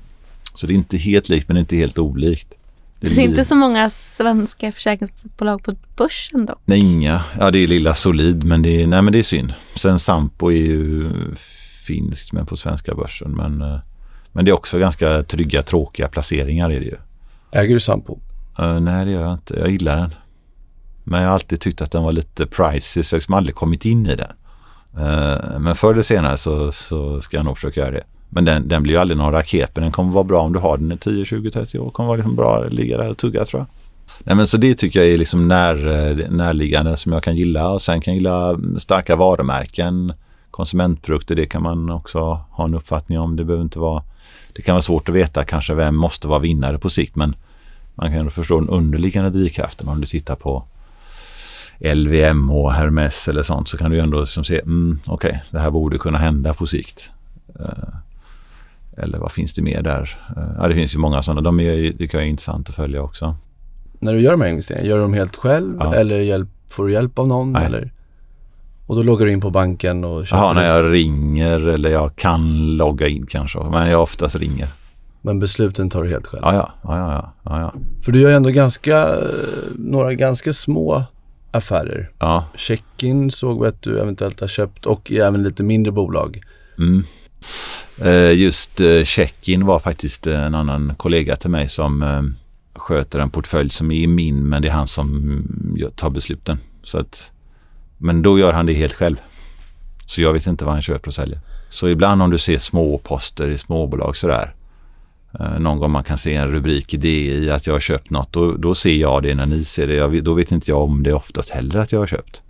Så 0.53 0.67
det 0.67 0.73
är 0.73 0.75
inte 0.75 0.97
helt 0.97 1.29
likt 1.29 1.47
men 1.47 1.57
inte 1.57 1.75
helt 1.75 1.97
olikt. 1.97 2.53
Det 2.99 3.07
är 3.07 3.19
inte 3.19 3.45
så 3.45 3.55
många 3.55 3.89
svenska 3.89 4.71
försäkringsbolag 4.71 5.63
på 5.63 5.73
börsen 5.95 6.45
dock. 6.45 6.59
Nej, 6.65 6.79
inga. 6.79 7.23
Ja, 7.39 7.51
det 7.51 7.59
är 7.59 7.67
lilla 7.67 7.93
Solid, 7.93 8.43
men 8.43 8.61
det 8.61 8.81
är, 8.81 8.87
nej, 8.87 9.01
men 9.01 9.13
det 9.13 9.19
är 9.19 9.23
synd. 9.23 9.53
Sen 9.75 9.99
Sampo 9.99 10.51
är 10.51 10.55
ju 10.55 11.11
finskt, 11.87 12.33
men 12.33 12.45
på 12.45 12.57
svenska 12.57 12.95
börsen. 12.95 13.31
Men, 13.31 13.61
eh, 13.61 13.79
men 14.31 14.45
det 14.45 14.51
är 14.51 14.55
också 14.55 14.79
ganska 14.79 15.23
trygga, 15.23 15.61
tråkiga 15.61 16.07
placeringar 16.07 16.69
är 16.69 16.79
det 16.79 16.85
ju. 16.85 16.97
Äger 17.51 17.73
du 17.73 17.79
Sampo? 17.79 18.19
Eh, 18.59 18.79
nej, 18.79 19.05
det 19.05 19.11
gör 19.11 19.23
jag 19.23 19.33
inte. 19.33 19.55
Jag 19.59 19.69
gillar 19.69 19.95
den. 19.95 20.15
Men 21.03 21.21
jag 21.21 21.27
har 21.27 21.33
alltid 21.33 21.61
tyckt 21.61 21.81
att 21.81 21.91
den 21.91 22.03
var 22.03 22.11
lite 22.11 22.45
pricey, 22.45 23.03
så 23.03 23.13
jag 23.13 23.17
har 23.17 23.19
liksom 23.19 23.33
aldrig 23.33 23.55
kommit 23.55 23.85
in 23.85 24.05
i 24.05 24.15
den. 24.15 24.31
Eh, 24.97 25.59
men 25.59 25.75
förr 25.75 25.93
eller 25.93 26.01
senare 26.01 26.37
så, 26.37 26.71
så 26.71 27.21
ska 27.21 27.37
jag 27.37 27.45
nog 27.45 27.57
försöka 27.57 27.79
göra 27.79 27.91
det. 27.91 28.03
Men 28.29 28.45
den, 28.45 28.67
den 28.67 28.83
blir 28.83 28.93
ju 28.93 28.99
aldrig 28.99 29.17
någon 29.17 29.31
raket, 29.31 29.71
men 29.73 29.81
den 29.81 29.91
kommer 29.91 30.11
vara 30.11 30.23
bra 30.23 30.41
om 30.41 30.53
du 30.53 30.59
har 30.59 30.77
den 30.77 30.91
i 30.91 30.97
10, 30.97 31.25
20, 31.25 31.51
30 31.51 31.79
år. 31.79 31.91
kommer 31.91 32.07
vara 32.07 32.17
liksom 32.17 32.35
bra 32.35 32.63
att 32.65 32.73
ligga 32.73 32.97
där 32.97 33.09
och 33.09 33.17
tugga 33.17 33.45
tror 33.45 33.59
jag. 33.59 33.67
Nej, 34.23 34.35
men 34.35 34.47
så 34.47 34.57
det 34.57 34.75
tycker 34.75 34.99
jag 34.99 35.09
är 35.09 35.17
liksom 35.17 35.47
när, 35.47 35.75
närliggande 36.29 36.97
som 36.97 37.11
jag 37.11 37.23
kan 37.23 37.37
gilla 37.37 37.69
och 37.69 37.81
sen 37.81 38.01
kan 38.01 38.13
jag 38.13 38.17
gilla 38.17 38.59
starka 38.79 39.15
varumärken, 39.15 40.13
konsumentprodukter, 40.57 41.35
det 41.35 41.45
kan 41.45 41.63
man 41.63 41.89
också 41.89 42.19
ha 42.51 42.65
en 42.65 42.73
uppfattning 42.73 43.19
om. 43.19 43.35
Det 43.35 43.43
behöver 43.45 43.63
inte 43.63 43.79
vara, 43.79 44.03
det 44.53 44.61
kan 44.61 44.73
vara 44.75 44.81
svårt 44.81 45.09
att 45.09 45.15
veta 45.15 45.43
kanske 45.43 45.73
vem 45.73 45.95
måste 45.95 46.27
vara 46.27 46.39
vinnare 46.39 46.77
på 46.77 46.89
sikt 46.89 47.15
men 47.15 47.35
man 47.95 48.11
kan 48.11 48.31
förstå 48.31 48.59
den 48.59 48.69
underliggande 48.69 49.29
drivkraften 49.29 49.87
om 49.87 50.01
du 50.01 50.07
tittar 50.07 50.35
på 50.35 50.63
LVM 51.79 52.51
och 52.51 52.73
Hermes 52.73 53.27
eller 53.27 53.43
sånt 53.43 53.69
så 53.69 53.77
kan 53.77 53.91
du 53.91 53.99
ändå 53.99 54.19
liksom 54.19 54.43
se, 54.43 54.59
mm, 54.59 54.99
okej, 55.07 55.43
det 55.51 55.59
här 55.59 55.71
borde 55.71 55.97
kunna 55.97 56.17
hända 56.17 56.53
på 56.53 56.67
sikt. 56.67 57.11
Eh, 57.59 57.93
eller 59.03 59.17
vad 59.17 59.31
finns 59.31 59.53
det 59.53 59.61
mer 59.61 59.81
där? 59.81 60.17
Eh, 60.37 60.43
ja, 60.57 60.67
det 60.67 60.73
finns 60.73 60.95
ju 60.95 60.99
många 60.99 61.21
sådana. 61.21 61.41
De 61.41 61.59
är, 61.59 61.91
tycker 61.91 62.17
jag 62.17 62.25
är 62.25 62.29
intressant 62.29 62.69
att 62.69 62.75
följa 62.75 63.01
också. 63.01 63.35
När 63.99 64.13
du 64.13 64.21
gör 64.21 64.31
de 64.31 64.41
här 64.41 64.49
investeringarna, 64.49 64.89
gör 64.89 64.95
du 64.95 65.01
dem 65.01 65.13
helt 65.13 65.35
själv 65.35 65.77
Ja. 65.79 65.95
eller 65.95 66.19
hjälp, 66.19 66.49
får 66.69 66.85
du 66.87 66.93
hjälp 66.93 67.19
av 67.19 67.27
någon? 67.27 67.51
Nej. 67.51 67.65
Eller? 67.65 67.91
Och 68.87 68.95
då 68.95 69.03
loggar 69.03 69.25
du 69.25 69.31
in 69.31 69.41
på 69.41 69.49
banken 69.49 70.03
och 70.03 70.27
köper 70.27 70.43
Jaha, 70.43 70.53
när 70.53 70.67
jag 70.67 70.93
ringer 70.93 71.67
eller 71.67 71.89
jag 71.89 72.15
kan 72.15 72.75
logga 72.77 73.07
in 73.07 73.25
kanske. 73.25 73.59
Men 73.59 73.89
jag 73.89 74.01
oftast 74.03 74.35
ringer. 74.35 74.67
Men 75.21 75.39
besluten 75.39 75.89
tar 75.89 76.03
du 76.03 76.09
helt 76.09 76.27
själv. 76.27 76.41
Ja, 76.43 76.53
ja, 76.53 76.73
ja, 76.83 76.97
ja, 76.97 77.33
ja, 77.43 77.61
ja. 77.61 77.73
För 78.05 78.11
du 78.11 78.19
gör 78.19 78.29
ju 78.29 78.35
ändå 78.35 78.49
ganska, 78.49 79.17
några 79.75 80.13
ganska 80.13 80.53
små 80.53 81.03
affärer. 81.51 82.11
ja. 82.19 82.45
Check-in 82.55 83.31
såg 83.31 83.61
vi 83.61 83.67
att 83.67 83.81
du 83.81 83.99
eventuellt 83.99 84.39
har 84.39 84.47
köpt 84.47 84.85
och 84.85 85.11
även 85.11 85.43
lite 85.43 85.63
mindre 85.63 85.91
bolag. 85.91 86.41
Mm. 86.77 87.03
Eh, 88.01 88.33
Just 88.33 88.79
eh, 88.79 89.03
check-in 89.03 89.65
var 89.65 89.79
faktiskt 89.79 90.27
en 90.27 90.55
annan 90.55 90.93
kollega 90.97 91.35
till 91.35 91.49
mig 91.49 91.69
som 91.69 92.01
eh, 92.03 92.21
sköter 92.79 93.19
en 93.19 93.29
portfölj 93.29 93.69
som 93.69 93.91
är 93.91 94.07
min 94.07 94.49
men 94.49 94.61
det 94.61 94.67
är 94.67 94.71
han 94.71 94.87
som 94.87 95.15
mm, 95.15 95.91
tar 95.95 96.09
besluten. 96.09 96.57
Så 96.83 96.99
att, 96.99 97.31
men 97.97 98.21
då 98.21 98.39
gör 98.39 98.53
han 98.53 98.65
det 98.65 98.73
helt 98.73 98.93
själv. 98.93 99.15
Så 100.05 100.21
jag 100.21 100.33
vet 100.33 100.47
inte 100.47 100.65
vad 100.65 100.73
han 100.73 100.81
köper 100.81 101.07
och 101.07 101.13
säljer. 101.13 101.39
Så 101.69 101.87
ibland 101.89 102.21
om 102.21 102.29
du 102.29 102.37
ser 102.37 102.59
små 102.59 102.97
poster 102.97 103.49
i 103.49 103.57
småbolag 103.57 104.17
sådär. 104.17 104.53
eh, 105.39 105.59
Någon 105.59 105.79
gång 105.79 105.91
man 105.91 106.03
kan 106.03 106.17
se 106.17 106.33
en 106.35 106.47
rubrik 106.47 106.93
i 106.93 106.97
DI 106.97 107.49
att 107.51 107.67
jag 107.67 107.73
har 107.73 107.79
köpt 107.79 108.09
något. 108.09 108.33
Då, 108.33 108.51
då 108.51 108.75
ser 108.75 108.95
jag 108.95 109.23
det 109.23 109.35
när 109.35 109.45
ni 109.45 109.63
ser 109.63 109.87
det. 109.87 109.95
Jag, 109.95 110.23
då 110.23 110.33
vet 110.33 110.51
inte 110.51 110.71
jag 110.71 110.81
om 110.81 111.03
det 111.03 111.13
oftast 111.13 111.49
heller 111.49 111.79
att 111.79 111.91
jag 111.91 111.99
har 111.99 112.07
köpt. 112.07 112.41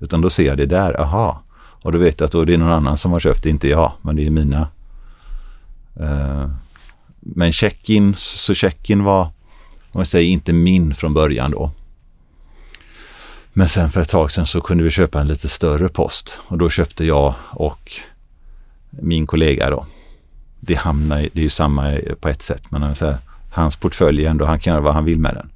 Utan 0.00 0.20
då 0.20 0.30
ser 0.30 0.46
jag 0.46 0.56
det 0.56 0.66
där. 0.66 1.00
Aha, 1.00 1.42
och 1.56 1.92
då 1.92 1.98
vet 1.98 2.20
jag 2.20 2.26
att 2.26 2.32
då 2.32 2.40
är 2.40 2.46
det 2.46 2.56
någon 2.56 2.72
annan 2.72 2.98
som 2.98 3.12
har 3.12 3.20
köpt 3.20 3.42
det, 3.42 3.50
inte 3.50 3.68
jag, 3.68 3.92
men 4.02 4.16
det 4.16 4.26
är 4.26 4.30
mina. 4.30 4.68
Eh, 6.00 6.50
men 7.20 7.52
check-in, 7.52 8.14
så 8.16 8.54
check-in 8.54 9.04
var, 9.04 9.22
om 9.92 10.00
jag 10.00 10.06
säger 10.06 10.30
inte 10.30 10.52
min 10.52 10.94
från 10.94 11.14
början 11.14 11.50
då. 11.50 11.70
Men 13.56 13.68
sen 13.68 13.90
för 13.90 14.00
ett 14.00 14.08
tag 14.08 14.30
sedan 14.30 14.46
så 14.46 14.60
kunde 14.60 14.84
vi 14.84 14.90
köpa 14.90 15.20
en 15.20 15.26
lite 15.26 15.48
större 15.48 15.88
post 15.88 16.38
och 16.48 16.58
då 16.58 16.70
köpte 16.70 17.04
jag 17.04 17.34
och 17.50 17.92
min 18.90 19.26
kollega 19.26 19.70
då. 19.70 19.86
Det 20.60 20.74
hamnar, 20.74 21.16
det 21.16 21.40
är 21.40 21.42
ju 21.42 21.50
samma 21.50 21.98
på 22.20 22.28
ett 22.28 22.42
sätt, 22.42 22.62
men 22.68 22.82
jag 22.82 22.96
säger, 22.96 23.16
hans 23.52 23.76
portfölj 23.76 24.26
ändå, 24.26 24.44
han 24.44 24.60
kan 24.60 24.72
göra 24.72 24.82
vad 24.82 24.94
han 24.94 25.04
vill 25.04 25.18
med 25.18 25.34
den. 25.34 25.50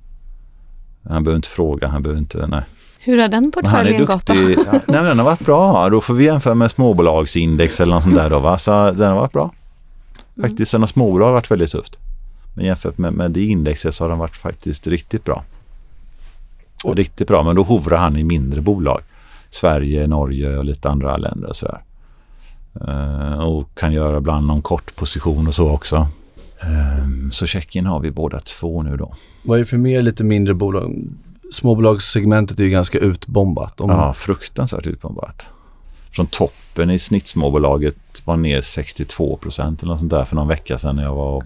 Han 1.13 1.25
behöver 1.25 1.37
inte 1.37 1.49
fråga, 1.49 1.89
han 1.89 2.03
behöver 2.03 2.21
inte, 2.21 2.47
nej. 2.47 2.63
Hur 2.99 3.19
har 3.19 3.29
den 3.29 3.53
portföljen 3.53 4.05
gått 4.05 4.27
då? 4.27 4.35
nej, 4.35 4.57
men 4.87 5.05
den 5.05 5.19
har 5.19 5.25
varit 5.25 5.47
bra. 5.47 5.89
Då 5.89 6.01
får 6.01 6.15
vi 6.15 6.25
jämföra 6.25 6.55
med 6.55 6.71
småbolagsindex 6.71 7.81
eller 7.81 7.95
något 7.95 8.03
sånt 8.03 8.15
där 8.15 8.31
då 8.31 8.39
va. 8.39 8.59
Så 8.59 8.91
den 8.91 9.09
har 9.09 9.15
varit 9.15 9.33
bra. 9.33 9.53
Faktiskt 10.41 10.71
sådana 10.71 10.87
småbolag 10.87 11.27
har 11.27 11.33
varit 11.33 11.51
väldigt 11.51 11.71
tufft. 11.71 11.97
Men 12.55 12.65
jämfört 12.65 12.99
med, 12.99 13.13
med 13.13 13.31
det 13.31 13.45
indexet 13.45 13.95
så 13.95 14.05
har 14.05 14.09
de 14.09 14.19
varit 14.19 14.37
faktiskt 14.37 14.87
riktigt 14.87 15.25
bra. 15.25 15.45
Och 16.85 16.97
riktigt 16.97 17.29
bra, 17.29 17.43
men 17.43 17.57
då 17.57 17.63
hovrar 17.63 17.99
han 17.99 18.17
i 18.17 18.25
mindre 18.25 18.61
bolag. 18.61 19.01
Sverige, 19.51 20.07
Norge 20.07 20.59
och 20.59 20.65
lite 20.65 20.89
andra 20.89 21.17
länder 21.17 21.49
och 21.49 21.57
sådär. 21.57 21.81
Uh, 22.89 23.41
och 23.41 23.75
kan 23.75 23.93
göra 23.93 24.17
ibland 24.17 24.47
någon 24.47 24.63
kort 24.63 24.97
position 24.97 25.47
och 25.47 25.55
så 25.55 25.71
också. 25.71 26.09
Um, 27.03 27.31
så 27.33 27.47
Tjeckien 27.47 27.87
har 27.87 28.01
vi 28.01 28.11
båda 28.11 28.41
två 28.41 28.83
nu 28.83 28.97
då. 28.97 29.15
Vad 29.43 29.57
är 29.57 29.59
det 29.59 29.67
för 29.67 29.77
mer 29.77 30.03
lite 30.03 30.25
mindre 30.25 30.55
bolag? 30.55 31.05
Småbolagssegmentet 31.53 32.59
är 32.59 32.65
ju 32.65 32.71
ganska 32.71 32.99
utbombat. 32.99 33.81
Om... 33.81 33.91
Ja, 33.91 34.15
fruktansvärt 34.15 34.87
utbombat. 34.87 35.47
Från 36.13 36.27
toppen 36.27 36.91
i 36.91 36.99
snittsmåbolaget 36.99 37.97
var 38.25 38.37
ner 38.37 38.63
62 38.63 39.37
procent 39.37 39.83
eller 39.83 39.93
något 39.93 39.99
sånt 39.99 40.11
där 40.11 40.25
för 40.25 40.37
någon 40.37 40.49
vecka 40.49 40.79
sedan 40.79 40.97
när 40.97 41.03
jag 41.03 41.15
var 41.15 41.45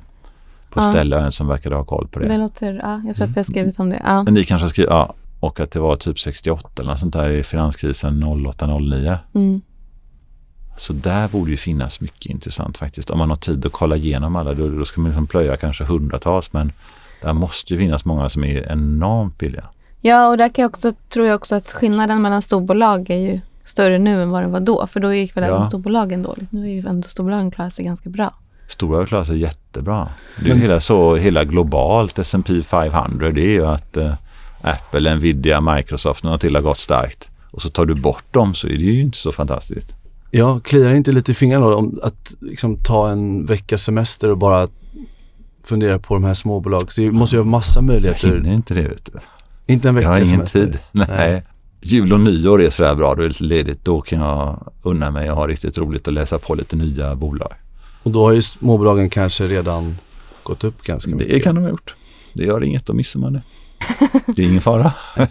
på 0.70 0.80
ja. 0.80 0.90
ställe 0.90 1.18
en 1.18 1.32
som 1.32 1.48
verkade 1.48 1.76
ha 1.76 1.84
koll 1.84 2.08
på 2.08 2.18
det. 2.18 2.28
Det 2.28 2.38
låter, 2.38 2.80
ja, 2.82 3.02
jag 3.06 3.16
tror 3.16 3.24
att 3.24 3.30
vi 3.30 3.38
har 3.38 3.44
skrivit 3.44 3.78
om 3.78 3.90
det. 3.90 4.00
Ja. 4.04 4.22
Men 4.22 4.34
ni 4.34 4.44
kanske 4.44 4.64
har 4.64 4.70
skrivit, 4.70 4.90
ja, 4.90 5.14
och 5.42 5.60
att 5.60 5.70
det 5.70 5.80
var 5.80 5.96
typ 5.96 6.20
68 6.20 6.68
eller 6.78 6.90
något 6.90 7.00
sånt 7.00 7.12
där 7.12 7.30
i 7.30 7.42
finanskrisen 7.42 8.24
08-09. 8.24 9.16
Mm. 9.34 9.60
Så 10.76 10.92
där 10.92 11.28
borde 11.28 11.50
ju 11.50 11.56
finnas 11.56 12.00
mycket 12.00 12.30
intressant 12.30 12.78
faktiskt. 12.78 13.10
Om 13.10 13.18
man 13.18 13.30
har 13.30 13.36
tid 13.36 13.66
att 13.66 13.72
kolla 13.72 13.96
igenom 13.96 14.36
alla, 14.36 14.54
då, 14.54 14.68
då 14.68 14.84
ska 14.84 15.00
man 15.00 15.10
liksom 15.10 15.26
plöja 15.26 15.56
kanske 15.56 15.84
hundratals 15.84 16.52
men 16.52 16.72
där 17.22 17.32
måste 17.32 17.74
ju 17.74 17.80
finnas 17.80 18.04
många 18.04 18.28
som 18.28 18.44
är 18.44 18.72
enormt 18.72 19.38
billiga. 19.38 19.64
Ja, 20.00 20.28
och 20.28 20.36
där 20.36 20.48
kan 20.48 20.62
jag 20.62 20.70
också, 20.70 20.92
tror 21.08 21.26
jag 21.26 21.34
också 21.34 21.54
att 21.54 21.72
skillnaden 21.72 22.22
mellan 22.22 22.42
storbolag 22.42 23.10
är 23.10 23.18
ju 23.18 23.40
större 23.62 23.98
nu 23.98 24.22
än 24.22 24.30
vad 24.30 24.42
det 24.42 24.48
var 24.48 24.60
då. 24.60 24.86
För 24.86 25.00
då 25.00 25.14
gick 25.14 25.36
väl 25.36 25.44
ja. 25.44 25.50
även 25.50 25.64
storbolagen 25.64 26.22
dåligt. 26.22 26.52
Nu 26.52 26.62
är 26.64 26.72
ju 26.72 26.88
ändå 26.88 27.08
storbolagen 27.08 27.50
klarat 27.50 27.74
sig 27.74 27.84
ganska 27.84 28.10
bra. 28.10 28.34
Stora 28.68 29.06
klarar 29.06 29.24
sig 29.24 29.38
jättebra. 29.38 30.08
Det 30.40 30.50
är 30.50 30.54
Men, 30.54 30.62
hela, 30.62 30.80
så, 30.80 31.16
hela 31.16 31.44
globalt 31.44 32.18
S&P 32.18 32.62
500 32.62 33.30
det 33.30 33.40
är 33.40 33.52
ju 33.52 33.66
att 33.66 33.96
eh, 33.96 34.14
Apple, 34.62 35.14
Nvidia, 35.14 35.60
Microsoft 35.60 36.24
några 36.24 36.38
till 36.38 36.54
har 36.54 36.62
gått 36.62 36.78
starkt. 36.78 37.30
Och 37.50 37.62
så 37.62 37.70
tar 37.70 37.86
du 37.86 37.94
bort 37.94 38.24
dem 38.30 38.54
så 38.54 38.66
är 38.66 38.72
det 38.72 38.84
ju 38.84 39.00
inte 39.00 39.18
så 39.18 39.32
fantastiskt. 39.32 39.94
Ja, 40.30 40.60
kliar 40.60 40.94
inte 40.94 41.12
lite 41.12 41.32
i 41.32 41.34
fingrarna 41.34 41.66
om 41.66 42.00
att 42.02 42.34
liksom, 42.40 42.76
ta 42.76 43.10
en 43.10 43.46
veckas 43.46 43.82
semester 43.82 44.30
och 44.30 44.38
bara 44.38 44.68
fundera 45.64 45.98
på 45.98 46.14
de 46.14 46.24
här 46.24 46.34
småbolagen. 46.34 46.88
Det 46.96 47.10
måste 47.10 47.36
ju 47.36 47.40
ha 47.42 47.46
massa 47.46 47.80
möjligheter. 47.80 48.28
Jag 48.28 48.34
hinner 48.34 48.52
inte 48.52 48.74
det 48.74 48.88
vet 48.88 49.10
du. 49.12 49.18
Inte 49.72 49.88
en 49.88 49.94
semester? 49.94 50.02
Jag 50.02 50.08
har 50.08 50.16
ingen 50.16 50.46
semester. 50.46 50.60
tid. 50.60 50.78
Nej. 50.92 51.06
Nej. 51.08 51.42
Jul 51.84 52.12
och 52.12 52.20
nyår 52.20 52.62
är 52.62 52.70
sådär 52.70 52.94
bra, 52.94 53.14
då 53.14 53.22
är 53.22 53.22
det 53.22 53.28
lite 53.28 53.44
ledigt. 53.44 53.84
Då 53.84 54.00
kan 54.00 54.20
jag 54.20 54.72
unna 54.82 55.10
mig 55.10 55.30
och 55.30 55.36
ha 55.36 55.46
riktigt 55.46 55.78
roligt 55.78 56.06
och 56.06 56.12
läsa 56.12 56.38
på 56.38 56.54
lite 56.54 56.76
nya 56.76 57.14
bolag. 57.14 57.52
Och 58.02 58.10
då 58.10 58.24
har 58.24 58.32
ju 58.32 58.42
småbolagen 58.42 59.10
kanske 59.10 59.48
redan 59.48 59.96
gått 60.42 60.64
upp 60.64 60.82
ganska 60.82 61.10
mycket. 61.10 61.28
Det 61.28 61.40
kan 61.40 61.54
de 61.54 61.60
ha 61.60 61.70
gjort. 61.70 61.94
Det 62.32 62.44
gör 62.44 62.64
inget, 62.64 62.86
då 62.86 62.92
missar 62.92 63.20
man 63.20 63.32
det. 63.32 63.42
Det 64.26 64.42
är 64.42 64.46
ingen 64.46 64.60
fara. 64.60 64.92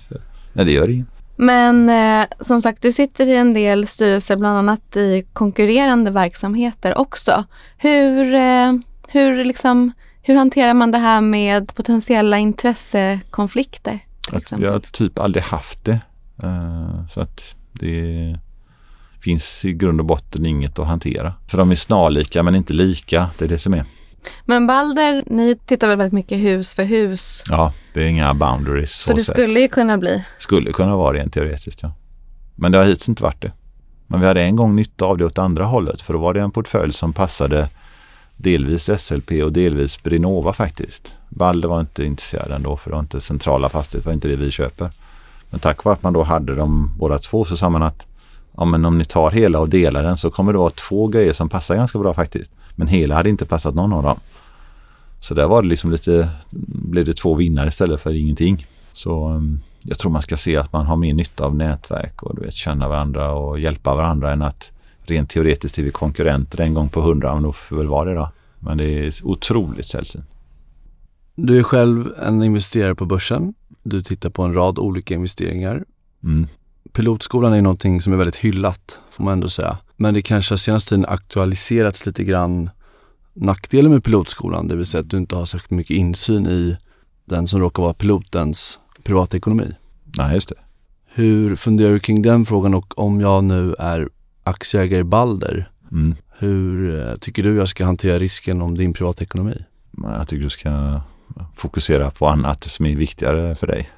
Nej, 0.54 0.66
det 0.66 0.72
gör 0.72 0.90
inget. 0.90 1.08
Men 1.36 1.90
eh, 1.90 2.28
som 2.40 2.62
sagt, 2.62 2.82
du 2.82 2.92
sitter 2.92 3.28
i 3.28 3.36
en 3.36 3.54
del 3.54 3.88
styrelser, 3.88 4.38
bland 4.38 4.58
annat 4.58 4.96
i 4.96 5.26
konkurrerande 5.34 6.12
verksamheter 6.12 6.98
också. 6.98 7.44
Hur, 7.78 8.36
eh, 8.36 8.74
hur, 9.08 9.44
liksom, 9.44 9.92
hur 10.22 10.36
hanterar 10.36 10.74
man 10.74 10.92
det 10.92 10.98
här 10.98 11.22
med 11.22 11.76
potentiella 11.76 12.38
intressekonflikter? 12.38 14.00
Jag 14.58 14.72
har 14.72 14.80
typ 14.80 15.20
aldrig 15.20 15.44
haft 15.44 15.86
det. 15.86 16.00
Uh, 16.44 17.08
så 17.08 17.22
att 17.22 17.56
det 17.72 18.40
finns 19.22 19.66
i 19.66 19.74
grund 19.74 20.00
och 20.00 20.06
botten 20.06 20.46
inget 20.46 20.80
att 20.80 20.88
hantera. 20.88 21.34
För 21.48 21.58
de 21.58 21.72
är 21.72 21.76
snarlika 21.76 22.44
men 22.44 22.56
inte 22.56 22.74
lika. 22.74 23.30
Det 23.38 23.46
är 23.46 23.50
det 23.50 23.60
som 23.60 23.74
är. 23.74 23.86
Men 24.46 24.68
Balder, 24.68 25.24
ni 25.28 25.56
tittar 25.56 25.88
väl 25.88 25.98
väldigt 25.98 26.14
mycket 26.14 26.38
hus 26.38 26.76
för 26.76 26.84
hus? 26.84 27.44
Ja, 27.50 27.74
det 27.94 28.04
är 28.04 28.08
inga 28.08 28.34
boundaries. 28.34 28.92
Så, 28.92 29.08
så 29.08 29.14
det 29.14 29.24
skulle 29.24 29.60
ju 29.60 29.68
kunna 29.68 29.98
bli? 29.98 30.24
Skulle 30.38 30.72
kunna 30.72 30.98
vara 30.98 31.18
rent 31.18 31.34
teoretiskt, 31.34 31.84
ja. 31.84 31.92
Men 32.56 32.72
det 32.72 32.78
har 32.78 32.86
hittills 32.86 33.10
inte 33.10 33.24
varit 33.24 33.42
det. 33.42 33.52
Men 34.08 34.20
vi 34.20 34.28
hade 34.28 34.42
en 34.42 34.56
gång 34.56 34.76
nytta 34.76 35.06
av 35.06 35.18
det 35.18 35.26
åt 35.26 35.38
andra 35.38 35.66
hållet 35.66 36.02
för 36.02 36.14
då 36.14 36.20
var 36.20 36.34
det 36.34 36.42
en 36.42 36.52
portfölj 36.52 36.94
som 36.94 37.14
passade 37.14 37.70
delvis 38.38 38.90
SLP 39.00 39.32
och 39.44 39.52
delvis 39.52 40.04
Brinova 40.04 40.54
faktiskt. 40.54 41.16
Balder 41.30 41.68
var 41.68 41.80
inte 41.80 42.06
intresserad 42.06 42.52
ändå 42.52 42.78
för 42.78 42.90
det 42.90 42.96
var 42.96 43.02
inte 43.02 43.22
centrala 43.22 43.70
fastigheter, 43.70 44.04
det 44.04 44.10
var 44.10 44.14
inte 44.14 44.28
det 44.28 44.36
vi 44.36 44.52
köper. 44.52 44.92
Men 45.50 45.60
tack 45.60 45.84
vare 45.84 45.94
att 45.94 46.04
man 46.04 46.14
då 46.14 46.24
hade 46.24 46.56
dem 46.56 46.92
båda 47.00 47.18
två 47.18 47.46
så 47.46 47.58
sa 47.58 47.70
man 47.70 47.84
att 47.84 48.06
ja, 48.58 48.66
men 48.66 48.86
om 48.86 48.98
ni 48.98 49.06
tar 49.06 49.32
hela 49.32 49.60
och 49.60 49.70
delar 49.70 50.04
den 50.04 50.18
så 50.18 50.30
kommer 50.30 50.54
det 50.54 50.60
vara 50.60 50.70
två 50.70 51.08
grejer 51.08 51.34
som 51.34 51.50
passar 51.50 51.76
ganska 51.76 52.00
bra 52.00 52.14
faktiskt. 52.14 52.52
Men 52.76 52.88
hela 52.88 53.16
hade 53.16 53.30
inte 53.30 53.46
passat 53.46 53.76
någon 53.76 53.94
av 53.94 54.04
dem. 54.04 54.20
Så 55.20 55.34
där 55.34 55.48
var 55.48 55.62
det 55.62 55.68
liksom 55.68 55.92
lite, 55.92 56.30
blev 56.50 57.06
det 57.06 57.14
två 57.14 57.36
vinnare 57.36 57.68
istället 57.68 58.02
för 58.02 58.16
ingenting. 58.16 58.68
Så 58.94 59.30
um, 59.30 59.62
jag 59.82 60.00
tror 60.00 60.12
man 60.12 60.22
ska 60.22 60.38
se 60.38 60.58
att 60.58 60.74
man 60.74 60.86
har 60.86 60.96
mer 60.96 61.14
nytta 61.14 61.46
av 61.46 61.56
nätverk 61.56 62.24
och 62.24 62.36
du 62.36 62.42
vet, 62.42 62.54
känna 62.54 62.88
varandra 62.88 63.32
och 63.32 63.60
hjälpa 63.60 63.96
varandra 63.96 64.32
än 64.32 64.42
att 64.42 64.72
rent 65.02 65.30
teoretiskt 65.30 65.78
är 65.78 65.84
vi 65.84 65.92
konkurrenter 65.92 66.62
en 66.62 66.74
gång 66.74 66.90
på 66.90 67.02
hundra, 67.02 67.34
men 67.34 67.44
då 67.44 67.54
får 67.54 67.76
väl 67.76 67.88
vara 67.88 68.10
det 68.10 68.16
då. 68.16 68.30
Men 68.60 68.78
det 68.78 69.08
är 69.08 69.14
otroligt 69.24 69.86
sällsynt. 69.86 70.26
Du 71.36 71.60
är 71.60 71.64
själv 71.64 72.14
en 72.22 72.44
investerare 72.44 72.96
på 72.96 73.06
börsen. 73.06 73.54
Du 73.84 74.04
tittar 74.04 74.30
på 74.30 74.44
en 74.44 74.54
rad 74.54 74.80
olika 74.80 75.14
investeringar. 75.14 75.84
Mm. 76.24 76.48
Pilotskolan 76.94 77.54
är 77.54 77.62
någonting 77.62 78.02
som 78.02 78.14
är 78.14 78.18
väldigt 78.18 78.36
hyllat, 78.36 79.00
får 79.10 79.24
man 79.24 79.34
ändå 79.34 79.50
säga. 79.50 79.78
Men 80.02 80.14
det 80.14 80.22
kanske 80.22 80.54
har 80.54 80.58
senaste 80.58 80.90
tiden 80.90 81.06
aktualiserats 81.06 82.06
lite 82.06 82.24
grann 82.24 82.70
nackdelen 83.34 83.92
med 83.92 84.04
pilotskolan, 84.04 84.68
det 84.68 84.76
vill 84.76 84.86
säga 84.86 85.02
att 85.02 85.10
du 85.10 85.18
inte 85.18 85.36
har 85.36 85.46
särskilt 85.46 85.72
mycket 85.72 85.98
insyn 85.98 86.48
i 86.48 86.78
den 87.26 87.48
som 87.48 87.60
råkar 87.60 87.84
vara 87.84 87.94
pilotens 87.94 88.80
privatekonomi. 89.04 89.72
Nej, 90.18 90.36
just 90.36 90.50
det. 90.50 90.56
Hur 91.06 91.56
funderar 91.56 91.92
du 91.92 92.00
kring 92.00 92.22
den 92.22 92.46
frågan 92.46 92.74
och 92.74 93.00
om 93.00 93.22
jag 93.22 93.44
nu 93.44 93.76
är 93.80 94.10
aktieägare 94.44 95.00
i 95.00 95.04
Balder, 95.04 95.72
mm. 95.92 96.16
hur 96.38 97.00
eh, 97.00 97.16
tycker 97.16 97.44
du 97.44 97.56
jag 97.56 97.70
ska 97.70 97.86
hantera 97.86 98.20
risken 98.20 98.62
om 98.62 98.78
din 98.78 98.94
privatekonomi? 98.94 99.64
Jag 100.04 100.28
tycker 100.28 100.44
du 100.44 100.50
ska 100.50 101.02
fokusera 101.56 102.12
på 102.12 102.28
annat 102.28 102.64
som 102.64 102.86
är 102.86 102.96
viktigare 102.96 103.56
för 103.56 103.68
dig. 103.68 103.90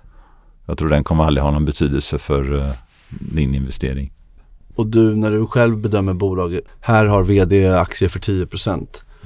Jag 0.65 0.77
tror 0.77 0.89
den 0.89 1.03
kommer 1.03 1.23
aldrig 1.23 1.43
ha 1.43 1.51
någon 1.51 1.65
betydelse 1.65 2.19
för 2.19 2.53
uh, 2.53 2.71
din 3.09 3.55
investering. 3.55 4.11
Och 4.75 4.87
du, 4.87 5.15
när 5.15 5.31
du 5.31 5.45
själv 5.45 5.77
bedömer 5.77 6.13
bolaget, 6.13 6.63
här 6.79 7.05
har 7.05 7.23
vd 7.23 7.73
aktier 7.73 8.09
för 8.09 8.19
10 8.19 8.47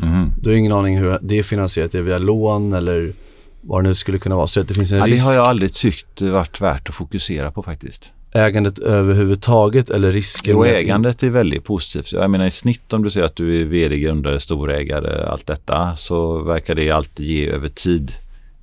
mm. 0.01 0.31
Du 0.41 0.49
har 0.49 0.57
ingen 0.57 0.71
aning 0.71 0.97
hur 0.97 1.17
det 1.21 1.39
är 1.39 1.43
finansierat, 1.43 1.93
är 1.93 1.97
det 1.97 2.03
via 2.03 2.17
lån 2.17 2.73
eller 2.73 3.13
vad 3.61 3.83
det 3.83 3.89
nu 3.89 3.95
skulle 3.95 4.19
kunna 4.19 4.35
vara. 4.35 4.47
Så 4.47 4.59
att 4.59 4.67
det 4.67 4.73
finns 4.73 4.91
en 4.91 4.97
ja, 4.97 5.05
risk. 5.05 5.23
Det 5.23 5.29
har 5.29 5.33
jag 5.33 5.47
aldrig 5.47 5.73
tyckt 5.73 6.21
varit 6.21 6.61
värt 6.61 6.89
att 6.89 6.95
fokusera 6.95 7.51
på 7.51 7.63
faktiskt. 7.63 8.11
Ägandet 8.31 8.79
överhuvudtaget 8.79 9.89
eller 9.89 10.11
risken? 10.11 10.53
Jo, 10.53 10.65
ägandet 10.65 11.23
är 11.23 11.29
väldigt 11.29 11.63
positivt. 11.63 12.11
Jag 12.11 12.31
menar 12.31 12.45
i 12.45 12.51
snitt 12.51 12.93
om 12.93 13.03
du 13.03 13.11
säger 13.11 13.25
att 13.25 13.35
du 13.35 13.61
är 13.61 13.65
vd, 13.65 13.99
grundare, 13.99 14.39
storägare, 14.39 15.25
allt 15.25 15.47
detta 15.47 15.95
så 15.95 16.43
verkar 16.43 16.75
det 16.75 16.91
alltid 16.91 17.25
ge 17.25 17.49
över 17.49 17.69
tid 17.69 18.11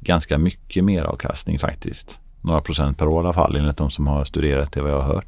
ganska 0.01 0.38
mycket 0.38 0.85
mer 0.85 1.03
avkastning 1.05 1.59
faktiskt 1.59 2.18
några 2.44 2.61
procent 2.61 2.99
per 2.99 3.09
år 3.09 3.23
i 3.23 3.27
alla 3.27 3.35
fall 3.35 3.57
enligt 3.57 3.77
de 3.77 3.90
som 3.90 4.07
har 4.07 4.25
studerat 4.25 4.73
det 4.73 4.83
vad 4.83 4.90
jag 4.90 5.01
har 5.01 5.14
hört. 5.14 5.27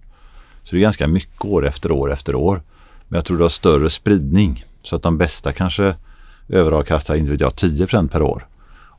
Så 0.67 0.75
det 0.75 0.79
är 0.79 0.83
ganska 0.83 1.09
mycket 1.09 1.45
år 1.45 1.67
efter 1.67 1.91
år 1.91 2.13
efter 2.13 2.35
år. 2.35 2.63
Men 3.09 3.17
jag 3.17 3.25
tror 3.25 3.37
det 3.37 3.45
har 3.45 3.49
större 3.49 3.91
spridning 3.91 4.65
så 4.83 4.97
att 4.97 5.03
de 5.03 5.19
bästa 5.19 5.53
kanske 5.53 5.95
överavkastar, 6.49 7.17
inte 7.17 7.31
vet 7.31 7.41
jag, 7.41 7.57
10 7.57 7.87
per 7.87 8.23
år. 8.23 8.47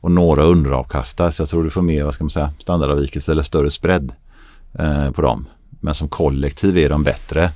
Och 0.00 0.10
några 0.10 0.42
underavkastar 0.42 1.30
så 1.30 1.42
jag 1.42 1.48
tror 1.48 1.64
du 1.64 1.70
får 1.70 1.82
mer, 1.82 2.04
vad 2.04 2.14
ska 2.14 2.24
man 2.24 2.30
säga, 2.30 2.52
standardavvikelse 2.58 3.32
eller 3.32 3.42
större 3.42 3.70
spread 3.70 4.12
eh, 4.78 5.10
på 5.10 5.22
dem. 5.22 5.46
Men 5.80 5.94
som 5.94 6.08
kollektiv 6.08 6.78
är 6.78 6.88
de 6.88 7.02
bättre. 7.02 7.50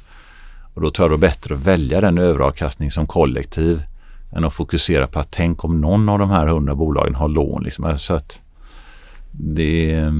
Och 0.74 0.80
då 0.80 0.90
tror 0.90 1.10
jag 1.10 1.20
det 1.20 1.26
är 1.26 1.28
bättre 1.28 1.54
att 1.54 1.60
välja 1.60 2.00
den 2.00 2.18
överavkastning 2.18 2.90
som 2.90 3.06
kollektiv 3.06 3.82
än 4.32 4.44
att 4.44 4.54
fokusera 4.54 5.06
på 5.06 5.18
att 5.18 5.30
tänk 5.30 5.64
om 5.64 5.80
någon 5.80 6.08
av 6.08 6.18
de 6.18 6.30
här 6.30 6.46
hundra 6.46 6.74
bolagen 6.74 7.14
har 7.14 7.28
lån. 7.28 7.62
Liksom. 7.62 7.98
Så 7.98 8.14
att 8.14 8.40
det 9.30 9.90
är, 9.90 10.06
eh, 10.06 10.12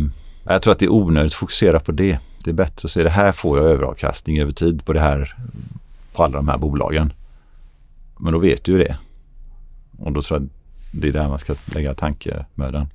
jag 0.44 0.62
tror 0.62 0.72
att 0.72 0.78
det 0.78 0.87
är 0.87 0.92
onödigt 0.92 1.33
att 1.33 1.38
fokusera 1.38 1.81
på 1.81 1.92
det. 1.92 2.18
Det 2.44 2.50
är 2.50 2.55
bättre 2.55 2.87
att 2.87 2.90
se 2.90 3.02
det 3.02 3.11
här 3.11 3.33
får 3.33 3.59
jag 3.59 3.66
överavkastning 3.66 4.40
över 4.40 4.53
tid 4.53 4.84
på 4.84 4.93
det 4.93 5.01
här 5.01 5.36
på 6.12 6.24
alla 6.24 6.36
de 6.36 6.49
här 6.49 6.59
bolagen. 6.59 7.12
Men 8.18 8.32
då 8.32 8.38
vet 8.38 8.64
du 8.64 8.72
ju 8.72 8.78
det. 8.78 8.97
Och 9.99 10.12
då 10.12 10.22
tror 10.22 10.40
jag 10.40 10.49
det 10.93 11.09
är 11.09 11.12
där 11.12 11.28
man 11.28 11.38
ska 11.38 11.55
lägga 11.74 11.95
tankemödan. 11.95 12.88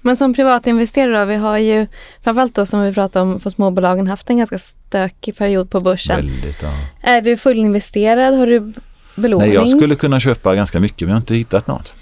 Men 0.00 0.16
som 0.16 0.34
privatinvesterare 0.34 1.20
då, 1.20 1.24
vi 1.24 1.36
har 1.36 1.58
ju 1.58 1.86
framförallt 2.22 2.54
då 2.54 2.66
som 2.66 2.82
vi 2.82 2.94
pratade 2.94 3.22
om 3.22 3.40
för 3.40 3.50
småbolagen 3.50 4.06
haft 4.06 4.30
en 4.30 4.38
ganska 4.38 4.58
stökig 4.58 5.36
period 5.36 5.70
på 5.70 5.80
börsen. 5.80 6.16
Väldigt, 6.16 6.62
ja. 6.62 6.72
Är 7.02 7.22
du 7.22 7.36
fullinvesterad? 7.36 8.34
Har 8.34 8.46
du 8.46 8.72
belåning? 9.16 9.48
Nej, 9.48 9.54
jag 9.54 9.68
skulle 9.68 9.94
kunna 9.94 10.20
köpa 10.20 10.54
ganska 10.54 10.80
mycket 10.80 11.00
men 11.00 11.08
jag 11.08 11.14
har 11.14 11.20
inte 11.20 11.34
hittat 11.34 11.66
något. 11.66 11.94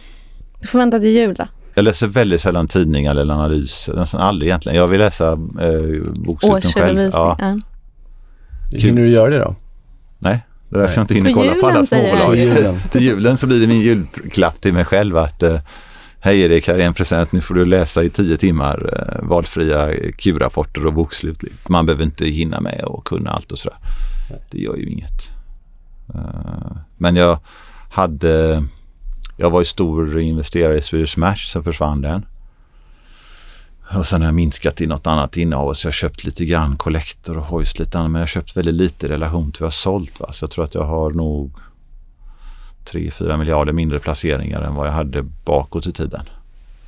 Du 0.61 0.67
får 0.67 0.79
vänta 0.79 1.01
till 1.01 1.11
jul 1.11 1.35
då? 1.35 1.47
Jag 1.77 1.83
läser 1.83 2.07
väldigt 2.07 2.41
sällan 2.41 2.69
tidningar 2.69 3.17
eller 3.17 3.35
analys. 3.35 3.91
Nästan 3.95 4.21
aldrig 4.21 4.49
egentligen. 4.49 4.79
Jag 4.79 4.87
vill 4.87 5.01
läsa 5.01 5.33
eh, 5.33 6.13
boksluten 6.15 6.71
själv. 6.71 7.11
Ja. 7.13 7.37
Ja. 7.41 7.59
Hinner 8.79 9.03
du 9.03 9.11
göra 9.11 9.31
det 9.31 9.39
då? 9.39 9.55
Nej. 10.19 10.47
Det 10.69 10.77
är 10.77 10.81
därför 10.81 10.95
jag 10.97 11.03
inte 11.03 11.15
hinner 11.15 11.31
På 11.31 11.41
kolla 11.41 11.55
på 11.55 11.67
alla 11.67 11.75
julen, 11.75 11.87
småbolag. 11.87 12.37
Julen. 12.37 12.81
till 12.91 13.03
julen 13.03 13.37
så 13.37 13.47
blir 13.47 13.61
det 13.61 13.67
min 13.67 13.81
julklapp 13.81 14.61
till 14.61 14.73
mig 14.73 14.85
själv 14.85 15.17
att 15.17 15.43
eh, 15.43 15.61
Hej 16.21 16.41
Erik, 16.41 16.69
här 16.69 16.79
är 16.79 16.87
en 16.87 16.95
present. 16.95 17.33
Nu 17.33 17.41
får 17.41 17.55
du 17.55 17.65
läsa 17.65 18.03
i 18.03 18.11
tio 18.11 18.37
timmar 18.37 18.93
eh, 18.93 19.29
valfria 19.29 19.93
Q-rapporter 20.19 20.87
och 20.87 20.93
bokslut. 20.93 21.45
Man 21.69 21.87
behöver 21.87 22.05
inte 22.05 22.27
hinna 22.27 22.61
med 22.61 22.85
och 22.85 23.07
kunna 23.07 23.31
allt 23.31 23.53
och 23.53 23.59
sådär. 23.59 23.79
Det 24.51 24.59
gör 24.59 24.77
ju 24.77 24.87
inget. 24.91 25.31
Eh, 26.15 26.77
men 26.97 27.17
jag 27.17 27.39
hade, 27.91 28.65
jag 29.37 29.51
var 29.51 29.61
ju 29.61 29.65
stor 29.65 30.21
investerare 30.21 30.79
i 30.79 30.83
Swedish 30.83 31.19
Match, 31.19 31.53
sen 31.53 31.65
försvann 31.65 32.01
den. 32.01 32.27
Och 33.95 34.07
sen 34.07 34.21
har 34.21 34.29
jag 34.29 34.35
minskat 34.35 34.81
i 34.81 34.87
något 34.87 35.07
annat 35.07 35.37
innehav 35.37 35.75
så 35.75 35.87
jag 35.87 35.89
har 35.89 35.95
köpt 35.95 36.25
lite 36.25 36.45
grann 36.45 36.77
Collector 36.77 37.39
och 37.39 37.45
Hoist 37.45 37.79
lite 37.79 37.99
annat. 37.99 38.11
Men 38.11 38.19
jag 38.19 38.23
har 38.23 38.27
köpt 38.27 38.57
väldigt 38.57 38.75
lite 38.75 39.07
i 39.07 39.09
relation 39.09 39.53
till 39.53 39.61
vad 39.61 39.67
jag 39.67 39.67
har 39.67 39.71
sålt. 39.71 40.21
Va? 40.21 40.33
Så 40.33 40.45
jag 40.45 40.51
tror 40.51 40.65
att 40.65 40.75
jag 40.75 40.85
har 40.85 41.11
nog 41.11 41.53
3-4 42.85 43.37
miljarder 43.37 43.73
mindre 43.73 43.99
placeringar 43.99 44.63
än 44.63 44.75
vad 44.75 44.87
jag 44.87 44.93
hade 44.93 45.23
bakåt 45.23 45.87
i 45.87 45.93
tiden. 45.93 46.29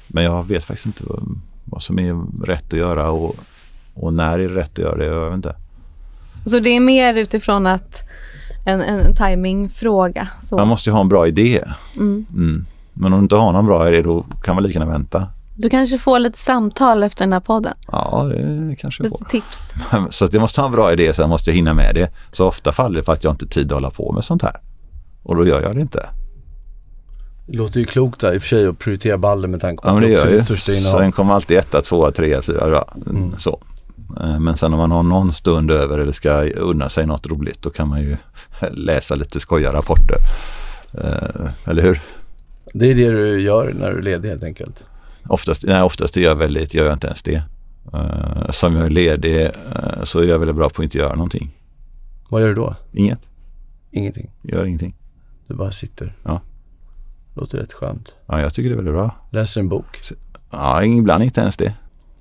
Men 0.06 0.24
jag 0.24 0.48
vet 0.48 0.64
faktiskt 0.64 0.86
inte 0.86 1.04
vad, 1.06 1.40
vad 1.64 1.82
som 1.82 1.98
är 1.98 2.44
rätt 2.44 2.72
att 2.72 2.78
göra 2.78 3.10
och, 3.10 3.36
och 3.94 4.12
när 4.12 4.38
är 4.38 4.48
det 4.48 4.54
rätt 4.54 4.72
att 4.72 4.78
göra 4.78 4.96
det. 4.96 5.04
Jag 5.04 5.24
vet 5.24 5.36
inte. 5.36 5.54
Så 6.46 6.60
det 6.60 6.70
är 6.70 6.80
mer 6.80 7.14
utifrån 7.14 7.66
att 7.66 8.02
en, 8.68 8.80
en 8.80 9.14
timingfråga. 9.14 10.28
Så. 10.42 10.56
Man 10.56 10.68
måste 10.68 10.90
ju 10.90 10.94
ha 10.94 11.00
en 11.00 11.08
bra 11.08 11.26
idé. 11.28 11.64
Mm. 11.96 12.26
Mm. 12.34 12.66
Men 12.94 13.12
om 13.12 13.18
du 13.18 13.22
inte 13.22 13.36
har 13.36 13.52
någon 13.52 13.66
bra 13.66 13.88
idé 13.88 14.02
då 14.02 14.26
kan 14.42 14.54
man 14.54 14.64
lika 14.64 14.78
gärna 14.78 14.92
vänta. 14.92 15.26
Du 15.54 15.70
kanske 15.70 15.98
får 15.98 16.18
lite 16.18 16.38
samtal 16.38 17.02
efter 17.02 17.24
den 17.24 17.32
här 17.32 17.40
podden. 17.40 17.74
Ja, 17.92 18.24
det 18.68 18.76
kanske 18.76 19.04
jag 19.04 19.10
Lite 19.10 19.24
får. 19.24 19.30
tips. 19.30 19.72
Så 20.16 20.24
att 20.24 20.32
jag 20.32 20.40
måste 20.40 20.60
ha 20.60 20.66
en 20.66 20.72
bra 20.72 20.92
idé, 20.92 21.12
sen 21.12 21.30
måste 21.30 21.50
jag 21.50 21.54
hinna 21.56 21.74
med 21.74 21.94
det. 21.94 22.10
Så 22.32 22.46
ofta 22.48 22.72
faller 22.72 22.96
det 22.98 23.04
för 23.04 23.12
att 23.12 23.24
jag 23.24 23.32
inte 23.32 23.44
har 23.44 23.48
tid 23.50 23.66
att 23.72 23.76
hålla 23.76 23.90
på 23.90 24.12
med 24.12 24.24
sånt 24.24 24.42
här. 24.42 24.56
Och 25.22 25.36
då 25.36 25.46
gör 25.46 25.62
jag 25.62 25.74
det 25.74 25.80
inte. 25.80 26.06
Det 27.46 27.56
låter 27.56 27.80
ju 27.80 27.86
klokt 27.86 28.20
där 28.20 28.34
i 28.34 28.38
och 28.38 28.42
för 28.42 28.48
sig 28.48 28.66
att 28.66 28.78
prioritera 28.78 29.18
ballen 29.18 29.50
med 29.50 29.60
tanke 29.60 29.82
på 29.82 29.88
Ja, 29.88 29.92
men 29.94 30.02
det 30.02 30.06
att 30.06 30.12
gör 30.12 30.18
också 30.18 30.26
är 30.26 30.30
jag 30.30 30.34
ju. 30.34 30.38
ditt 30.38 30.46
största 30.46 30.72
innehav. 30.72 30.98
Sen 30.98 31.12
kommer 31.12 31.34
alltid 31.34 31.56
etta, 31.56 31.80
tvåa, 31.80 32.10
trea, 32.10 32.42
fyra. 32.42 32.84
Mm. 33.06 33.34
Så. 33.38 33.60
Eh, 34.20 34.40
Men 34.40 34.56
sen 34.56 34.72
om 34.72 34.78
man 34.78 34.90
har 34.90 35.02
någon 35.02 35.32
stund 35.32 35.70
över 35.70 35.98
eller 35.98 36.12
ska 36.12 36.42
unna 36.50 36.88
sig 36.88 37.06
något 37.06 37.26
roligt 37.26 37.62
då 37.62 37.70
kan 37.70 37.88
man 37.88 38.00
ju 38.00 38.16
läsa 38.70 39.14
lite 39.14 39.40
skojarrapporter. 39.40 40.16
Eh, 40.94 41.50
Eller 41.64 41.82
hur? 41.82 42.00
Det 42.74 42.90
är 42.90 42.94
det 42.94 43.10
du 43.10 43.40
gör 43.40 43.72
när 43.78 43.90
du 43.92 43.98
är 43.98 44.02
ledig 44.02 44.28
helt 44.28 44.42
enkelt. 44.42 44.84
Oftast, 45.28 45.64
nej, 45.66 45.82
oftast 45.82 46.16
gör 46.16 46.28
jag 46.28 46.36
väldigt, 46.36 46.74
gör 46.74 46.84
jag 46.84 46.92
inte 46.92 47.06
ens 47.06 47.22
det. 47.22 47.42
Eh, 47.92 48.50
Som 48.50 48.76
jag 48.76 48.86
är 48.86 48.90
ledig 48.90 49.50
så 50.02 50.18
är 50.20 50.24
jag 50.24 50.38
väldigt 50.38 50.56
bra 50.56 50.68
på 50.68 50.82
att 50.82 50.84
inte 50.84 50.98
göra 50.98 51.14
någonting. 51.14 51.50
Vad 52.28 52.40
gör 52.42 52.48
du 52.48 52.54
då? 52.54 52.76
Inget, 52.92 53.18
Ingenting. 53.90 54.30
gör 54.42 54.64
ingenting. 54.64 54.94
Du 55.46 55.54
bara 55.54 55.72
sitter. 55.72 56.16
Ja. 56.24 56.40
Låter 57.34 57.58
rätt 57.58 57.72
skönt. 57.72 58.12
Ja, 58.26 58.40
jag 58.40 58.54
tycker 58.54 58.68
det 58.70 58.74
är 58.74 58.76
väldigt 58.76 58.94
bra. 58.94 59.14
Läser 59.30 59.60
en 59.60 59.68
bok. 59.68 60.00
Ja, 60.50 60.84
ibland 60.84 61.24
inte 61.24 61.40
ens 61.40 61.56
det. 61.56 61.74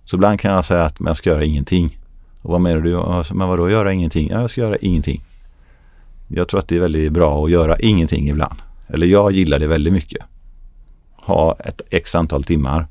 Så 0.10 0.16
ibland 0.16 0.40
kan 0.40 0.54
jag 0.54 0.66
säga 0.66 0.84
att 0.84 1.00
men 1.00 1.08
jag 1.08 1.18
ska 1.18 1.30
göra 1.30 1.44
ingenting. 1.44 2.00
Och 2.42 2.52
vad 2.52 2.62
menar 2.62 2.82
du? 2.82 3.36
Men 3.36 3.48
vadå 3.48 3.70
göra 3.70 3.94
ingenting? 3.94 4.30
Ja, 4.30 4.42
jag 4.42 4.50
ska 4.50 4.62
göra 4.62 4.78
ingenting. 4.78 5.24
Jag 6.28 6.48
tror 6.48 6.60
att 6.60 6.68
det 6.68 6.76
är 6.76 6.80
väldigt 6.80 7.12
bra 7.12 7.46
att 7.46 7.52
göra 7.52 7.80
ingenting 7.80 8.30
ibland. 8.30 8.60
Eller 8.88 9.08
jag 9.08 9.32
gillar 9.32 9.60
det 9.60 9.68
väldigt 9.68 9.94
mycket. 9.94 10.26
Ha 11.16 11.58
ett 11.60 11.82
x 11.90 12.16
antal 12.16 12.44
timmar. 12.44 12.88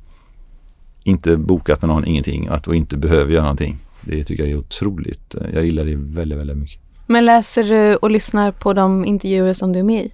Inte 1.02 1.36
bokat 1.36 1.82
med 1.82 1.88
någon 1.88 2.04
ingenting. 2.04 2.48
Att 2.48 2.68
och 2.68 2.76
inte 2.76 2.96
behöver 2.96 3.32
göra 3.32 3.42
någonting. 3.42 3.78
Det 4.00 4.24
tycker 4.24 4.42
jag 4.42 4.52
är 4.52 4.58
otroligt. 4.58 5.34
Jag 5.52 5.64
gillar 5.64 5.84
det 5.84 5.94
väldigt, 5.96 6.38
väldigt 6.38 6.56
mycket. 6.56 6.80
Men 7.06 7.24
läser 7.24 7.64
du 7.64 7.96
och 7.96 8.10
lyssnar 8.10 8.52
på 8.52 8.72
de 8.72 9.04
intervjuer 9.04 9.54
som 9.54 9.72
du 9.72 9.78
är 9.78 9.82
med 9.84 10.04
i? 10.04 10.10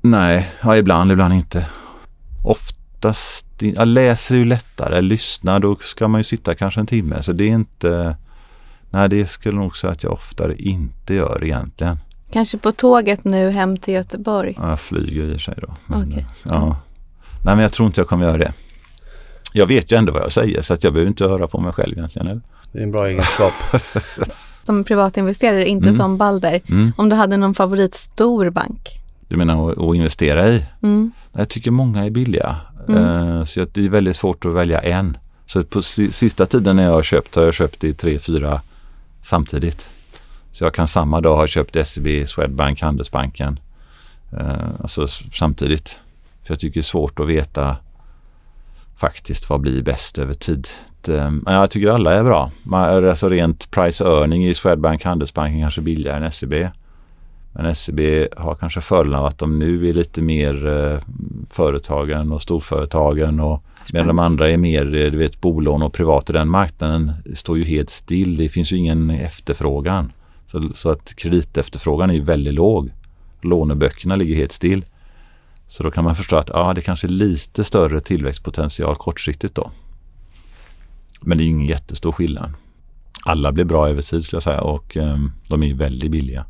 Nej, 0.00 0.50
ja, 0.62 0.76
ibland, 0.76 1.12
ibland 1.12 1.34
inte. 1.34 1.66
Oftast, 2.98 3.46
jag 3.58 3.88
läser 3.88 4.34
ju 4.36 4.44
lättare, 4.44 5.00
lyssnar 5.00 5.60
då 5.60 5.76
ska 5.76 6.08
man 6.08 6.20
ju 6.20 6.24
sitta 6.24 6.54
kanske 6.54 6.80
en 6.80 6.86
timme. 6.86 7.22
Så 7.22 7.32
det 7.32 7.44
är 7.44 7.48
inte, 7.48 8.16
nej 8.90 9.08
det 9.08 9.30
skulle 9.30 9.58
nog 9.58 9.76
säga 9.76 9.92
att 9.92 10.02
jag 10.02 10.12
oftare 10.12 10.56
inte 10.56 11.14
gör 11.14 11.44
egentligen. 11.44 11.98
Kanske 12.32 12.58
på 12.58 12.72
tåget 12.72 13.24
nu 13.24 13.50
hem 13.50 13.76
till 13.76 13.94
Göteborg? 13.94 14.54
Ja, 14.56 14.68
Jag 14.68 14.80
flyger 14.80 15.24
i 15.24 15.28
och 15.28 15.32
för 15.32 15.38
sig 15.38 15.54
då. 15.62 15.74
Men, 15.86 16.12
Okej. 16.12 16.26
ja. 16.42 16.76
Nej 17.44 17.54
men 17.54 17.58
jag 17.58 17.72
tror 17.72 17.86
inte 17.86 18.00
jag 18.00 18.08
kommer 18.08 18.24
göra 18.26 18.38
det. 18.38 18.52
Jag 19.52 19.66
vet 19.66 19.92
ju 19.92 19.96
ändå 19.96 20.12
vad 20.12 20.22
jag 20.22 20.32
säger 20.32 20.62
så 20.62 20.74
att 20.74 20.84
jag 20.84 20.92
behöver 20.92 21.08
inte 21.08 21.24
höra 21.24 21.48
på 21.48 21.60
mig 21.60 21.72
själv 21.72 21.98
egentligen. 21.98 22.28
Eller? 22.28 22.40
Det 22.72 22.78
är 22.78 22.82
en 22.82 22.90
bra 22.90 23.08
egenskap. 23.08 23.52
Som 24.62 24.84
privatinvesterare, 24.84 25.68
inte 25.68 25.86
Mm. 25.86 25.96
som 25.96 26.16
Balder. 26.18 26.60
Mm. 26.68 26.92
Om 26.96 27.08
du 27.08 27.16
hade 27.16 27.36
någon 27.36 27.54
favoritstor 27.54 28.50
bank? 28.50 28.88
Du 29.28 29.36
menar 29.36 29.70
att, 29.72 29.78
att 29.78 29.94
investera 29.96 30.48
i? 30.48 30.66
Mm. 30.82 31.10
Jag 31.32 31.48
tycker 31.48 31.70
många 31.70 32.04
är 32.04 32.10
billiga. 32.10 32.56
Mm. 32.88 33.38
Eh, 33.38 33.44
så 33.44 33.66
det 33.72 33.84
är 33.84 33.88
väldigt 33.88 34.16
svårt 34.16 34.44
att 34.44 34.52
välja 34.54 34.80
en. 34.80 35.16
Så 35.46 35.64
på 35.64 35.82
sista 35.82 36.46
tiden 36.46 36.76
när 36.76 36.84
jag 36.84 36.92
har 36.92 37.02
köpt 37.02 37.34
har 37.34 37.42
jag 37.42 37.54
köpt 37.54 37.84
i 37.84 37.94
tre, 37.94 38.18
fyra 38.18 38.60
samtidigt. 39.22 39.88
Så 40.52 40.64
jag 40.64 40.74
kan 40.74 40.88
samma 40.88 41.20
dag 41.20 41.36
ha 41.36 41.46
köpt 41.46 41.76
SEB, 41.88 42.28
Swedbank, 42.28 42.80
Handelsbanken. 42.82 43.60
Eh, 44.32 44.70
alltså 44.80 45.06
samtidigt. 45.34 45.88
För 46.44 46.52
jag 46.54 46.60
tycker 46.60 46.74
det 46.74 46.80
är 46.80 46.82
svårt 46.82 47.20
att 47.20 47.26
veta 47.26 47.76
faktiskt 48.96 49.50
vad 49.50 49.60
blir 49.60 49.82
bäst 49.82 50.18
över 50.18 50.34
tid. 50.34 50.68
Eh, 51.08 51.30
men 51.30 51.54
jag 51.54 51.70
tycker 51.70 51.88
alla 51.88 52.14
är 52.14 52.24
bra. 52.24 52.50
Man- 52.62 53.08
Alltså 53.08 53.28
rent 53.28 53.70
price 53.70 54.04
earning 54.04 54.46
i 54.46 54.54
Swedbank, 54.54 55.04
Handelsbanken 55.04 55.60
kanske 55.60 55.80
billigare 55.80 56.16
än 56.26 56.32
SEB. 56.32 56.68
Men 57.52 57.74
SEB 57.74 58.00
har 58.36 58.54
kanske 58.54 58.80
fördelen 58.80 59.18
av 59.18 59.24
att 59.24 59.38
de 59.38 59.58
nu 59.58 59.88
är 59.88 59.94
lite 59.94 60.22
mer 60.22 60.66
eh, 60.66 61.00
företagen 61.50 62.32
och 62.32 62.42
storföretagen 62.42 63.40
och 63.40 63.62
medan 63.92 64.06
de 64.06 64.18
andra 64.18 64.50
är 64.50 64.56
mer 64.56 64.94
eh, 64.94 65.10
du 65.10 65.18
vet, 65.18 65.40
bolån 65.40 65.82
och 65.82 65.92
privat. 65.92 66.26
Den 66.26 66.48
marknaden 66.48 67.12
står 67.34 67.58
ju 67.58 67.64
helt 67.64 67.90
still. 67.90 68.36
Det 68.36 68.48
finns 68.48 68.72
ju 68.72 68.76
ingen 68.76 69.10
efterfrågan. 69.10 70.12
Så, 70.46 70.70
så 70.74 70.90
att 70.90 71.14
kreditefterfrågan 71.14 72.10
är 72.10 72.14
ju 72.14 72.24
väldigt 72.24 72.54
låg. 72.54 72.90
Låneböckerna 73.40 74.16
ligger 74.16 74.34
helt 74.34 74.52
still. 74.52 74.84
Så 75.68 75.82
då 75.82 75.90
kan 75.90 76.04
man 76.04 76.16
förstå 76.16 76.36
att 76.36 76.50
ja, 76.52 76.74
det 76.74 76.80
kanske 76.80 77.06
är 77.06 77.10
lite 77.10 77.64
större 77.64 78.00
tillväxtpotential 78.00 78.96
kortsiktigt 78.96 79.54
då. 79.54 79.70
Men 81.20 81.38
det 81.38 81.42
är 81.42 81.44
ju 81.44 81.50
ingen 81.50 81.68
jättestor 81.68 82.12
skillnad. 82.12 82.52
Alla 83.24 83.52
blir 83.52 83.64
bra 83.64 83.88
över 83.88 84.02
tid 84.02 84.24
skulle 84.24 84.36
jag 84.36 84.42
säga 84.42 84.60
och 84.60 84.96
eh, 84.96 85.18
de 85.48 85.62
är 85.62 85.66
ju 85.66 85.74
väldigt 85.74 86.10
billiga. 86.10 86.46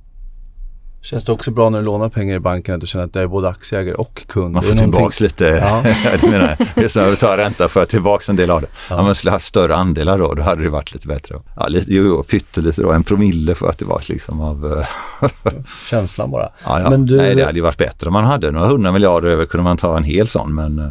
Känns 1.03 1.25
det 1.25 1.33
också 1.33 1.51
bra 1.51 1.71
när 1.71 1.79
du 1.79 1.85
lånar 1.85 2.09
pengar 2.09 2.37
i 2.37 2.41
banken 2.41 2.75
att 2.75 2.81
du 2.81 2.87
känner 2.87 3.05
att 3.05 3.13
du 3.13 3.21
är 3.21 3.27
både 3.27 3.49
aktieägare 3.49 3.95
och 3.95 4.23
kund? 4.29 4.55
Man 4.55 4.63
får 4.63 4.73
tillbaks 4.73 5.21
lite, 5.21 5.45
Ja. 5.63 5.83
det 6.23 6.31
menar 6.31 6.57
jag. 6.59 6.69
Det 6.75 6.85
är 6.85 6.89
så 6.89 7.01
att 7.01 7.21
ta 7.21 7.37
ränta 7.37 7.69
för 7.69 7.83
att 7.83 7.89
tillbaks 7.89 8.29
en 8.29 8.37
del 8.37 8.51
av 8.51 8.61
det. 8.61 8.67
Ja. 8.91 8.97
Om 8.99 9.05
man 9.05 9.15
skulle 9.15 9.31
ha 9.31 9.39
större 9.39 9.77
andelar 9.77 10.19
då, 10.19 10.35
då 10.35 10.43
hade 10.43 10.63
det 10.63 10.69
varit 10.71 10.93
lite 10.93 11.09
bättre. 11.09 11.35
Ja, 11.57 11.69
lite, 11.69 11.95
jo, 11.95 12.05
jo, 12.05 12.23
pyttelite 12.23 12.83
då, 12.83 12.93
en 12.93 13.05
promille 13.05 13.55
för 13.55 13.69
att 13.69 13.79
det 13.79 13.85
var 13.85 14.03
liksom 14.09 14.41
av... 14.41 14.79
eh, 15.23 15.53
Känslan 15.91 16.31
bara. 16.31 16.49
ja, 16.65 16.81
ja. 16.81 16.91
Men 16.91 17.07
du- 17.07 17.17
Nej, 17.17 17.35
det 17.35 17.45
hade 17.45 17.59
ju 17.59 17.63
varit 17.63 17.79
bättre 17.79 18.07
om 18.07 18.13
man 18.13 18.25
hade 18.25 18.51
några 18.51 18.67
hundra 18.67 18.93
miljarder 18.93 19.29
över 19.29 19.45
kunde 19.47 19.65
man 19.65 19.77
ta 19.77 19.97
en 19.97 20.05
hel 20.05 20.29
sån, 20.29 20.55
men 20.55 20.79
eh, 20.79 20.91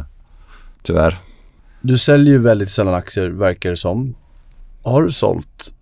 tyvärr. 0.82 1.18
Du 1.80 1.98
säljer 1.98 2.32
ju 2.32 2.38
väldigt 2.38 2.70
sällan 2.70 2.94
aktier 2.94 3.28
verkar 3.28 3.70
det 3.70 3.76
som. 3.76 4.14
Har 4.82 5.02
du 5.02 5.10
sålt 5.10 5.72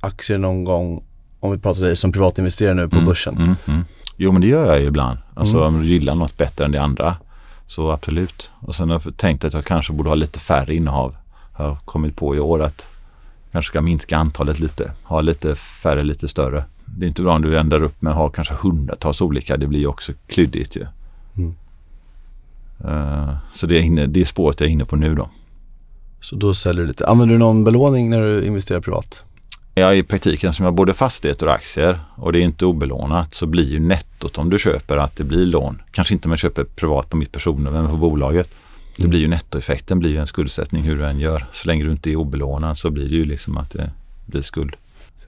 aktier 0.00 0.38
någon 0.38 0.64
gång, 0.64 1.04
om 1.40 1.50
vi 1.52 1.58
pratar 1.58 1.80
dig 1.82 1.96
som 1.96 2.12
privatinvesterare 2.12 2.74
nu 2.74 2.88
på 2.88 2.96
Mm, 2.96 3.06
börsen? 3.08 3.36
Mm, 3.36 3.54
mm. 3.66 3.84
Jo, 4.16 4.32
men 4.32 4.40
det 4.40 4.46
gör 4.46 4.66
jag 4.66 4.80
ju 4.80 4.86
ibland. 4.86 5.18
Alltså 5.34 5.56
Mm. 5.56 5.74
om 5.74 5.80
du 5.82 5.86
gillar 5.88 6.14
något 6.14 6.36
bättre 6.36 6.64
än 6.64 6.72
det 6.72 6.82
andra, 6.82 7.16
så 7.66 7.90
absolut. 7.90 8.50
Och 8.60 8.74
sen 8.74 8.90
har 8.90 9.02
jag 9.04 9.16
tänkt 9.16 9.44
att 9.44 9.52
jag 9.54 9.64
kanske 9.64 9.92
borde 9.92 10.08
ha 10.08 10.14
lite 10.14 10.38
färre 10.38 10.74
innehav. 10.74 11.14
Jag 11.58 11.64
har 11.64 11.76
kommit 11.84 12.16
på 12.16 12.36
i 12.36 12.40
år 12.40 12.62
att 12.62 12.86
jag 13.44 13.52
kanske 13.52 13.70
ska 13.70 13.80
minska 13.80 14.16
antalet 14.16 14.60
lite. 14.60 14.92
Ha 15.02 15.20
lite 15.20 15.56
färre, 15.56 16.02
lite 16.04 16.28
större. 16.28 16.64
Det 16.84 17.06
är 17.06 17.08
inte 17.08 17.22
bra 17.22 17.34
om 17.34 17.42
du 17.42 17.58
ändrar 17.58 17.82
upp 17.82 18.02
med 18.02 18.10
att 18.10 18.16
ha 18.18 18.28
kanske 18.28 18.54
hundratals 18.54 19.20
olika. 19.20 19.56
Det 19.56 19.66
blir 19.66 19.80
ju 19.80 19.86
också 19.86 20.12
klyddigt 20.26 20.76
ju. 20.76 20.86
Eh, 22.84 23.34
så 23.52 23.66
det 23.66 23.78
är, 23.78 23.82
inne, 23.82 24.06
det 24.06 24.20
är 24.20 24.24
spåret 24.24 24.60
jag 24.60 24.68
är 24.68 24.72
inne 24.72 24.84
på 24.84 24.96
nu 24.96 25.14
då. 25.14 25.28
Så 26.20 26.36
då 26.36 26.54
säljer 26.54 26.82
du 26.82 26.88
lite. 26.88 27.06
Använder 27.08 27.34
du 27.34 27.38
någon 27.38 27.64
belåning 27.64 28.10
när 28.10 28.20
du 28.20 28.44
investerar 28.44 28.80
privat? 28.80 29.22
Ja, 29.78 29.94
i 29.94 30.02
praktiken 30.02 30.52
som 30.52 30.64
jag 30.64 30.74
både 30.74 30.94
fastigheter 30.94 31.46
och 31.46 31.52
aktier 31.52 31.98
och 32.14 32.32
det 32.32 32.38
är 32.38 32.42
inte 32.42 32.66
obelånat 32.66 33.34
så 33.34 33.46
blir 33.46 33.70
ju 33.70 33.80
nettot 33.80 34.38
om 34.38 34.50
du 34.50 34.58
köper 34.58 34.96
att 34.96 35.16
det 35.16 35.24
blir 35.24 35.46
lån. 35.46 35.82
Kanske 35.90 36.14
inte 36.14 36.28
om 36.28 36.32
jag 36.32 36.38
köper 36.38 36.64
privat 36.64 37.10
på 37.10 37.16
mitt 37.16 37.32
personnummer 37.32 37.70
men 37.82 37.90
på 37.90 37.96
bolaget. 37.96 38.50
Det 38.96 39.02
Mm. 39.02 39.10
blir 39.10 39.20
ju 39.20 39.28
nettoeffekten 39.28 39.98
blir 39.98 40.10
ju 40.10 40.16
en 40.18 40.26
skuldsättning 40.26 40.82
hur 40.82 40.98
du 40.98 41.06
än 41.06 41.18
gör. 41.18 41.46
Så 41.52 41.68
länge 41.68 41.84
du 41.84 41.90
inte 41.92 42.10
är 42.10 42.16
obelånad 42.16 42.78
så 42.78 42.90
blir 42.90 43.08
det 43.08 43.14
ju 43.14 43.24
liksom 43.24 43.56
att 43.56 43.70
det 43.70 43.90
blir 44.26 44.42
skuld. 44.42 44.74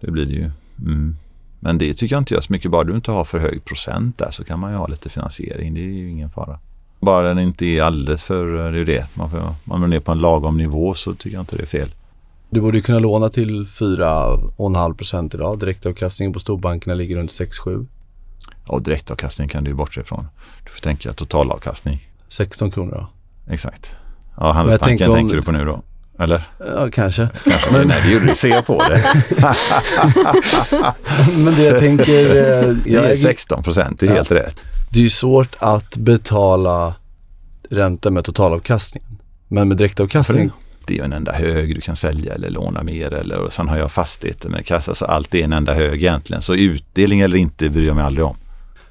Det 0.01 0.11
blir 0.11 0.26
det 0.26 0.32
ju. 0.32 0.51
Mm. 0.78 1.16
Men 1.61 1.78
det 1.78 1.94
tycker 1.94 2.14
jag 2.14 2.20
inte 2.20 2.34
gör 2.34 2.40
så 2.40 2.53
mycket. 2.53 2.70
Bara 2.70 2.84
du 2.84 2.94
inte 2.94 3.11
har 3.11 3.24
för 3.24 3.38
hög 3.38 3.64
procent 3.64 4.18
där 4.18 4.30
så 4.30 4.44
kan 4.44 4.59
man 4.59 4.70
ju 4.72 4.76
ha 4.76 4.86
lite 4.86 5.09
finansiering. 5.09 5.74
Det 5.74 5.80
är 5.80 5.84
ju 5.84 6.11
ingen 6.11 6.30
fara. 6.30 6.59
Bara 7.01 7.28
den 7.28 7.38
inte 7.38 7.66
är 7.66 7.82
alldeles 7.82 8.24
för, 8.24 8.46
det 8.46 8.62
är 8.62 8.72
ju 8.72 8.84
det. 8.84 9.07
Man 9.14 9.30
får, 9.30 9.55
man 9.64 9.82
är 9.82 9.86
ner 9.86 10.01
på 10.01 10.12
en 10.12 10.18
lagom 10.18 10.57
nivå 10.57 10.94
så 10.94 11.14
tycker 11.14 11.36
jag 11.36 11.42
inte 11.42 11.57
det 11.57 11.62
är 11.62 11.66
fel. 11.66 11.88
Du 12.51 12.61
borde 12.61 12.80
kunna 12.80 12.98
låna 12.98 13.30
till 13.30 13.66
4,5% 13.66 15.34
idag. 15.34 15.59
Direktavkastningen 15.59 16.32
på 16.32 16.40
storbankerna 16.40 16.94
ligger 16.94 17.16
runt 17.16 17.30
6-7. 17.30 17.86
Och 18.66 18.82
direktavkastning 18.82 19.48
kan 19.48 19.64
du 19.64 19.74
bortse 19.74 20.01
ifrån. 20.01 20.26
Du 20.64 20.70
får 20.70 20.80
tänka 20.80 21.12
totalavkastning. 21.12 22.09
16 22.28 22.70
kronor 22.70 22.92
då? 22.92 23.09
Exakt. 23.53 23.92
Ja, 24.36 24.53
Handelsbanken 24.53 24.98
tänker 24.98 25.09
om- 25.09 25.14
tänker 25.16 25.36
du 25.36 25.42
på 25.42 25.53
nu 25.53 25.64
då? 25.64 25.82
Eller? 26.18 26.48
Ja, 26.59 26.88
kanske. 26.92 27.28
Kanske. 27.44 27.72
Men, 27.78 27.88
nej, 27.88 28.01
det 28.05 28.12
gjorde 28.12 28.26
du. 28.26 28.34
Ser 28.34 28.48
jag 28.48 28.66
på 28.66 28.82
det. 28.88 29.24
Men 31.44 31.55
det 31.55 31.62
jag 31.64 31.80
tänker, 31.80 32.24
eh, 32.24 32.74
Det 32.74 32.90
jag 32.90 33.05
är 33.05 33.09
äger, 33.09 33.16
16 33.16 33.62
procent, 33.62 34.01
det 34.01 34.07
är 34.07 34.11
Ja. 34.11 34.16
helt 34.16 34.30
rätt. 34.32 34.61
det 34.90 34.98
är 34.98 35.03
ju 35.03 35.11
svårt 35.11 35.57
att 35.59 35.96
betala 35.96 36.94
ränta 37.70 38.11
med 38.11 38.24
totalavkastningen. 38.24 39.18
Men 39.48 39.68
med 39.68 39.76
direktavkastning, 39.76 40.51
Det 40.91 40.95
är 40.95 40.99
ju 40.99 41.05
en 41.05 41.12
enda 41.12 41.32
hög 41.32 41.74
du 41.74 41.80
kan 41.80 41.97
sälja 41.97 42.34
eller 42.34 42.51
låna 42.51 42.82
mer 42.82 43.12
eller 43.12 43.38
och 43.38 43.53
sen 43.53 43.68
har 43.68 43.76
jag 43.78 43.93
fastigheter 43.93 44.49
med 44.49 44.66
kassa 44.66 44.95
så 44.95 45.05
allt 45.05 45.34
är 45.34 45.45
en 45.45 45.53
enda 45.53 45.74
hög 45.74 45.95
egentligen. 46.03 46.43
Så 46.43 46.55
utdelning 46.55 47.20
eller 47.20 47.36
inte 47.36 47.70
bryr 47.70 47.86
jag 47.86 47.97
mig 47.97 48.05
aldrig 48.05 48.26
om. 48.26 48.36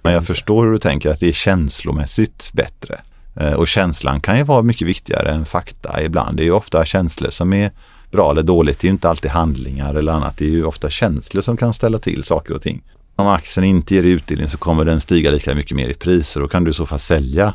Men 0.02 0.14
jag 0.14 0.28
förstår 0.28 0.66
hur 0.66 0.72
du 0.72 0.78
tänker 0.78 1.10
att 1.10 1.20
det 1.20 1.28
är 1.28 1.34
känslomässigt 1.34 2.50
bättre. 2.54 3.02
Eh, 3.36 3.54
Och 3.54 3.68
känslan 3.68 4.22
kan 4.22 4.38
ju 4.38 4.44
vara 4.44 4.62
mycket 4.62 4.88
viktigare 4.88 5.32
än 5.32 5.46
fakta 5.46 6.04
ibland. 6.04 6.38
Det 6.38 6.44
är 6.44 6.46
ju 6.46 6.52
ofta 6.52 6.86
känslor 6.86 7.30
som 7.30 7.54
är 7.54 7.72
bra 8.12 8.32
eller 8.32 8.44
dåligt. 8.44 8.80
Det 8.80 8.86
är 8.86 8.90
ju 8.90 8.94
inte 8.94 9.10
alltid 9.10 9.32
handlingar 9.32 9.96
eller 9.96 10.12
annat. 10.12 10.38
Det 10.38 10.46
är 10.46 10.50
ju 10.50 10.66
ofta 10.66 10.90
känslor 10.90 11.42
som 11.42 11.58
kan 11.58 11.74
ställa 11.74 12.00
till 12.00 12.24
saker 12.24 12.54
och 12.54 12.62
ting. 12.62 12.82
Om 13.16 13.28
aktien 13.28 13.64
inte 13.64 13.96
ger 13.96 14.04
utdelning 14.04 14.48
så 14.48 14.58
kommer 14.58 14.86
den 14.86 15.02
stiga 15.02 15.32
lika 15.32 15.56
mycket 15.56 15.76
mer 15.78 15.90
i 15.90 15.94
pris 15.94 16.36
och 16.36 16.42
då 16.42 16.48
kan 16.48 16.64
du 16.64 16.72
i 16.72 16.74
så 16.74 16.86
fall 16.86 17.00
sälja 17.00 17.54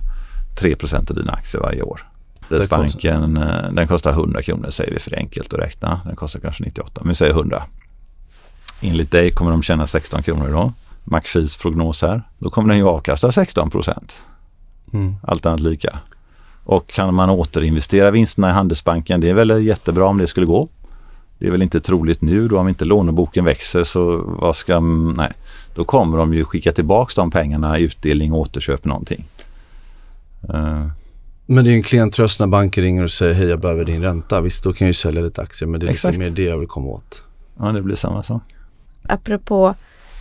3% 0.61 1.11
av 1.11 1.17
dina 1.17 1.33
aktier 1.33 1.63
varje 1.63 1.83
år. 1.83 2.14
Riksbanken, 2.49 3.37
eh, 3.37 3.73
den 3.73 3.87
kostar 3.87 4.13
100 4.13 4.43
kronor 4.43 4.71
säger 4.71 4.93
vi 4.93 4.99
för 4.99 5.11
det 5.11 5.17
är 5.17 5.21
enkelt 5.21 5.53
att 5.53 5.61
räkna. 5.61 6.01
Den 6.05 6.17
kostar 6.17 6.41
kanske 6.41 6.65
98, 6.65 7.01
men 7.01 7.09
vi 7.09 7.15
säger 7.15 7.33
100. 7.33 7.65
Enligt 8.81 9.11
dig 9.11 9.31
kommer 9.31 9.51
de 9.51 9.63
tjäna 9.63 9.87
16 9.87 10.23
kronor 10.23 10.49
då. 10.53 10.73
McPhees 11.05 11.57
prognos 11.57 12.03
här. 12.03 12.23
Då 12.39 12.51
kommer 12.51 12.69
den 12.69 12.79
ju 12.79 12.85
avkasta 12.85 13.33
16 13.33 13.71
procent. 13.71 14.17
Mm. 14.93 15.17
Allt 15.23 15.47
annat 15.47 15.61
lika. 15.61 15.99
Och 16.65 16.89
kan 16.89 17.15
man 17.15 17.31
återinvestera 17.31 18.11
vinsterna 18.11 18.49
i 18.49 18.53
Handelsbanken, 18.53 19.21
det 19.21 19.29
är 19.29 19.35
väl 19.35 19.67
jättebra 19.67 20.07
om 20.07 20.19
det 20.19 20.27
skulle 20.27 20.47
gå. 20.47 20.69
Det 21.39 21.47
är 21.47 21.51
väl 21.51 21.63
inte 21.63 21.81
troligt 21.81 22.23
nu 22.23 22.49
då 22.49 22.59
om 22.59 22.69
inte 22.69 22.85
låneboken 22.85 23.45
växer 23.45 23.85
så 23.85 24.17
vad 24.27 24.57
ska, 24.57 24.81
nej, 24.81 25.33
då 25.75 25.85
kommer 25.85 26.19
de 26.19 26.35
ju 26.35 26.45
skicka 26.45 26.73
tillbaks 26.73 27.15
de 27.15 27.31
pengarna 27.31 27.79
utdelning 27.79 28.33
återköp 28.33 28.85
någonting. 28.85 29.25
Eh, 30.49 30.87
men 31.47 31.65
det 31.65 31.71
är 31.71 31.73
ju 31.73 31.77
en 31.77 31.83
klen 31.83 32.11
tröst 32.11 32.41
när 32.41 32.47
banken 32.47 32.85
ringer 32.85 33.03
och 33.05 33.11
säger 33.11 33.35
hej 33.35 33.47
jag 33.49 33.61
behöver 33.61 33.85
din 33.85 34.03
ränta. 34.03 34.41
Visst, 34.41 34.65
då 34.65 34.73
kan 34.73 34.85
jag 34.87 34.91
ju 34.91 34.95
sälja 34.95 35.23
lite 35.23 35.43
aktier 35.43 35.69
men 35.69 35.81
det 35.81 35.87
är 35.87 35.91
Exakt. 35.91 36.17
lite 36.19 36.31
mer 36.31 36.37
det 36.37 36.43
jag 36.43 36.59
vill 36.59 36.69
komma 36.69 36.87
åt. 36.87 37.23
ja, 37.59 37.73
det 37.73 37.83
blir 37.83 37.97
samma 37.97 38.23
sak. 38.23 38.43
Apropå 39.09 39.75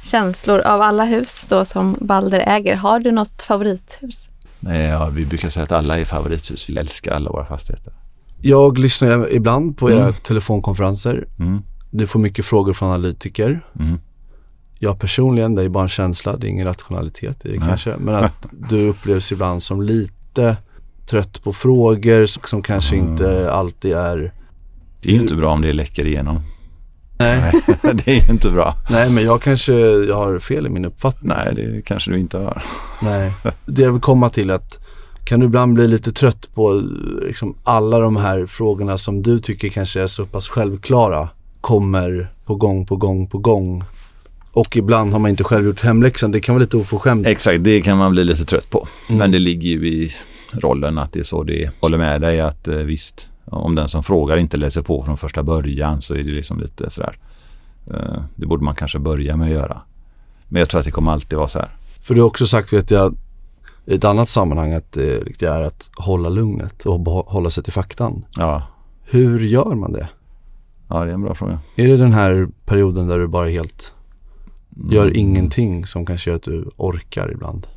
känslor, 0.03 0.59
av 0.59 0.81
alla 0.81 1.05
hus 1.05 1.45
då 1.49 1.65
som 1.65 1.97
Balder 2.01 2.39
äger, 2.47 2.75
har 2.75 2.99
du 2.99 3.11
något 3.11 3.41
favorithus? 3.41 4.29
Nej, 4.59 4.85
ja, 4.89 5.09
vi 5.09 5.25
brukar 5.25 5.49
säga 5.49 5.63
att 5.63 5.71
alla 5.71 5.99
är 5.99 6.05
favorithus. 6.05 6.69
Vi 6.69 6.77
älskar 6.77 7.11
alla 7.11 7.29
våra 7.29 7.45
fastigheter. 7.45 7.93
Jag 8.41 8.77
lyssnar 8.79 9.31
ibland 9.31 9.77
på 9.77 9.91
era 9.91 10.01
Mm. 10.01 10.13
telefonkonferenser. 10.13 11.27
Mm, 11.39 11.61
Du 11.91 12.07
får 12.07 12.19
mycket 12.19 12.45
frågor 12.45 12.73
från 12.73 12.89
analytiker. 12.89 13.65
mm. 13.79 13.99
Jag 14.79 14.99
personligen, 14.99 15.55
det 15.55 15.63
är 15.63 15.69
bara 15.69 15.83
en 15.83 15.89
känsla, 15.89 16.37
det 16.37 16.47
är 16.47 16.49
ingen 16.49 16.67
rationalitet 16.67 17.45
i 17.45 17.49
det 17.51 17.59
Nej. 17.59 17.67
kanske. 17.67 17.95
Men 17.99 18.15
att 18.15 18.33
du 18.69 18.87
upplevs 18.89 19.31
ibland 19.31 19.63
som 19.63 19.81
lite 19.81 20.57
trött 21.05 21.43
på 21.43 21.53
frågor 21.53 22.25
som, 22.25 22.61
kanske 22.61 22.95
Mm. 22.95 23.11
inte 23.11 23.51
alltid 23.51 23.91
är... 23.93 24.33
Det 25.01 25.09
är 25.09 25.13
ju 25.13 25.21
inte 25.21 25.35
bra 25.35 25.51
om 25.53 25.61
det 25.61 25.73
läcker 25.73 26.05
igenom. 26.05 26.39
Nej, 27.19 27.51
det 27.93 28.07
är 28.07 28.25
ju 28.27 28.33
inte 28.33 28.49
bra. 28.49 28.75
nej 28.89 29.09
men 29.09 29.23
jag 29.23 29.41
kanske 29.41 29.73
jag 30.07 30.15
har 30.15 30.39
fel 30.39 30.65
i 30.67 30.69
min 30.69 30.85
uppfattning. 30.85 31.31
Nej, 31.35 31.55
det 31.55 31.81
kanske 31.85 32.11
du 32.11 32.19
inte 32.19 32.37
har. 32.37 32.63
Nej. 33.01 33.31
Det 33.65 33.81
jag 33.81 33.91
vill 33.91 34.01
komma 34.01 34.29
till 34.29 34.49
är 34.49 34.53
att 34.53 34.79
kan 35.25 35.39
du 35.39 35.45
ibland 35.45 35.73
bli 35.73 35.87
lite 35.87 36.11
trött 36.11 36.49
på 36.53 36.83
liksom, 37.27 37.55
alla 37.63 37.99
de 37.99 38.15
här 38.15 38.45
frågorna 38.45 38.97
som 38.97 39.21
du 39.21 39.39
tycker 39.39 39.69
kanske 39.69 40.01
är 40.01 40.07
så 40.07 40.25
pass 40.25 40.49
självklara 40.49 41.29
kommer 41.61 42.31
på 42.45 42.55
gång 42.55 42.85
på 42.85 42.95
gång 42.95 43.27
på 43.27 43.37
gång. 43.37 43.83
Och 44.51 44.77
ibland 44.77 45.11
har 45.11 45.19
man 45.19 45.31
inte 45.31 45.43
själv 45.43 45.65
gjort 45.65 45.81
hemläxan. 45.81 46.31
Det 46.31 46.39
kan 46.39 46.55
vara 46.55 46.61
lite 46.63 46.77
oförskämt. 46.77 47.27
Exakt, 47.27 47.63
det 47.63 47.81
kan 47.81 47.97
man 47.97 48.11
bli 48.11 48.23
lite 48.23 48.45
trött 48.45 48.69
på. 48.69 48.87
Mm. 49.09 49.19
Men 49.19 49.31
det 49.31 49.39
ligger 49.39 49.69
ju 49.69 49.87
i 50.03 50.11
rollen 50.53 50.97
att 50.97 51.11
det 51.13 51.19
är 51.19 51.23
så 51.23 51.43
det 51.43 51.63
är. 51.63 51.71
Håller 51.81 51.97
med 51.97 52.21
dig 52.21 52.41
att 52.41 52.67
eh, 52.67 52.75
visst, 52.75 53.29
om 53.45 53.75
den 53.75 53.89
som 53.89 54.03
frågar 54.03 54.37
inte 54.37 54.57
läser 54.57 54.81
på 54.81 55.03
från 55.03 55.17
första 55.17 55.43
början 55.43 56.01
så 56.01 56.13
är 56.13 56.23
det 56.23 56.31
liksom 56.31 56.59
lite 56.59 56.89
sådär. 56.89 57.17
Eh, 57.93 58.23
det 58.35 58.45
borde 58.45 58.63
man 58.63 58.75
kanske 58.75 58.99
börja 58.99 59.37
med 59.37 59.47
att 59.47 59.53
göra. 59.53 59.81
Men 60.47 60.59
jag 60.59 60.69
tror 60.69 60.79
att 60.79 60.85
det 60.85 60.91
kommer 60.91 61.11
alltid 61.11 61.37
vara 61.37 61.47
så 61.47 61.59
här. 61.59 61.69
För 62.01 62.15
du 62.15 62.21
har 62.21 62.27
också 62.27 62.45
sagt 62.45 62.73
vet 62.73 62.91
jag 62.91 63.15
i 63.85 63.95
ett 63.95 64.03
annat 64.03 64.29
sammanhang 64.29 64.73
att 64.73 64.91
det 64.91 65.23
viktiga 65.27 65.53
är 65.53 65.61
att 65.61 65.89
hålla 65.95 66.29
lugnet 66.29 66.85
och 66.85 66.99
hålla 67.09 67.49
sig 67.49 67.63
till 67.63 67.73
faktan. 67.73 68.25
Ja, 68.35 68.63
Hur 69.03 69.39
gör 69.39 69.75
man 69.75 69.91
det? 69.91 70.09
ja 70.89 71.03
det 71.03 71.09
är 71.09 71.13
en 71.13 71.21
bra 71.21 71.35
fråga. 71.35 71.59
Är 71.75 71.87
det 71.87 71.97
den 71.97 72.13
här 72.13 72.47
perioden 72.65 73.07
där 73.07 73.19
du 73.19 73.27
bara 73.27 73.49
helt 73.49 73.93
gör 74.91 75.03
Mm. 75.05 75.15
ingenting 75.19 75.85
som 75.85 76.05
kanske 76.05 76.29
gör 76.29 76.35
att 76.37 76.43
du 76.43 76.69
orkar 76.77 77.31
ibland? 77.31 77.67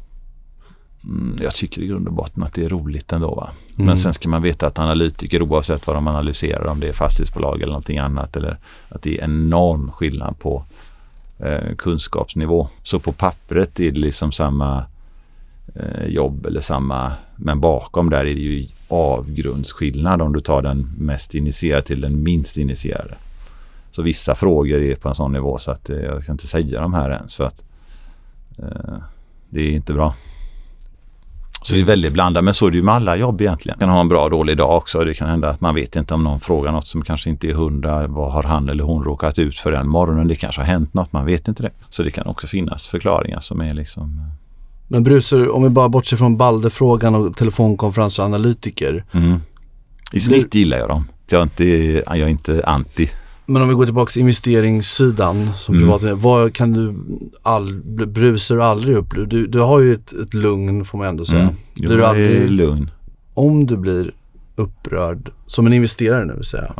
Mm, 1.07 1.37
jag 1.43 1.55
tycker 1.55 1.83
i 1.83 1.87
grund 1.87 2.09
och 2.09 2.15
botten 2.15 2.43
att 2.43 2.55
det 2.55 2.65
är 2.65 2.69
roligt 2.69 3.13
ändå. 3.13 3.35
Va? 3.35 3.51
Mm. 3.75 3.87
Men 3.87 3.97
sen 3.97 4.15
ska 4.15 4.29
man 4.29 4.43
veta 4.43 4.67
att 4.67 4.79
analytiker 4.79 5.43
oavsett 5.43 5.87
vad 5.87 5.97
de 5.97 6.09
analyserar, 6.09 6.67
om 6.67 6.81
det 6.81 6.89
är 6.89 6.93
fastighetsbolag 6.93 7.57
eller 7.57 7.73
någonting 7.73 7.99
annat, 7.99 8.37
eller 8.37 8.59
att 8.89 9.03
det 9.03 9.19
är 9.19 9.25
enorm 9.25 9.93
skillnad 9.93 10.39
på 10.39 10.65
eh, 11.39 11.75
kunskapsnivå. 11.79 12.69
Så 12.83 12.99
på 12.99 13.13
pappret 13.13 13.81
är 13.81 13.91
det 13.91 14.01
liksom 14.01 14.33
samma 14.33 14.85
eh, 15.75 16.07
jobb 16.07 16.47
eller 16.47 16.61
samma, 16.61 17.13
men 17.37 17.61
bakom 17.61 18.11
där 18.11 18.21
är 18.21 18.35
det 18.35 18.41
ju 18.41 18.67
avgrundsskillnad 18.89 20.23
om 20.23 20.33
du 20.33 20.41
tar 20.41 20.63
den 20.63 20.93
mest 20.99 21.35
initierade 21.35 21.83
till 21.83 22.01
den 22.01 22.23
minst 22.23 22.57
initierade. 22.57 23.15
Så 23.93 24.03
vissa 24.03 24.35
frågor 24.35 24.83
är 24.83 24.95
på 24.95 25.09
en 25.09 25.15
sån 25.15 25.33
nivå 25.33 25.59
så 25.59 25.71
att 25.71 25.91
eh, 25.91 25.97
jag 25.97 26.25
kan 26.25 26.35
inte 26.35 26.47
säga 26.47 26.81
de 26.81 26.95
här 26.95 27.11
ens 27.11 27.37
för 27.37 27.45
att 27.45 27.63
eh, 28.59 28.97
det 29.51 29.61
är 29.61 29.71
inte 29.71 29.93
bra. 29.93 30.15
Så 31.63 31.75
det 31.75 31.81
är 31.81 31.85
väldigt 31.85 32.13
blandat, 32.13 32.45
men 32.45 32.55
så 32.55 32.67
är 32.67 32.71
det 32.71 32.77
ju 32.77 32.83
med 32.83 32.95
alla 32.95 33.17
jobb 33.17 33.41
egentligen. 33.41 33.77
Man 33.81 33.89
kan 33.89 33.95
ha 33.95 34.01
en 34.01 34.09
bra 34.09 34.25
och 34.25 34.31
dålig 34.31 34.57
dag 34.57 34.77
också. 34.77 35.05
Det 35.05 35.15
kan 35.15 35.29
hända 35.29 35.51
att 35.51 35.61
man 35.61 35.75
vet 35.75 35.97
inte 35.97 36.15
om 36.15 36.25
någon 36.25 36.41
frågar 36.41 36.73
något 36.73 36.89
som 36.89 37.03
kanske 37.03 37.31
inte 37.31 37.49
är 37.49 37.53
hundra. 37.53 38.07
Vad 38.07 38.33
har 38.33 38.43
han 38.43 38.69
eller 38.69 38.85
hon 38.85 39.05
råkat 39.05 39.39
ut 39.39 39.59
för 39.59 39.73
den 39.73 39.89
morgonen? 39.89 40.29
Det 40.29 40.35
kanske 40.35 40.61
har 40.61 40.67
hänt 40.67 40.95
något, 40.95 41.13
man 41.13 41.27
vet 41.27 41.49
inte 41.49 41.63
det. 41.63 41.71
Så 41.91 42.03
det 42.03 42.11
kan 42.11 42.27
också 42.27 42.47
finnas 42.47 42.87
förklaringar 42.87 43.41
som 43.41 43.61
är 43.61 43.75
liksom... 43.75 44.31
Men 44.89 45.03
Brucer, 45.03 45.55
om 45.55 45.63
vi 45.63 45.69
bara 45.69 45.89
bortser 45.89 46.17
från 46.17 46.37
Balder-frågan 46.37 47.15
och 47.15 48.21
analytiker. 48.21 49.05
Mm. 49.13 49.41
I 50.13 50.21
snitt 50.21 50.55
gillar 50.55 50.79
jag 50.79 50.89
dem. 50.89 51.09
Jag 51.31 51.39
är 51.39 51.43
inte, 51.43 51.65
jag 52.07 52.19
är 52.19 52.29
inte 52.29 52.63
anti. 52.67 53.09
Men 53.47 53.63
om 53.63 53.69
vi 53.69 53.75
går 53.75 53.85
tillbaka 53.85 54.11
till 54.11 54.21
investeringssidan 54.21 55.51
som 55.57 55.75
Mm. 55.75 55.99
privat, 55.99 56.19
vad 56.23 56.55
kan 56.55 56.73
du, 56.73 56.95
all, 57.43 57.75
brusar 58.07 58.55
du 58.57 58.63
aldrig 58.63 58.97
upp? 58.97 59.15
Du, 59.27 59.47
du 59.47 59.61
har 59.61 59.81
ju 59.81 59.93
ett, 59.95 60.13
ett 60.13 60.35
lugn 60.35 60.85
får 60.85 60.99
man 60.99 61.07
ändå 61.07 61.25
säga. 61.25 61.43
Mm. 61.43 61.55
Jo, 61.75 61.89
Blir 61.89 61.97
du 61.99 62.05
är 62.05 62.09
aldrig, 62.09 62.51
lugn. 62.51 62.91
om 63.35 63.67
du 63.67 63.77
blir 63.77 64.11
upprörd, 64.57 65.31
som 65.47 65.67
en 65.67 65.73
investerare 65.73 66.25
nu 66.25 66.35
vill 66.35 66.45
säga. 66.45 66.75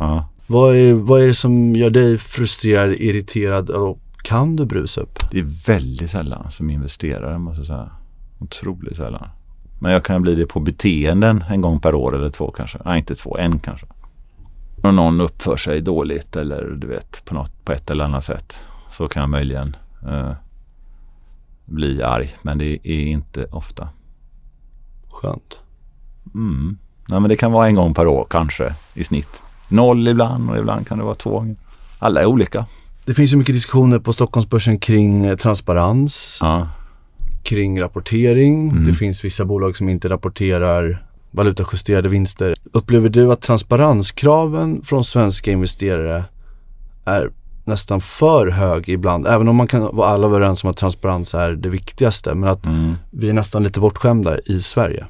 Vad 0.47 0.75
är, 0.75 0.93
vad 0.93 1.21
är 1.21 1.27
det 1.27 1.33
som 1.33 1.75
gör 1.75 1.89
dig 1.89 2.17
frustrerad, 2.17 2.93
irriterad 2.93 3.69
och 3.69 3.99
kan 4.23 4.55
du 4.55 4.65
brusa 4.65 5.01
upp? 5.01 5.19
Det 5.31 5.39
är 5.39 5.65
väldigt 5.67 6.11
sällan 6.11 6.51
som 6.51 6.69
investerare 6.69 7.37
måste 7.39 7.59
jag 7.59 7.67
säga. 7.67 7.89
Otroligt 8.39 8.97
sällan. 8.97 9.27
Men 9.79 9.91
jag 9.91 10.03
kan 10.03 10.21
bli 10.21 10.35
det 10.35 10.45
på 10.45 10.59
beteenden 10.59 11.43
en 11.49 11.61
gång 11.61 11.79
per 11.79 11.95
år 11.95 12.15
eller 12.15 12.29
två 12.29 12.51
kanske. 12.51 12.77
Nej, 12.85 12.99
inte 12.99 13.15
två, 13.15 13.37
en 13.37 13.59
kanske. 13.59 13.85
Om 14.89 14.95
någon 14.95 15.21
uppför 15.21 15.57
sig 15.57 15.81
dåligt 15.81 16.35
eller 16.35 16.63
du 16.81 16.87
vet 16.87 17.25
på, 17.25 17.35
något, 17.35 17.65
på 17.65 17.71
ett 17.71 17.89
eller 17.89 18.05
annat 18.05 18.23
sätt 18.23 18.55
så 18.91 19.07
kan 19.07 19.21
jag 19.21 19.29
möjligen 19.29 19.75
eh, 20.07 20.31
bli 21.65 22.03
arg. 22.03 22.35
Men 22.41 22.57
det 22.57 22.79
är 22.87 23.01
inte 23.01 23.45
ofta. 23.51 23.89
Skönt. 25.09 25.59
Mm. 26.35 26.77
Nej, 27.07 27.19
men 27.19 27.29
det 27.29 27.35
kan 27.35 27.51
vara 27.51 27.67
en 27.67 27.75
gång 27.75 27.93
per 27.93 28.07
år 28.07 28.27
kanske 28.29 28.73
i 28.93 29.03
snitt. 29.03 29.41
Noll 29.67 30.07
ibland 30.07 30.49
och 30.49 30.57
ibland 30.57 30.87
kan 30.87 30.97
det 30.97 31.03
vara 31.03 31.15
två 31.15 31.29
gånger. 31.29 31.55
Alla 31.99 32.21
är 32.21 32.25
olika. 32.25 32.65
Det 33.05 33.13
finns 33.13 33.33
ju 33.33 33.37
mycket 33.37 33.55
diskussioner 33.55 33.99
på 33.99 34.13
Stockholmsbörsen 34.13 34.79
kring 34.79 35.25
eh, 35.25 35.35
transparens, 35.35 36.39
Ja. 36.41 36.69
kring 37.43 37.81
rapportering. 37.81 38.69
Mm. 38.69 38.85
Det 38.85 38.93
finns 38.93 39.25
vissa 39.25 39.45
bolag 39.45 39.77
som 39.77 39.89
inte 39.89 40.09
rapporterar 40.09 41.05
valutajusterade 41.37 42.09
vinster. 42.09 42.55
Upplever 42.73 43.09
du 43.09 43.31
att 43.31 43.41
transparenskraven 43.41 44.81
från 44.83 45.03
svenska 45.03 45.51
investerare 45.51 46.23
är 47.05 47.29
nästan 47.65 48.01
för 48.01 48.47
hög 48.47 48.89
ibland? 48.89 49.27
Även 49.27 49.47
om 49.47 49.55
man 49.55 49.67
kan 49.67 49.95
vara 49.95 50.09
alla 50.09 50.27
överens 50.27 50.63
om 50.63 50.69
att 50.69 50.77
transparens 50.77 51.35
är 51.35 51.51
det 51.51 51.69
viktigaste. 51.69 52.35
Men 52.35 52.49
att 52.49 52.65
Mm. 52.65 52.95
vi 53.11 53.29
är 53.29 53.33
nästan 53.33 53.63
lite 53.63 53.79
bortskämda 53.79 54.37
i 54.45 54.61
Sverige. 54.61 55.05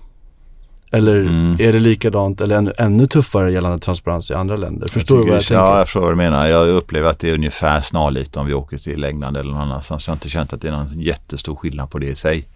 Eller 0.92 1.20
mm. 1.20 1.58
är 1.60 1.74
det 1.74 1.80
likadant 1.80 2.42
eller 2.42 2.56
ännu, 2.56 2.74
ännu 2.78 3.08
tuffare 3.08 3.52
gällande 3.52 3.80
transparens 3.80 4.32
i 4.32 4.34
andra 4.34 4.56
länder? 4.56 4.88
Förstår 4.88 5.18
du 5.18 5.24
vad 5.24 5.36
jag 5.36 5.42
tänker? 5.44 5.64
Ja, 5.64 5.78
jag 5.78 5.88
förstår 5.88 6.02
vad 6.02 6.12
du 6.12 6.16
menar. 6.16 6.48
Jag 6.48 6.70
upplever 6.70 7.10
att 7.10 7.20
det 7.20 7.30
är 7.30 7.34
ungefär 7.34 7.82
snarlikt 7.82 8.38
om 8.38 8.46
vi 8.46 8.54
åker 8.54 8.78
till 8.78 9.04
England 9.04 9.38
eller 9.38 9.52
någon 9.52 9.62
annanstans. 9.62 10.08
Jag 10.08 10.12
har 10.12 10.16
inte 10.16 10.30
känt 10.30 10.54
att 10.54 10.62
det 10.62 10.68
är 10.68 10.72
någon 10.72 11.02
jättestor 11.02 11.56
skillnad 11.56 11.90
på 11.90 12.00
det 12.00 12.08
i 12.08 12.16
sig. 12.16 12.48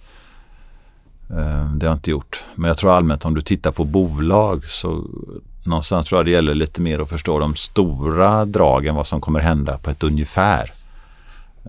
Eh, 1.31 1.73
det 1.73 1.85
har 1.85 1.91
jag 1.91 1.95
inte 1.95 2.11
gjort. 2.11 2.43
Men 2.55 2.67
jag 2.67 2.77
tror 2.77 2.91
allmänt 2.91 3.25
om 3.25 3.33
du 3.33 3.41
tittar 3.41 3.71
på 3.71 3.83
bolag 3.83 4.65
så 4.69 5.05
någonstans 5.63 6.07
tror 6.07 6.19
jag 6.19 6.25
det 6.25 6.31
gäller 6.31 6.55
lite 6.55 6.81
mer 6.81 6.99
att 6.99 7.09
förstå 7.09 7.39
de 7.39 7.55
stora 7.55 8.45
dragen, 8.45 8.95
vad 8.95 9.07
som 9.07 9.21
kommer 9.21 9.39
hända 9.39 9.77
på 9.77 9.89
ett 9.89 10.03
ungefär. 10.03 10.71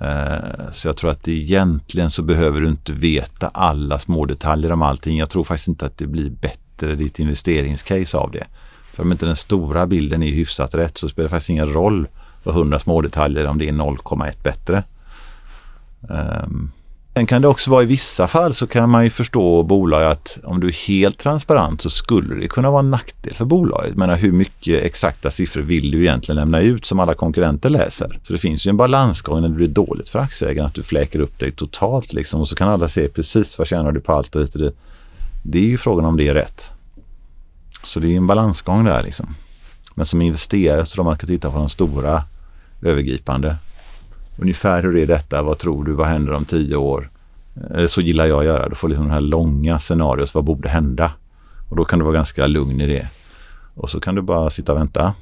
Eh, 0.00 0.70
så 0.70 0.88
jag 0.88 0.96
tror 0.96 1.10
att 1.10 1.28
egentligen 1.28 2.10
så 2.10 2.22
behöver 2.22 2.60
du 2.60 2.68
inte 2.68 2.92
veta 2.92 3.48
alla 3.48 3.98
små 3.98 4.24
detaljer 4.24 4.72
om 4.72 4.82
allting. 4.82 5.18
Jag 5.18 5.30
tror 5.30 5.44
faktiskt 5.44 5.68
inte 5.68 5.86
att 5.86 5.98
det 5.98 6.06
blir 6.06 6.30
bättre 6.30 6.94
ditt 6.94 7.18
investeringscase 7.18 8.16
av 8.16 8.30
det. 8.30 8.44
För 8.94 9.02
om 9.02 9.12
inte 9.12 9.26
den 9.26 9.36
stora 9.36 9.86
bilden 9.86 10.22
är 10.22 10.30
hyfsat 10.30 10.74
rätt 10.74 10.98
så 10.98 11.08
spelar 11.08 11.28
det 11.28 11.30
faktiskt 11.30 11.50
ingen 11.50 11.72
roll 11.72 12.08
för 12.42 12.50
100 12.50 12.78
små 12.78 13.00
detaljer 13.00 13.46
om 13.46 13.58
det 13.58 13.68
är 13.68 13.72
0,1 13.72 14.42
bättre. 14.42 14.84
Um, 16.00 16.72
Sen 17.14 17.26
kan 17.26 17.42
det 17.42 17.48
också 17.48 17.70
vara 17.70 17.82
i 17.82 17.86
vissa 17.86 18.28
fall 18.28 18.54
så 18.54 18.66
kan 18.66 18.90
man 18.90 19.04
ju 19.04 19.10
förstå 19.10 19.62
bolag 19.62 20.04
att 20.04 20.38
om 20.44 20.60
du 20.60 20.68
är 20.68 20.88
helt 20.88 21.18
transparent 21.18 21.82
så 21.82 21.90
skulle 21.90 22.34
det 22.34 22.48
kunna 22.48 22.70
vara 22.70 22.80
en 22.80 22.90
nackdel 22.90 23.34
för 23.34 23.44
bolaget. 23.44 23.88
Jag 23.88 23.98
menar 23.98 24.16
hur 24.16 24.32
mycket 24.32 24.82
exakta 24.82 25.30
siffror 25.30 25.62
vill 25.62 25.90
du 25.90 26.00
egentligen 26.00 26.36
lämna 26.36 26.60
ut 26.60 26.86
som 26.86 27.00
alla 27.00 27.14
konkurrenter 27.14 27.70
läser? 27.70 28.20
Så 28.24 28.32
det 28.32 28.38
finns 28.38 28.66
ju 28.66 28.68
en 28.68 28.76
balansgång 28.76 29.40
när 29.40 29.48
det 29.48 29.54
blir 29.54 29.68
dåligt 29.68 30.08
för 30.08 30.18
aktieägarna 30.18 30.68
att 30.68 30.74
du 30.74 30.82
fläker 30.82 31.20
upp 31.20 31.38
dig 31.38 31.52
totalt 31.52 32.12
liksom 32.12 32.40
och 32.40 32.48
så 32.48 32.56
kan 32.56 32.68
alla 32.68 32.88
se 32.88 33.08
precis 33.08 33.58
vad 33.58 33.66
tjänar 33.66 33.92
du 33.92 34.00
på 34.00 34.12
allt 34.12 34.36
och 34.36 34.42
hit 34.42 34.54
och 34.54 34.60
dit. 34.60 34.76
Det 35.42 35.58
är 35.58 35.68
ju 35.68 35.78
frågan 35.78 36.04
om 36.04 36.16
det 36.16 36.28
är 36.28 36.34
rätt. 36.34 36.70
Så 37.84 38.00
det 38.00 38.08
är 38.08 38.16
en 38.16 38.26
balansgång 38.26 38.84
där 38.84 39.02
liksom. 39.02 39.34
Men 39.94 40.06
som 40.06 40.22
investerare 40.22 40.86
så 40.86 40.94
tror 40.94 41.04
man 41.04 41.16
ska 41.16 41.26
titta 41.26 41.50
på 41.50 41.58
de 41.58 41.68
stora 41.68 42.22
övergripande 42.82 43.56
ungefär 44.36 44.82
hur 44.82 44.96
är 44.96 45.06
detta, 45.06 45.42
vad 45.42 45.58
tror 45.58 45.84
du, 45.84 45.92
vad 45.92 46.06
händer 46.06 46.32
om 46.32 46.44
tio 46.44 46.76
år? 46.76 47.10
Eh, 47.74 47.86
så 47.86 48.00
gillar 48.00 48.26
jag 48.26 48.38
att 48.38 48.44
göra. 48.44 48.68
Du 48.68 48.74
får 48.74 48.88
liksom 48.88 49.08
de 49.08 49.14
här 49.14 49.20
långa 49.20 49.78
scenarios, 49.78 50.34
vad 50.34 50.44
borde 50.44 50.68
hända? 50.68 51.12
Och 51.70 51.76
då 51.76 51.84
kan 51.84 51.98
du 51.98 52.04
vara 52.04 52.14
ganska 52.14 52.46
lugn 52.46 52.80
i 52.80 52.86
det. 52.86 53.08
Och 53.74 53.90
så 53.90 54.00
kan 54.00 54.14
du 54.14 54.22
bara 54.22 54.50
sitta 54.50 54.72
och 54.72 54.78
vänta. 54.78 55.14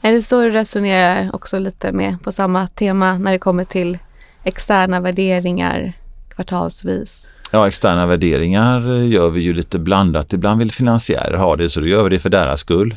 Är 0.00 0.12
det 0.12 0.22
så 0.22 0.42
du 0.42 0.50
resonerar 0.50 1.30
också 1.34 1.58
lite 1.58 1.92
med 1.92 2.22
på 2.22 2.32
samma 2.32 2.66
tema 2.66 3.18
när 3.18 3.32
det 3.32 3.38
kommer 3.38 3.64
till 3.64 3.98
externa 4.44 5.00
värderingar 5.00 5.92
kvartalsvis? 6.34 7.28
Ja, 7.52 7.68
externa 7.68 8.06
värderingar 8.06 8.80
gör 8.88 9.30
vi 9.30 9.40
ju 9.40 9.52
lite 9.52 9.78
blandat. 9.78 10.32
Ibland 10.32 10.58
vill 10.58 10.72
finansiärer 10.72 11.36
ha 11.36 11.56
det 11.56 11.70
så 11.70 11.80
då 11.80 11.86
gör 11.86 12.04
vi 12.04 12.10
det 12.10 12.18
för 12.18 12.30
deras 12.30 12.60
skull. 12.60 12.96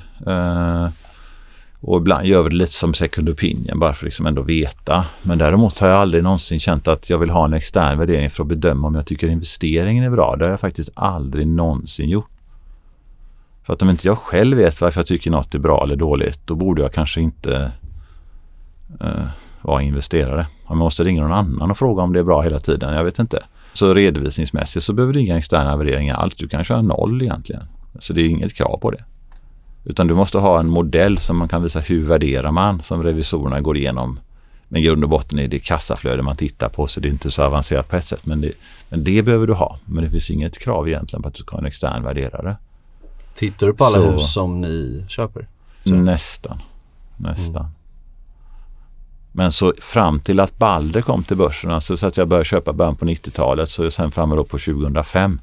Och 1.87 1.97
ibland 1.97 2.27
gör 2.27 2.43
vi 2.43 2.49
det 2.49 2.55
lite 2.55 2.71
som 2.71 2.93
second 2.93 3.29
opinion 3.29 3.79
bara 3.79 3.93
för 3.93 3.99
att 3.99 4.03
liksom 4.03 4.25
ändå 4.25 4.41
veta. 4.41 5.05
Men 5.23 5.37
däremot 5.37 5.79
har 5.79 5.87
jag 5.87 5.97
aldrig 5.97 6.23
någonsin 6.23 6.59
känt 6.59 6.87
att 6.87 7.09
jag 7.09 7.17
vill 7.17 7.29
ha 7.29 7.45
en 7.45 7.53
extern 7.53 7.99
värdering 7.99 8.29
för 8.29 8.43
att 8.43 8.47
bedöma 8.47 8.87
om 8.87 8.95
jag 8.95 9.05
tycker 9.05 9.29
investeringen 9.29 10.03
är 10.03 10.09
bra. 10.09 10.35
Det 10.35 10.45
har 10.45 10.51
jag 10.51 10.59
faktiskt 10.59 10.89
aldrig 10.93 11.47
någonsin 11.47 12.09
gjort. 12.09 12.29
För 13.65 13.73
att 13.73 13.81
om 13.81 13.89
inte 13.89 14.07
jag 14.07 14.17
själv 14.17 14.57
vet 14.57 14.81
varför 14.81 14.99
jag 14.99 15.07
tycker 15.07 15.31
något 15.31 15.55
är 15.55 15.59
bra 15.59 15.83
eller 15.83 15.95
dåligt, 15.95 16.39
då 16.45 16.55
borde 16.55 16.81
jag 16.81 16.93
kanske 16.93 17.21
inte 17.21 17.71
eh, 19.01 19.25
vara 19.61 19.81
investerare. 19.81 20.47
Om 20.65 20.77
jag 20.77 20.83
måste 20.83 21.03
ringa 21.03 21.21
någon 21.21 21.33
annan 21.33 21.71
och 21.71 21.77
fråga 21.77 22.03
om 22.03 22.13
det 22.13 22.19
är 22.19 22.23
bra 22.23 22.41
hela 22.41 22.59
tiden, 22.59 22.93
jag 22.93 23.03
vet 23.03 23.19
inte. 23.19 23.43
Så 23.73 23.93
redovisningsmässigt 23.93 24.85
så 24.85 24.93
behöver 24.93 25.13
du 25.13 25.19
inga 25.19 25.37
externa 25.37 25.77
värderingar 25.77 26.15
alls. 26.15 26.35
Du 26.35 26.47
kan 26.47 26.63
köra 26.63 26.81
noll 26.81 27.21
egentligen. 27.21 27.63
Så 27.99 28.13
det 28.13 28.21
är 28.21 28.29
inget 28.29 28.53
krav 28.53 28.77
på 28.77 28.91
det. 28.91 29.03
Utan 29.85 30.07
du 30.07 30.13
måste 30.13 30.37
ha 30.37 30.59
en 30.59 30.69
modell 30.69 31.17
som 31.17 31.37
man 31.37 31.47
kan 31.47 31.63
visa 31.63 31.79
hur 31.79 32.05
värderar 32.05 32.51
man 32.51 32.83
som 32.83 33.03
revisorerna 33.03 33.61
går 33.61 33.77
igenom. 33.77 34.19
Men 34.67 34.81
grund 34.81 35.03
och 35.03 35.09
botten 35.09 35.39
är 35.39 35.47
det 35.47 35.59
kassaflöde 35.59 36.21
man 36.21 36.35
tittar 36.35 36.69
på 36.69 36.87
så 36.87 36.99
det 36.99 37.07
är 37.07 37.09
inte 37.09 37.31
så 37.31 37.43
avancerat 37.43 37.89
på 37.89 37.95
ett 37.95 38.05
sätt. 38.05 38.25
Men 38.25 38.41
det, 38.41 38.51
men 38.89 39.03
det 39.03 39.21
behöver 39.21 39.47
du 39.47 39.53
ha. 39.53 39.79
Men 39.85 40.03
det 40.03 40.09
finns 40.09 40.29
inget 40.29 40.59
krav 40.59 40.87
egentligen 40.87 41.23
på 41.23 41.27
att 41.27 41.33
du 41.33 41.43
ska 41.43 41.55
ha 41.55 41.59
en 41.59 41.65
extern 41.65 42.03
värderare. 42.03 42.57
Tittar 43.35 43.67
du 43.67 43.73
på 43.73 43.85
alla 43.85 43.95
så, 43.95 44.11
hus 44.11 44.33
som 44.33 44.61
ni 44.61 45.05
köper? 45.07 45.47
Så. 45.83 45.93
Nästan. 45.93 46.61
Nästan. 47.17 47.55
Mm. 47.55 47.71
Men 49.31 49.51
så 49.51 49.73
fram 49.81 50.19
till 50.19 50.39
att 50.39 50.57
Balder 50.57 51.01
kom 51.01 51.23
till 51.23 51.37
börsen, 51.37 51.71
alltså 51.71 51.97
så 51.97 52.07
att 52.07 52.17
jag 52.17 52.27
började 52.27 52.45
köpa 52.45 52.73
början 52.73 52.95
på 52.95 53.05
90-talet, 53.05 53.69
så 53.69 53.91
sen 53.91 54.11
framme 54.11 54.35
då 54.35 54.43
på 54.43 54.57
2005 54.57 55.39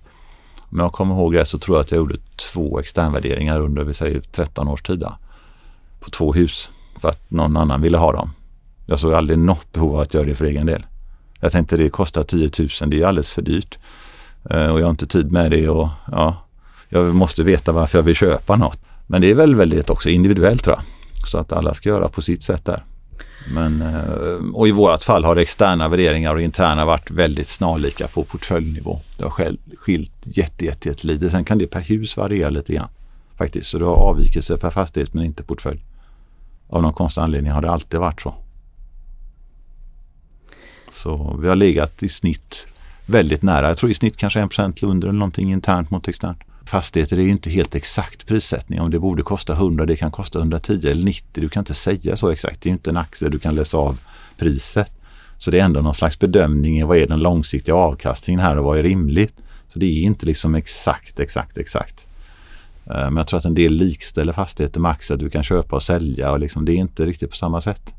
om 0.73 0.79
jag 0.79 0.93
kommer 0.93 1.15
ihåg 1.15 1.37
rätt 1.37 1.49
så 1.49 1.59
tror 1.59 1.77
jag 1.77 1.85
att 1.85 1.91
jag 1.91 1.99
gjorde 1.99 2.17
två 2.53 2.79
externvärderingar 2.79 3.61
under 3.61 3.85
vi 3.85 3.95
säger 3.95 4.21
13 4.21 4.69
års 4.69 4.83
tid. 4.83 5.05
På 6.01 6.11
två 6.11 6.33
hus 6.33 6.71
för 7.01 7.09
att 7.09 7.31
någon 7.31 7.57
annan 7.57 7.81
ville 7.81 7.99
ha 7.99 8.13
dem. 8.13 8.31
Jag 8.87 9.01
såg 9.01 9.15
aldrig 9.15 9.39
något 9.39 9.73
behov 9.73 9.95
av 9.95 10.01
att 10.01 10.15
göra 10.15 10.25
det 10.25 10.35
för 10.35 10.45
egen 10.45 10.67
del. 10.67 10.87
Jag 11.41 11.53
tänkte 11.53 11.77
det 11.77 11.91
kostar 11.91 12.23
10 12.23 12.51
000, 12.59 12.91
det 12.91 13.03
är 13.03 13.07
alldeles 13.07 13.31
för 13.31 13.43
dyrt. 13.43 13.79
Eh, 14.51 14.67
och 14.67 14.81
jag 14.81 14.85
har 14.85 14.91
inte 14.91 15.07
tid 15.07 15.33
med 15.33 15.51
det 15.51 15.69
och 15.69 15.89
ja, 16.11 16.37
jag 16.89 17.15
måste 17.15 17.43
veta 17.43 17.73
varför 17.73 17.99
jag 17.99 18.03
vill 18.03 18.15
köpa 18.15 18.57
något. 18.57 18.81
Men 19.07 19.21
det 19.21 19.31
är 19.31 19.35
väl 19.35 19.55
väldigt 19.55 19.91
också 19.91 20.09
individuellt 20.09 20.65
tror 20.65 20.77
jag. 20.77 20.85
Så 21.27 21.39
att 21.39 21.53
alla 21.53 21.75
ska 21.75 21.89
göra 21.89 22.09
på 22.09 22.23
sitt 22.23 22.43
sätt 22.43 22.65
där. 22.65 22.85
Men, 23.49 23.83
eh, 23.83 24.55
och 24.55 24.69
i 24.69 24.71
vårt 24.71 25.03
fall 25.03 25.25
har 25.25 25.37
externa 25.37 25.89
värderingar 25.89 26.35
och 26.35 26.43
interna 26.43 26.85
varit 26.85 27.11
väldigt 27.11 27.49
snarlika 27.49 28.09
på 28.09 28.25
portföljnivå. 28.25 29.01
Det 29.17 29.25
har 29.25 29.57
skilt 29.77 30.13
jätte, 30.25 30.65
jätte, 30.65 30.89
jätte 30.89 31.07
lite. 31.07 31.31
Sen 31.31 31.45
kan 31.45 31.59
det 31.59 31.67
per 31.67 31.81
hus 31.81 32.17
variera 32.17 32.51
lite 32.51 32.75
grann. 32.75 32.89
Faktiskt. 33.39 33.71
Så 33.71 33.79
du 33.79 33.85
har 33.85 33.95
avvikelser 33.95 34.57
per 34.57 34.71
fastighet 34.71 35.15
men 35.15 35.25
inte 35.25 35.43
portfölj. 35.43 35.85
Av 36.69 36.83
någon 36.83 36.93
konstig 36.93 37.21
anledning 37.21 37.53
har 37.53 37.63
det 37.63 37.71
alltid 37.71 38.01
varit 38.01 38.21
så. 38.21 38.35
Så 40.93 41.39
vi 41.43 41.49
har 41.49 41.57
legat 41.57 42.03
i 42.03 42.09
snitt 42.09 42.67
väldigt 43.07 43.43
nära. 43.43 43.69
Jag 43.69 43.79
tror 43.79 43.91
i 43.91 43.95
snitt 43.95 44.17
kanske 44.17 44.41
1% 44.41 44.85
under 44.85 45.09
eller 45.09 45.19
någonting 45.19 45.53
internt 45.53 45.91
mot 45.91 46.09
externt 46.09 46.39
fastigheter 46.65 47.19
är 47.19 47.23
ju 47.23 47.31
inte 47.31 47.51
helt 47.51 47.75
exakt 47.75 48.27
prissättning. 48.27 48.81
Om 48.81 48.91
det 48.91 48.99
borde 48.99 49.23
kosta 49.23 49.53
100, 49.53 49.87
det 49.87 49.97
kan 49.97 50.11
kosta 50.11 50.39
110 50.39 50.81
eller 50.89 51.05
90. 51.05 51.27
Du 51.33 51.49
kan 51.49 51.61
inte 51.61 51.75
säga 51.75 52.17
så 52.17 52.31
exakt. 52.31 52.61
Det 52.61 52.69
är 52.69 52.73
inte 52.73 52.91
en 52.91 52.97
aktie 52.97 53.29
du 53.29 53.39
kan 53.39 53.55
läsa 53.55 53.77
av 53.79 53.99
priset. 54.37 54.91
Så 55.39 55.51
det 55.51 55.61
är 55.61 55.65
ändå 55.65 55.81
någon 55.81 55.95
slags 55.95 56.19
bedömning. 56.19 56.87
Vad 56.87 56.99
är 56.99 57.07
den 57.07 57.21
långsiktiga 57.21 57.75
avkastningen 57.75 58.41
här 58.41 58.59
och 58.59 58.65
vad 58.65 58.79
är 58.79 58.83
rimligt? 58.83 59.35
Så 59.69 59.79
det 59.79 59.87
är 59.87 60.03
inte 60.03 60.27
liksom 60.27 60.55
exakt, 60.55 61.21
exakt, 61.21 61.59
exakt. 61.59 62.07
Eh, 62.87 62.95
men 62.95 63.17
jag 63.17 63.27
tror 63.27 63.39
att 63.39 63.45
en 63.45 63.55
del 63.55 63.73
likställer 63.73 64.33
fastigheter 64.33 64.81
med 64.81 64.91
aktier. 64.91 65.19
Du 65.19 65.31
kan 65.31 65.43
köpa 65.43 65.77
och 65.77 65.83
sälja 65.83 66.33
och 66.33 66.41
liksom, 66.41 66.65
det 66.65 66.73
är 66.73 66.77
inte 66.77 67.07
riktigt 67.07 67.31
på 67.31 67.37
samma 67.37 67.61
sätt. 67.61 67.95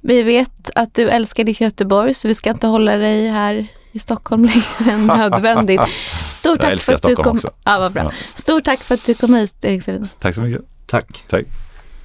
Vi 0.00 0.22
vet 0.22 0.70
att 0.74 0.94
du 0.94 1.08
älskar 1.08 1.44
ditt 1.44 1.60
Göteborg 1.60 2.14
så 2.14 2.28
vi 2.28 2.34
ska 2.34 2.50
inte 2.50 2.66
hålla 2.66 2.96
dig 2.96 3.28
här 3.28 3.66
i 3.96 3.98
Stockholm 3.98 4.44
längre 4.44 4.92
än 4.92 5.06
nödvändigt. 5.06 5.80
Stort 6.28 6.60
tack 6.60 6.80
för 6.80 6.94
att 6.94 7.02
du 7.02 7.16
kom. 7.16 7.40
Ja, 7.64 7.78
vad 7.78 7.92
bra. 7.92 8.12
Stort 8.34 8.64
tack 8.64 8.80
för 8.80 8.94
att 8.94 9.06
du 9.06 9.14
kom 9.14 9.34
hit, 9.34 9.54
Erik 9.60 9.84
Tack 10.18 10.34
så 10.34 10.40
mycket. 10.40 10.62
Tack. 10.86 11.24
Tack. 11.28 11.44